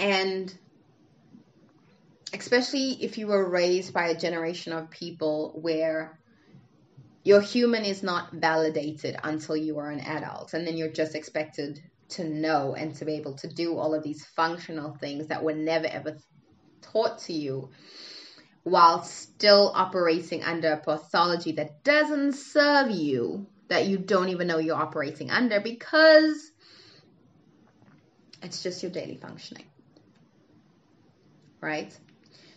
and 0.00 0.52
especially 2.32 2.92
if 3.04 3.18
you 3.18 3.26
were 3.26 3.48
raised 3.48 3.92
by 3.92 4.08
a 4.08 4.18
generation 4.18 4.72
of 4.72 4.90
people 4.90 5.52
where 5.60 6.18
your 7.22 7.40
human 7.40 7.84
is 7.84 8.02
not 8.02 8.32
validated 8.32 9.16
until 9.22 9.56
you 9.56 9.78
are 9.78 9.90
an 9.90 10.00
adult 10.00 10.54
and 10.54 10.66
then 10.66 10.76
you're 10.76 10.90
just 10.90 11.14
expected 11.14 11.82
to 12.08 12.24
know 12.24 12.74
and 12.74 12.94
to 12.96 13.04
be 13.04 13.14
able 13.14 13.34
to 13.34 13.46
do 13.46 13.76
all 13.76 13.94
of 13.94 14.02
these 14.02 14.24
functional 14.24 14.94
things 14.94 15.26
that 15.26 15.44
were 15.44 15.54
never 15.54 15.86
ever 15.86 16.16
taught 16.80 17.18
to 17.18 17.32
you 17.32 17.68
while 18.62 19.02
still 19.02 19.70
operating 19.74 20.42
under 20.42 20.72
a 20.72 20.76
pathology 20.78 21.52
that 21.52 21.84
doesn't 21.84 22.32
serve 22.32 22.90
you 22.90 23.46
that 23.68 23.86
you 23.86 23.98
don't 23.98 24.30
even 24.30 24.46
know 24.46 24.58
you're 24.58 24.76
operating 24.76 25.30
under 25.30 25.60
because 25.60 26.50
it's 28.42 28.62
just 28.62 28.82
your 28.82 28.90
daily 28.90 29.16
functioning 29.16 29.64
right? 31.60 31.96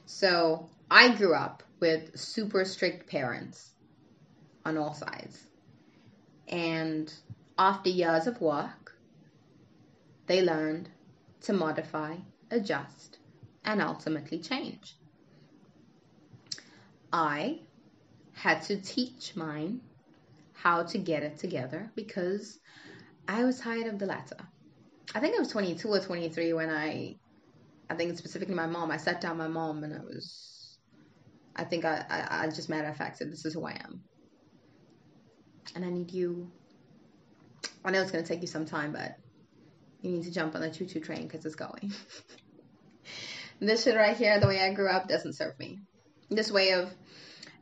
So 0.06 0.70
I 0.90 1.16
grew 1.16 1.34
up 1.34 1.64
with 1.80 2.18
super 2.18 2.66
strict 2.66 3.10
parents 3.10 3.72
on 4.66 4.78
all 4.78 4.94
sides. 4.94 5.44
And 6.48 7.14
after 7.58 7.90
years 7.90 8.28
of 8.28 8.40
work, 8.42 8.96
they 10.28 10.42
learned 10.42 10.90
to 11.42 11.54
modify, 11.54 12.16
adjust, 12.52 13.20
and 13.66 13.82
ultimately 13.82 14.40
change. 14.40 14.96
I 17.12 17.60
had 18.34 18.62
to 18.64 18.78
teach 18.82 19.36
mine 19.36 19.82
how 20.54 20.84
to 20.84 20.98
get 20.98 21.24
it 21.24 21.38
together 21.38 21.92
because 21.96 22.60
I 23.28 23.44
was 23.44 23.60
tired 23.60 23.88
of 23.88 24.00
the 24.00 24.06
latter. 24.06 24.38
I 25.14 25.20
think 25.20 25.36
I 25.36 25.40
was 25.40 25.50
22 25.50 25.88
or 25.88 26.00
23 26.00 26.54
when 26.54 26.70
I, 26.70 27.18
I 27.90 27.96
think 27.96 28.18
specifically 28.18 28.56
my 28.56 28.68
mom, 28.68 28.92
I 28.92 28.98
sat 28.98 29.22
down 29.22 29.38
my 29.38 29.48
mom 29.48 29.84
and 29.84 29.94
I 29.94 30.00
was, 30.00 30.78
I 31.56 31.64
think 31.64 31.86
I, 31.86 32.06
I, 32.10 32.44
I 32.44 32.48
just 32.48 32.70
matter 32.70 32.88
of 32.88 32.98
fact 32.98 33.18
said, 33.18 33.32
this 33.32 33.46
is 33.46 33.54
who 33.54 33.66
I 33.66 33.74
am. 33.84 34.02
And 35.76 35.86
I 35.86 35.90
need 35.90 36.12
you, 36.12 36.52
I 37.84 37.92
know 37.92 38.02
it's 38.02 38.12
going 38.12 38.24
to 38.24 38.28
take 38.28 38.42
you 38.42 38.48
some 38.48 38.66
time, 38.66 38.94
but 38.94 39.18
you 40.02 40.12
need 40.12 40.24
to 40.24 40.32
jump 40.32 40.56
on 40.56 40.62
the 40.62 40.70
choo 40.70 40.86
choo 40.86 41.00
train 41.00 41.24
because 41.24 41.46
it's 41.46 41.56
going. 41.56 41.94
this 43.60 43.84
shit 43.84 43.96
right 43.96 44.16
here, 44.16 44.40
the 44.40 44.48
way 44.48 44.62
I 44.62 44.74
grew 44.74 44.90
up, 44.90 45.08
doesn't 45.08 45.34
serve 45.34 45.58
me. 45.60 45.80
This 46.30 46.52
way 46.52 46.72
of 46.72 46.92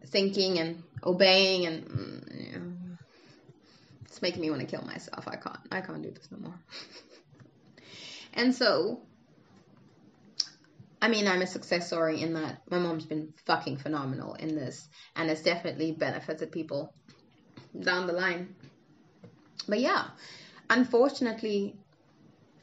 thinking 0.08 0.60
and 0.60 0.84
obeying 1.04 1.66
and 1.66 1.86
mm, 1.86 2.46
you 2.46 2.60
know, 2.60 2.74
it's 4.06 4.22
making 4.22 4.42
me 4.42 4.50
want 4.50 4.62
to 4.62 4.68
kill 4.68 4.86
myself. 4.86 5.28
I 5.28 5.36
can't. 5.36 5.60
I 5.72 5.82
can't 5.82 6.02
do 6.02 6.12
this 6.12 6.30
no 6.32 6.40
more. 6.40 6.60
and 8.34 8.54
so, 8.54 9.02
I 11.02 11.08
mean, 11.08 11.28
I'm 11.28 11.42
a 11.42 11.48
success 11.48 11.88
story 11.88 12.22
in 12.22 12.34
that 12.34 12.62
my 12.70 12.78
mom's 12.78 13.06
been 13.06 13.34
fucking 13.46 13.78
phenomenal 13.78 14.36
in 14.36 14.56
this, 14.56 14.88
and 15.16 15.32
it's 15.32 15.42
definitely 15.42 15.92
benefited 15.94 16.52
people 16.52 16.94
down 17.80 18.06
the 18.06 18.14
line. 18.14 18.56
But 19.68 19.80
yeah, 19.80 20.06
unfortunately, 20.70 21.76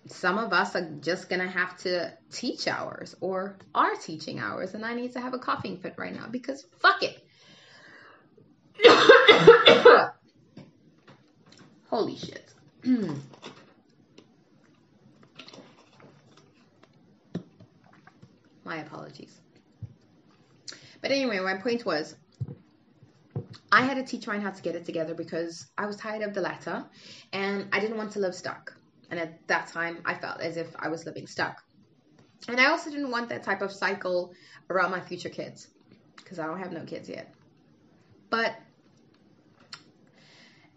some 0.07 0.39
of 0.39 0.53
us 0.53 0.77
are 0.77 0.89
just 1.01 1.29
gonna 1.29 1.49
have 1.49 1.77
to 1.79 2.13
teach 2.31 2.69
ours 2.69 3.17
or 3.21 3.59
are 3.75 3.95
teaching 3.97 4.39
ours, 4.39 4.75
and 4.75 4.85
I 4.85 4.95
need 4.95 5.15
to 5.15 5.21
have 5.21 5.35
a 5.35 5.39
coughing 5.39 5.79
fit 5.79 5.95
right 5.99 6.15
now 6.15 6.29
because 6.31 6.65
fuck 6.79 7.03
it. 7.03 7.25
Holy 11.91 12.17
shit. 12.17 12.45
my 18.69 18.79
apologies. 18.79 19.41
But 21.01 21.11
anyway, 21.11 21.39
my 21.41 21.57
point 21.57 21.85
was 21.85 22.17
I 23.71 23.83
had 23.83 23.95
to 23.95 24.05
teach 24.05 24.27
mine 24.27 24.41
how 24.41 24.51
to 24.51 24.63
get 24.63 24.75
it 24.75 24.85
together 24.85 25.15
because 25.15 25.67
I 25.77 25.87
was 25.87 25.97
tired 25.97 26.23
of 26.23 26.35
the 26.35 26.41
latter 26.41 26.85
and 27.33 27.69
I 27.73 27.81
didn't 27.81 27.97
want 27.97 28.13
to 28.13 28.21
live 28.21 28.35
stuck. 28.35 28.75
And 29.11 29.19
at 29.19 29.47
that 29.49 29.69
time, 29.69 29.99
I 30.05 30.15
felt 30.15 30.41
as 30.41 30.57
if 30.57 30.69
I 30.79 30.89
was 30.89 31.07
living 31.07 31.27
stuck. 31.27 31.63
And 32.47 32.61
I 32.61 32.67
also 32.67 32.91
didn't 32.91 33.11
want 33.11 33.29
that 33.31 33.43
type 33.43 33.63
of 33.63 33.73
cycle 33.73 34.33
around 34.71 34.91
my 34.91 35.01
future 35.01 35.29
kids 35.29 35.69
because 36.17 36.39
I 36.39 36.47
don't 36.47 36.59
have 36.59 36.73
no 36.73 36.85
kids 36.85 37.09
yet. 37.09 37.33
But, 38.31 38.55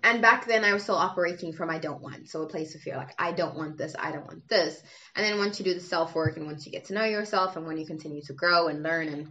and 0.04 0.22
back 0.22 0.48
then 0.48 0.64
I 0.64 0.74
was 0.74 0.84
still 0.84 0.96
operating 0.96 1.54
from 1.54 1.70
I 1.70 1.78
don't 1.78 2.02
want. 2.02 2.28
So 2.28 2.42
a 2.42 2.48
place 2.48 2.74
of 2.76 2.82
fear, 2.82 2.98
like 2.98 3.14
I 3.20 3.32
don't 3.32 3.56
want 3.56 3.78
this, 3.78 3.96
I 3.98 4.12
don't 4.12 4.26
want 4.26 4.48
this. 4.48 4.82
And 5.16 5.26
then 5.26 5.38
once 5.38 5.60
you 5.60 5.66
do 5.66 5.74
the 5.74 5.80
self 5.80 6.16
work 6.16 6.38
and 6.38 6.46
once 6.46 6.66
you 6.66 6.72
get 6.72 6.86
to 6.86 6.94
know 6.94 7.04
yourself 7.04 7.56
and 7.56 7.68
when 7.68 7.78
you 7.78 7.86
continue 7.86 8.22
to 8.24 8.34
grow 8.34 8.68
and 8.68 8.82
learn 8.82 9.08
and 9.10 9.30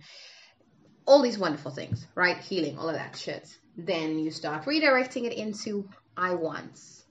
all 1.06 1.22
these 1.22 1.38
wonderful 1.38 1.72
things, 1.72 2.06
right? 2.14 2.38
Healing, 2.38 2.78
all 2.78 2.88
of 2.88 2.94
that 2.94 3.16
shit. 3.16 3.48
Then 3.76 4.18
you 4.18 4.30
start 4.30 4.64
redirecting 4.64 5.24
it 5.24 5.32
into 5.32 5.88
I 6.16 6.34
wants, 6.34 7.04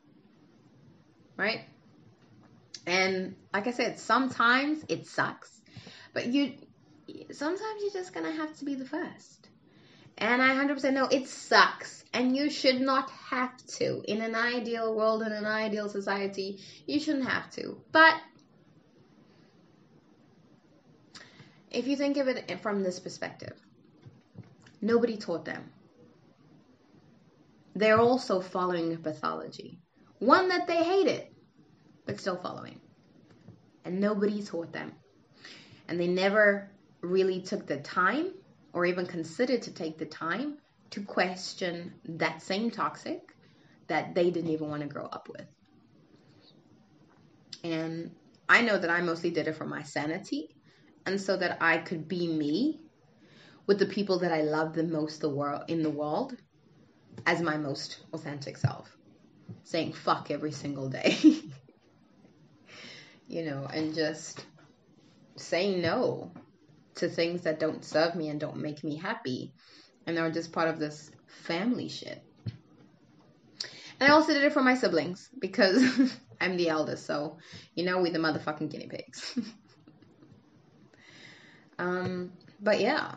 right? 1.35 1.61
And 2.85 3.35
like 3.53 3.67
I 3.67 3.71
said, 3.71 3.99
sometimes 3.99 4.85
it 4.87 5.07
sucks, 5.07 5.61
but 6.13 6.27
you 6.27 6.53
sometimes 7.31 7.81
you're 7.81 7.91
just 7.91 8.13
gonna 8.13 8.31
have 8.31 8.57
to 8.59 8.65
be 8.65 8.75
the 8.75 8.85
first. 8.85 9.38
And 10.19 10.41
I 10.41 10.49
100% 10.49 10.93
know 10.93 11.05
it 11.05 11.27
sucks, 11.27 12.03
and 12.13 12.35
you 12.35 12.49
should 12.49 12.81
not 12.81 13.09
have 13.29 13.55
to. 13.77 14.03
In 14.05 14.21
an 14.21 14.35
ideal 14.35 14.93
world, 14.93 15.21
in 15.23 15.31
an 15.31 15.45
ideal 15.45 15.87
society, 15.87 16.59
you 16.85 16.99
shouldn't 16.99 17.27
have 17.27 17.49
to. 17.51 17.81
But 17.91 18.15
if 21.71 21.87
you 21.87 21.95
think 21.95 22.17
of 22.17 22.27
it 22.27 22.59
from 22.61 22.83
this 22.83 22.99
perspective, 22.99 23.53
nobody 24.81 25.15
taught 25.15 25.45
them. 25.45 25.71
They're 27.75 27.99
also 27.99 28.41
following 28.41 28.93
a 28.93 28.97
pathology, 28.97 29.79
one 30.19 30.49
that 30.49 30.67
they 30.67 30.83
hated 30.83 31.27
but 32.09 32.19
still 32.19 32.37
following. 32.37 32.81
And 33.85 34.01
nobody 34.01 34.41
taught 34.41 34.73
them. 34.73 34.91
And 35.87 35.99
they 35.99 36.07
never 36.07 36.71
really 37.01 37.41
took 37.41 37.67
the 37.67 37.77
time 37.77 38.33
or 38.79 38.85
even 38.85 39.05
considered 39.05 39.61
to 39.61 39.71
take 39.71 39.97
the 39.97 40.05
time 40.05 40.57
to 40.89 41.03
question 41.03 41.93
that 42.05 42.41
same 42.41 42.71
toxic 42.71 43.35
that 43.87 44.15
they 44.15 44.31
didn't 44.31 44.51
even 44.51 44.69
want 44.69 44.81
to 44.81 44.87
grow 44.87 45.03
up 45.03 45.27
with. 45.27 45.45
And 47.61 48.11
I 48.47 48.61
know 48.61 48.77
that 48.77 48.89
I 48.89 49.01
mostly 49.01 49.31
did 49.31 49.49
it 49.49 49.57
for 49.57 49.65
my 49.65 49.83
sanity 49.83 50.55
and 51.05 51.19
so 51.19 51.35
that 51.35 51.57
I 51.59 51.79
could 51.79 52.07
be 52.07 52.25
me 52.25 52.79
with 53.67 53.79
the 53.79 53.85
people 53.85 54.19
that 54.19 54.31
I 54.31 54.43
love 54.43 54.73
the 54.73 54.83
most 54.83 55.19
the 55.19 55.29
world 55.29 55.63
in 55.67 55.83
the 55.83 55.89
world 55.89 56.37
as 57.25 57.41
my 57.41 57.57
most 57.57 57.97
authentic 58.13 58.55
self. 58.55 58.95
Saying 59.65 59.91
fuck 59.91 60.31
every 60.31 60.53
single 60.53 60.87
day. 60.87 61.17
you 63.27 63.43
know, 63.43 63.67
and 63.73 63.93
just 63.93 64.45
saying 65.35 65.81
no 65.81 66.31
to 66.95 67.09
things 67.09 67.43
that 67.43 67.59
don't 67.59 67.83
serve 67.83 68.15
me 68.15 68.29
and 68.29 68.39
don't 68.39 68.57
make 68.57 68.83
me 68.83 68.95
happy 68.97 69.53
and 70.09 70.17
they're 70.17 70.31
just 70.31 70.51
part 70.51 70.67
of 70.67 70.79
this 70.79 71.11
family 71.43 71.87
shit. 71.87 72.23
And 73.99 74.09
I 74.09 74.13
also 74.13 74.33
did 74.33 74.43
it 74.43 74.53
for 74.53 74.63
my 74.63 74.75
siblings 74.75 75.29
because 75.37 75.83
I'm 76.41 76.57
the 76.57 76.69
eldest, 76.69 77.05
so 77.05 77.37
you 77.75 77.85
know 77.85 78.01
we're 78.01 78.11
the 78.11 78.19
motherfucking 78.19 78.71
guinea 78.71 78.87
pigs. 78.87 79.37
um, 81.79 82.31
but 82.59 82.79
yeah. 82.79 83.15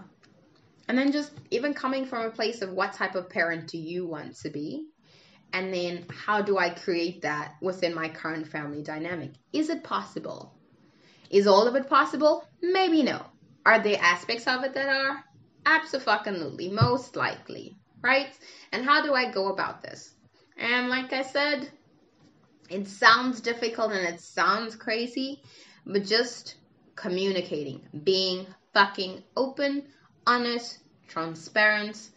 And 0.89 0.99
then 0.99 1.13
just 1.13 1.33
even 1.51 1.73
coming 1.73 2.05
from 2.05 2.27
a 2.27 2.31
place 2.31 2.61
of 2.61 2.73
what 2.73 2.93
type 2.93 3.15
of 3.15 3.31
parent 3.31 3.69
do 3.69 3.79
you 3.79 4.07
want 4.07 4.37
to 4.41 4.51
be? 4.51 4.89
And 5.55 5.73
then 5.73 6.07
how 6.11 6.43
do 6.43 6.59
I 6.59 6.71
create 6.71 7.23
that 7.23 7.55
within 7.63 7.95
my 7.95 8.09
current 8.09 8.49
family 8.49 8.83
dynamic? 8.83 9.33
Is 9.53 9.71
it 9.71 9.85
possible? 9.85 10.53
Is 11.31 11.47
all 11.47 11.67
of 11.69 11.77
it 11.77 11.89
possible? 11.89 12.45
Maybe 12.61 13.03
no. 13.03 13.25
Are 13.65 13.83
there 13.83 13.99
aspects 14.01 14.47
of 14.47 14.65
it 14.65 14.75
that 14.75 14.89
are? 14.89 15.25
Absolutely, 15.65 16.69
most 16.69 17.15
likely, 17.15 17.77
right? 18.03 18.37
And 18.73 18.85
how 18.85 19.03
do 19.03 19.15
I 19.15 19.31
go 19.31 19.49
about 19.49 19.83
this? 19.83 20.15
And 20.57 20.89
like 20.89 21.13
I 21.13 21.23
said, 21.23 21.71
it 22.69 22.89
sounds 22.89 23.41
difficult 23.41 23.93
and 23.93 24.07
it 24.07 24.21
sounds 24.21 24.75
crazy, 24.75 25.43
but 25.87 26.05
just 26.05 26.57
communicating, 26.97 27.83
being 28.03 28.47
fucking 28.75 29.23
open, 29.37 29.85
honest, 30.27 30.79
transparent, 31.07 32.11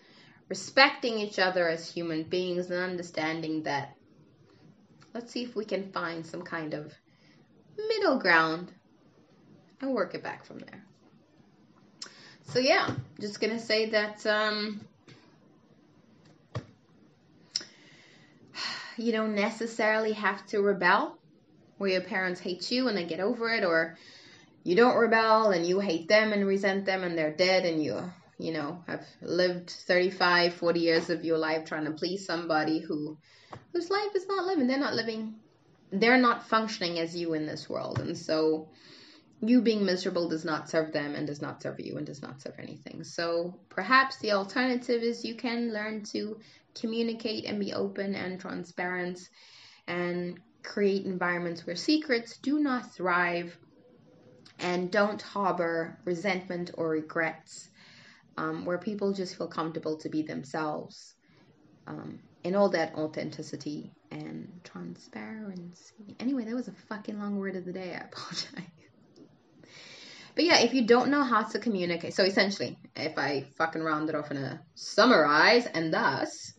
respecting 0.49 1.19
each 1.19 1.39
other 1.39 1.67
as 1.67 1.91
human 1.91 2.23
beings 2.23 2.71
and 2.71 2.79
understanding 2.79 3.63
that 3.63 3.95
let's 5.13 5.31
see 5.31 5.43
if 5.43 5.55
we 5.55 5.65
can 5.65 5.91
find 5.91 6.25
some 6.25 6.41
kind 6.41 6.73
of 6.73 6.93
middle 7.77 8.17
ground 8.19 8.71
and 9.81 9.93
work 9.93 10.13
it 10.13 10.23
back 10.23 10.45
from 10.45 10.59
there. 10.59 10.85
So 12.47 12.59
yeah, 12.59 12.89
just 13.19 13.39
gonna 13.39 13.59
say 13.59 13.89
that 13.89 14.25
um, 14.25 14.81
you 18.97 19.11
don't 19.11 19.35
necessarily 19.35 20.13
have 20.13 20.45
to 20.47 20.61
rebel 20.61 21.17
where 21.77 21.91
your 21.91 22.01
parents 22.01 22.39
hate 22.39 22.71
you 22.71 22.87
and 22.87 22.97
they 22.97 23.05
get 23.05 23.19
over 23.19 23.49
it 23.49 23.63
or 23.63 23.97
you 24.63 24.75
don't 24.75 24.95
rebel 24.95 25.51
and 25.51 25.65
you 25.65 25.79
hate 25.79 26.07
them 26.07 26.31
and 26.31 26.47
resent 26.47 26.85
them 26.85 27.03
and 27.03 27.17
they're 27.17 27.35
dead 27.35 27.65
and 27.65 27.83
you 27.83 28.01
you 28.37 28.51
know, 28.51 28.83
have 28.87 29.05
lived 29.21 29.69
35, 29.69 30.55
40 30.55 30.79
years 30.81 31.09
of 31.09 31.23
your 31.23 31.37
life 31.37 31.65
trying 31.65 31.85
to 31.85 31.91
please 31.91 32.25
somebody 32.25 32.79
who 32.79 33.17
whose 33.71 33.89
life 33.89 34.13
is 34.13 34.27
not 34.27 34.45
living. 34.45 34.67
They're 34.67 34.77
not 34.77 34.93
living 34.93 35.35
they're 35.91 36.17
not 36.17 36.47
functioning 36.47 36.99
as 36.99 37.15
you 37.15 37.33
in 37.33 37.45
this 37.45 37.69
world. 37.69 37.99
And 37.99 38.17
so 38.17 38.67
you 39.47 39.61
being 39.61 39.85
miserable 39.85 40.29
does 40.29 40.45
not 40.45 40.69
serve 40.69 40.91
them 40.91 41.15
and 41.15 41.27
does 41.27 41.41
not 41.41 41.61
serve 41.61 41.79
you 41.79 41.97
and 41.97 42.05
does 42.05 42.21
not 42.21 42.41
serve 42.41 42.55
anything. 42.59 43.03
So 43.03 43.59
perhaps 43.69 44.17
the 44.19 44.31
alternative 44.33 45.01
is 45.03 45.25
you 45.25 45.35
can 45.35 45.73
learn 45.73 46.03
to 46.13 46.39
communicate 46.79 47.45
and 47.45 47.59
be 47.59 47.73
open 47.73 48.15
and 48.15 48.39
transparent 48.39 49.19
and 49.87 50.39
create 50.63 51.05
environments 51.05 51.65
where 51.65 51.75
secrets 51.75 52.37
do 52.37 52.59
not 52.59 52.93
thrive 52.93 53.57
and 54.59 54.91
don't 54.91 55.21
harbor 55.21 55.99
resentment 56.05 56.71
or 56.75 56.89
regrets 56.89 57.69
um, 58.37 58.65
where 58.65 58.77
people 58.77 59.13
just 59.13 59.37
feel 59.37 59.47
comfortable 59.47 59.97
to 59.97 60.09
be 60.09 60.21
themselves 60.21 61.15
um, 61.87 62.19
in 62.43 62.55
all 62.55 62.69
that 62.69 62.95
authenticity 62.95 63.91
and 64.11 64.47
transparency. 64.63 66.15
Anyway, 66.19 66.45
that 66.45 66.55
was 66.55 66.67
a 66.67 66.73
fucking 66.89 67.19
long 67.19 67.37
word 67.37 67.55
of 67.55 67.65
the 67.65 67.73
day. 67.73 67.93
I 67.93 68.05
apologize. 68.05 68.74
But 70.35 70.43
yeah, 70.43 70.59
if 70.59 70.73
you 70.73 70.85
don't 70.85 71.09
know 71.09 71.23
how 71.23 71.43
to 71.43 71.59
communicate, 71.59 72.13
so 72.13 72.23
essentially, 72.23 72.77
if 72.95 73.17
I 73.17 73.45
fucking 73.57 73.81
round 73.81 74.09
it 74.09 74.15
off 74.15 74.31
and 74.31 74.39
a 74.39 74.61
summarize, 74.75 75.65
and 75.65 75.93
thus, 75.93 76.53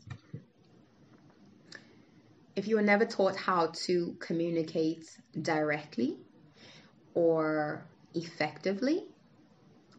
if 2.57 2.66
you 2.66 2.77
were 2.77 2.83
never 2.83 3.05
taught 3.05 3.37
how 3.37 3.72
to 3.85 4.16
communicate 4.18 5.05
directly 5.43 6.16
or 7.12 7.85
effectively 8.14 9.05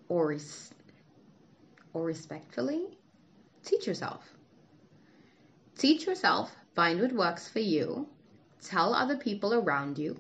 or 0.10 0.30
res- 0.30 0.74
or 1.94 2.04
respectfully, 2.04 2.84
teach 3.64 3.86
yourself. 3.86 4.24
Teach 5.78 6.08
yourself, 6.08 6.52
find 6.74 7.00
what 7.00 7.12
works 7.12 7.48
for 7.48 7.60
you, 7.60 8.08
tell 8.64 8.96
other 8.96 9.18
people 9.18 9.54
around 9.54 10.00
you, 10.00 10.18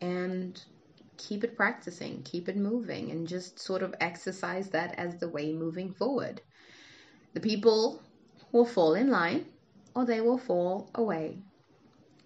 and 0.00 0.60
keep 1.20 1.44
it 1.44 1.56
practicing, 1.56 2.22
keep 2.22 2.48
it 2.48 2.56
moving, 2.56 3.10
and 3.10 3.28
just 3.28 3.58
sort 3.58 3.82
of 3.82 3.94
exercise 4.00 4.70
that 4.70 4.94
as 4.98 5.16
the 5.16 5.28
way 5.28 5.52
moving 5.52 5.92
forward. 5.92 6.40
The 7.34 7.40
people 7.40 8.02
will 8.52 8.64
fall 8.64 8.94
in 8.94 9.10
line 9.10 9.46
or 9.94 10.04
they 10.04 10.20
will 10.20 10.38
fall 10.38 10.90
away. 10.94 11.38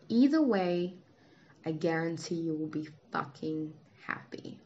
Either 0.09 0.43
way, 0.43 0.95
I 1.67 1.73
guarantee 1.73 2.37
you 2.37 2.55
will 2.55 2.69
be 2.69 2.89
fucking 3.11 3.73
happy. 4.07 4.59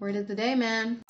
Word 0.00 0.16
of 0.16 0.26
the 0.26 0.34
day, 0.34 0.54
man. 0.54 1.02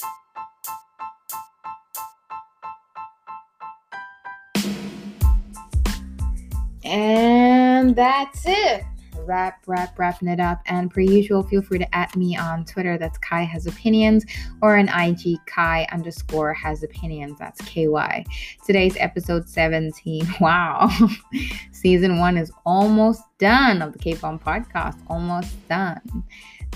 And 6.84 7.96
that's 7.96 8.44
it 8.46 8.84
wrap, 9.26 9.62
wrap, 9.66 9.98
wrapping 9.98 10.28
it 10.28 10.40
up. 10.40 10.60
And 10.66 10.90
per 10.90 11.00
usual, 11.00 11.42
feel 11.42 11.62
free 11.62 11.78
to 11.78 11.94
add 11.94 12.14
me 12.16 12.36
on 12.36 12.64
Twitter. 12.64 12.98
That's 12.98 13.18
Ky 13.18 13.44
Has 13.44 13.66
Opinions, 13.66 14.24
or 14.62 14.76
an 14.76 14.88
IG 14.88 15.38
Ky 15.46 15.86
underscore 15.92 16.54
Has 16.54 16.82
Opinions. 16.82 17.38
That's 17.38 17.60
KY. 17.62 18.24
Today's 18.66 18.96
episode 18.98 19.48
17. 19.48 20.26
Wow. 20.40 20.90
Season 21.72 22.18
one 22.18 22.36
is 22.36 22.52
almost 22.66 23.22
done 23.38 23.82
of 23.82 23.92
the 23.92 23.98
K 23.98 24.14
Bomb 24.14 24.38
podcast. 24.38 24.98
Almost 25.08 25.68
done. 25.68 26.24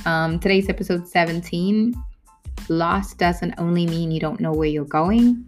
Um, 0.06 0.38
today's 0.38 0.68
episode 0.68 1.06
17. 1.08 1.94
Lost 2.68 3.18
doesn't 3.18 3.54
only 3.58 3.86
mean 3.86 4.10
you 4.10 4.20
don't 4.20 4.40
know 4.40 4.52
where 4.52 4.68
you're 4.68 4.84
going. 4.84 5.44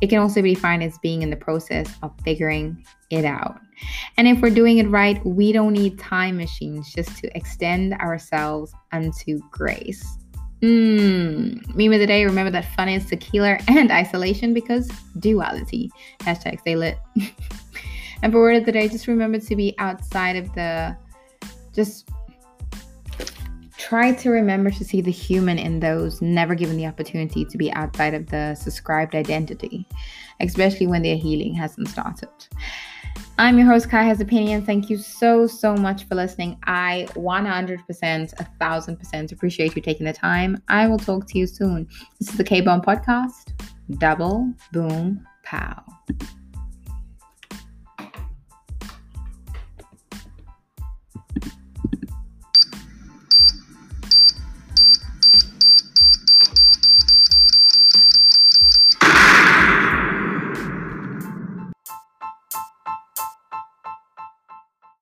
It 0.00 0.08
can 0.08 0.18
also 0.18 0.42
be 0.42 0.54
defined 0.54 0.82
as 0.82 0.98
being 0.98 1.22
in 1.22 1.30
the 1.30 1.36
process 1.36 1.92
of 2.02 2.12
figuring 2.22 2.84
it 3.14 3.24
out. 3.24 3.58
And 4.16 4.28
if 4.28 4.40
we're 4.40 4.50
doing 4.50 4.78
it 4.78 4.88
right, 4.88 5.24
we 5.26 5.52
don't 5.52 5.72
need 5.72 5.98
time 5.98 6.36
machines 6.36 6.92
just 6.92 7.16
to 7.18 7.36
extend 7.36 7.94
ourselves 7.94 8.72
unto 8.92 9.40
grace. 9.50 10.18
Mmm. 10.62 11.76
Meme 11.76 11.92
of 11.92 12.00
the 12.00 12.06
day, 12.06 12.24
remember 12.24 12.50
that 12.50 12.64
fun 12.74 12.88
is 12.88 13.04
tequila 13.06 13.58
and 13.68 13.90
isolation 13.90 14.54
because 14.54 14.88
duality. 15.18 15.90
Hashtag 16.20 16.60
stay 16.60 16.76
lit. 16.76 16.98
and 18.22 18.32
for 18.32 18.40
word 18.40 18.56
of 18.56 18.64
the 18.64 18.72
day, 18.72 18.88
just 18.88 19.06
remember 19.06 19.38
to 19.38 19.56
be 19.56 19.74
outside 19.78 20.36
of 20.36 20.54
the 20.54 20.96
just 21.74 22.08
try 23.76 24.12
to 24.12 24.30
remember 24.30 24.70
to 24.70 24.84
see 24.84 25.02
the 25.02 25.10
human 25.10 25.58
in 25.58 25.80
those 25.80 26.22
never 26.22 26.54
given 26.54 26.76
the 26.78 26.86
opportunity 26.86 27.44
to 27.44 27.58
be 27.58 27.70
outside 27.74 28.14
of 28.14 28.26
the 28.30 28.54
subscribed 28.54 29.14
identity, 29.14 29.86
especially 30.40 30.86
when 30.86 31.02
their 31.02 31.16
healing 31.16 31.52
hasn't 31.52 31.88
started. 31.88 32.28
I'm 33.36 33.58
your 33.58 33.66
host, 33.66 33.90
Ky 33.90 33.96
Has 33.96 34.20
Opinion. 34.20 34.64
Thank 34.64 34.88
you 34.88 34.96
so, 34.96 35.46
so 35.46 35.74
much 35.74 36.04
for 36.04 36.14
listening. 36.14 36.56
I 36.64 37.08
100%, 37.14 37.84
1000% 37.84 39.32
appreciate 39.32 39.74
you 39.74 39.82
taking 39.82 40.06
the 40.06 40.12
time. 40.12 40.62
I 40.68 40.86
will 40.86 40.98
talk 40.98 41.26
to 41.28 41.38
you 41.38 41.46
soon. 41.46 41.88
This 42.20 42.28
is 42.28 42.36
the 42.36 42.44
K 42.44 42.60
Bomb 42.60 42.82
Podcast. 42.82 43.52
Double, 43.98 44.52
boom, 44.72 45.26
pow. 45.42 45.84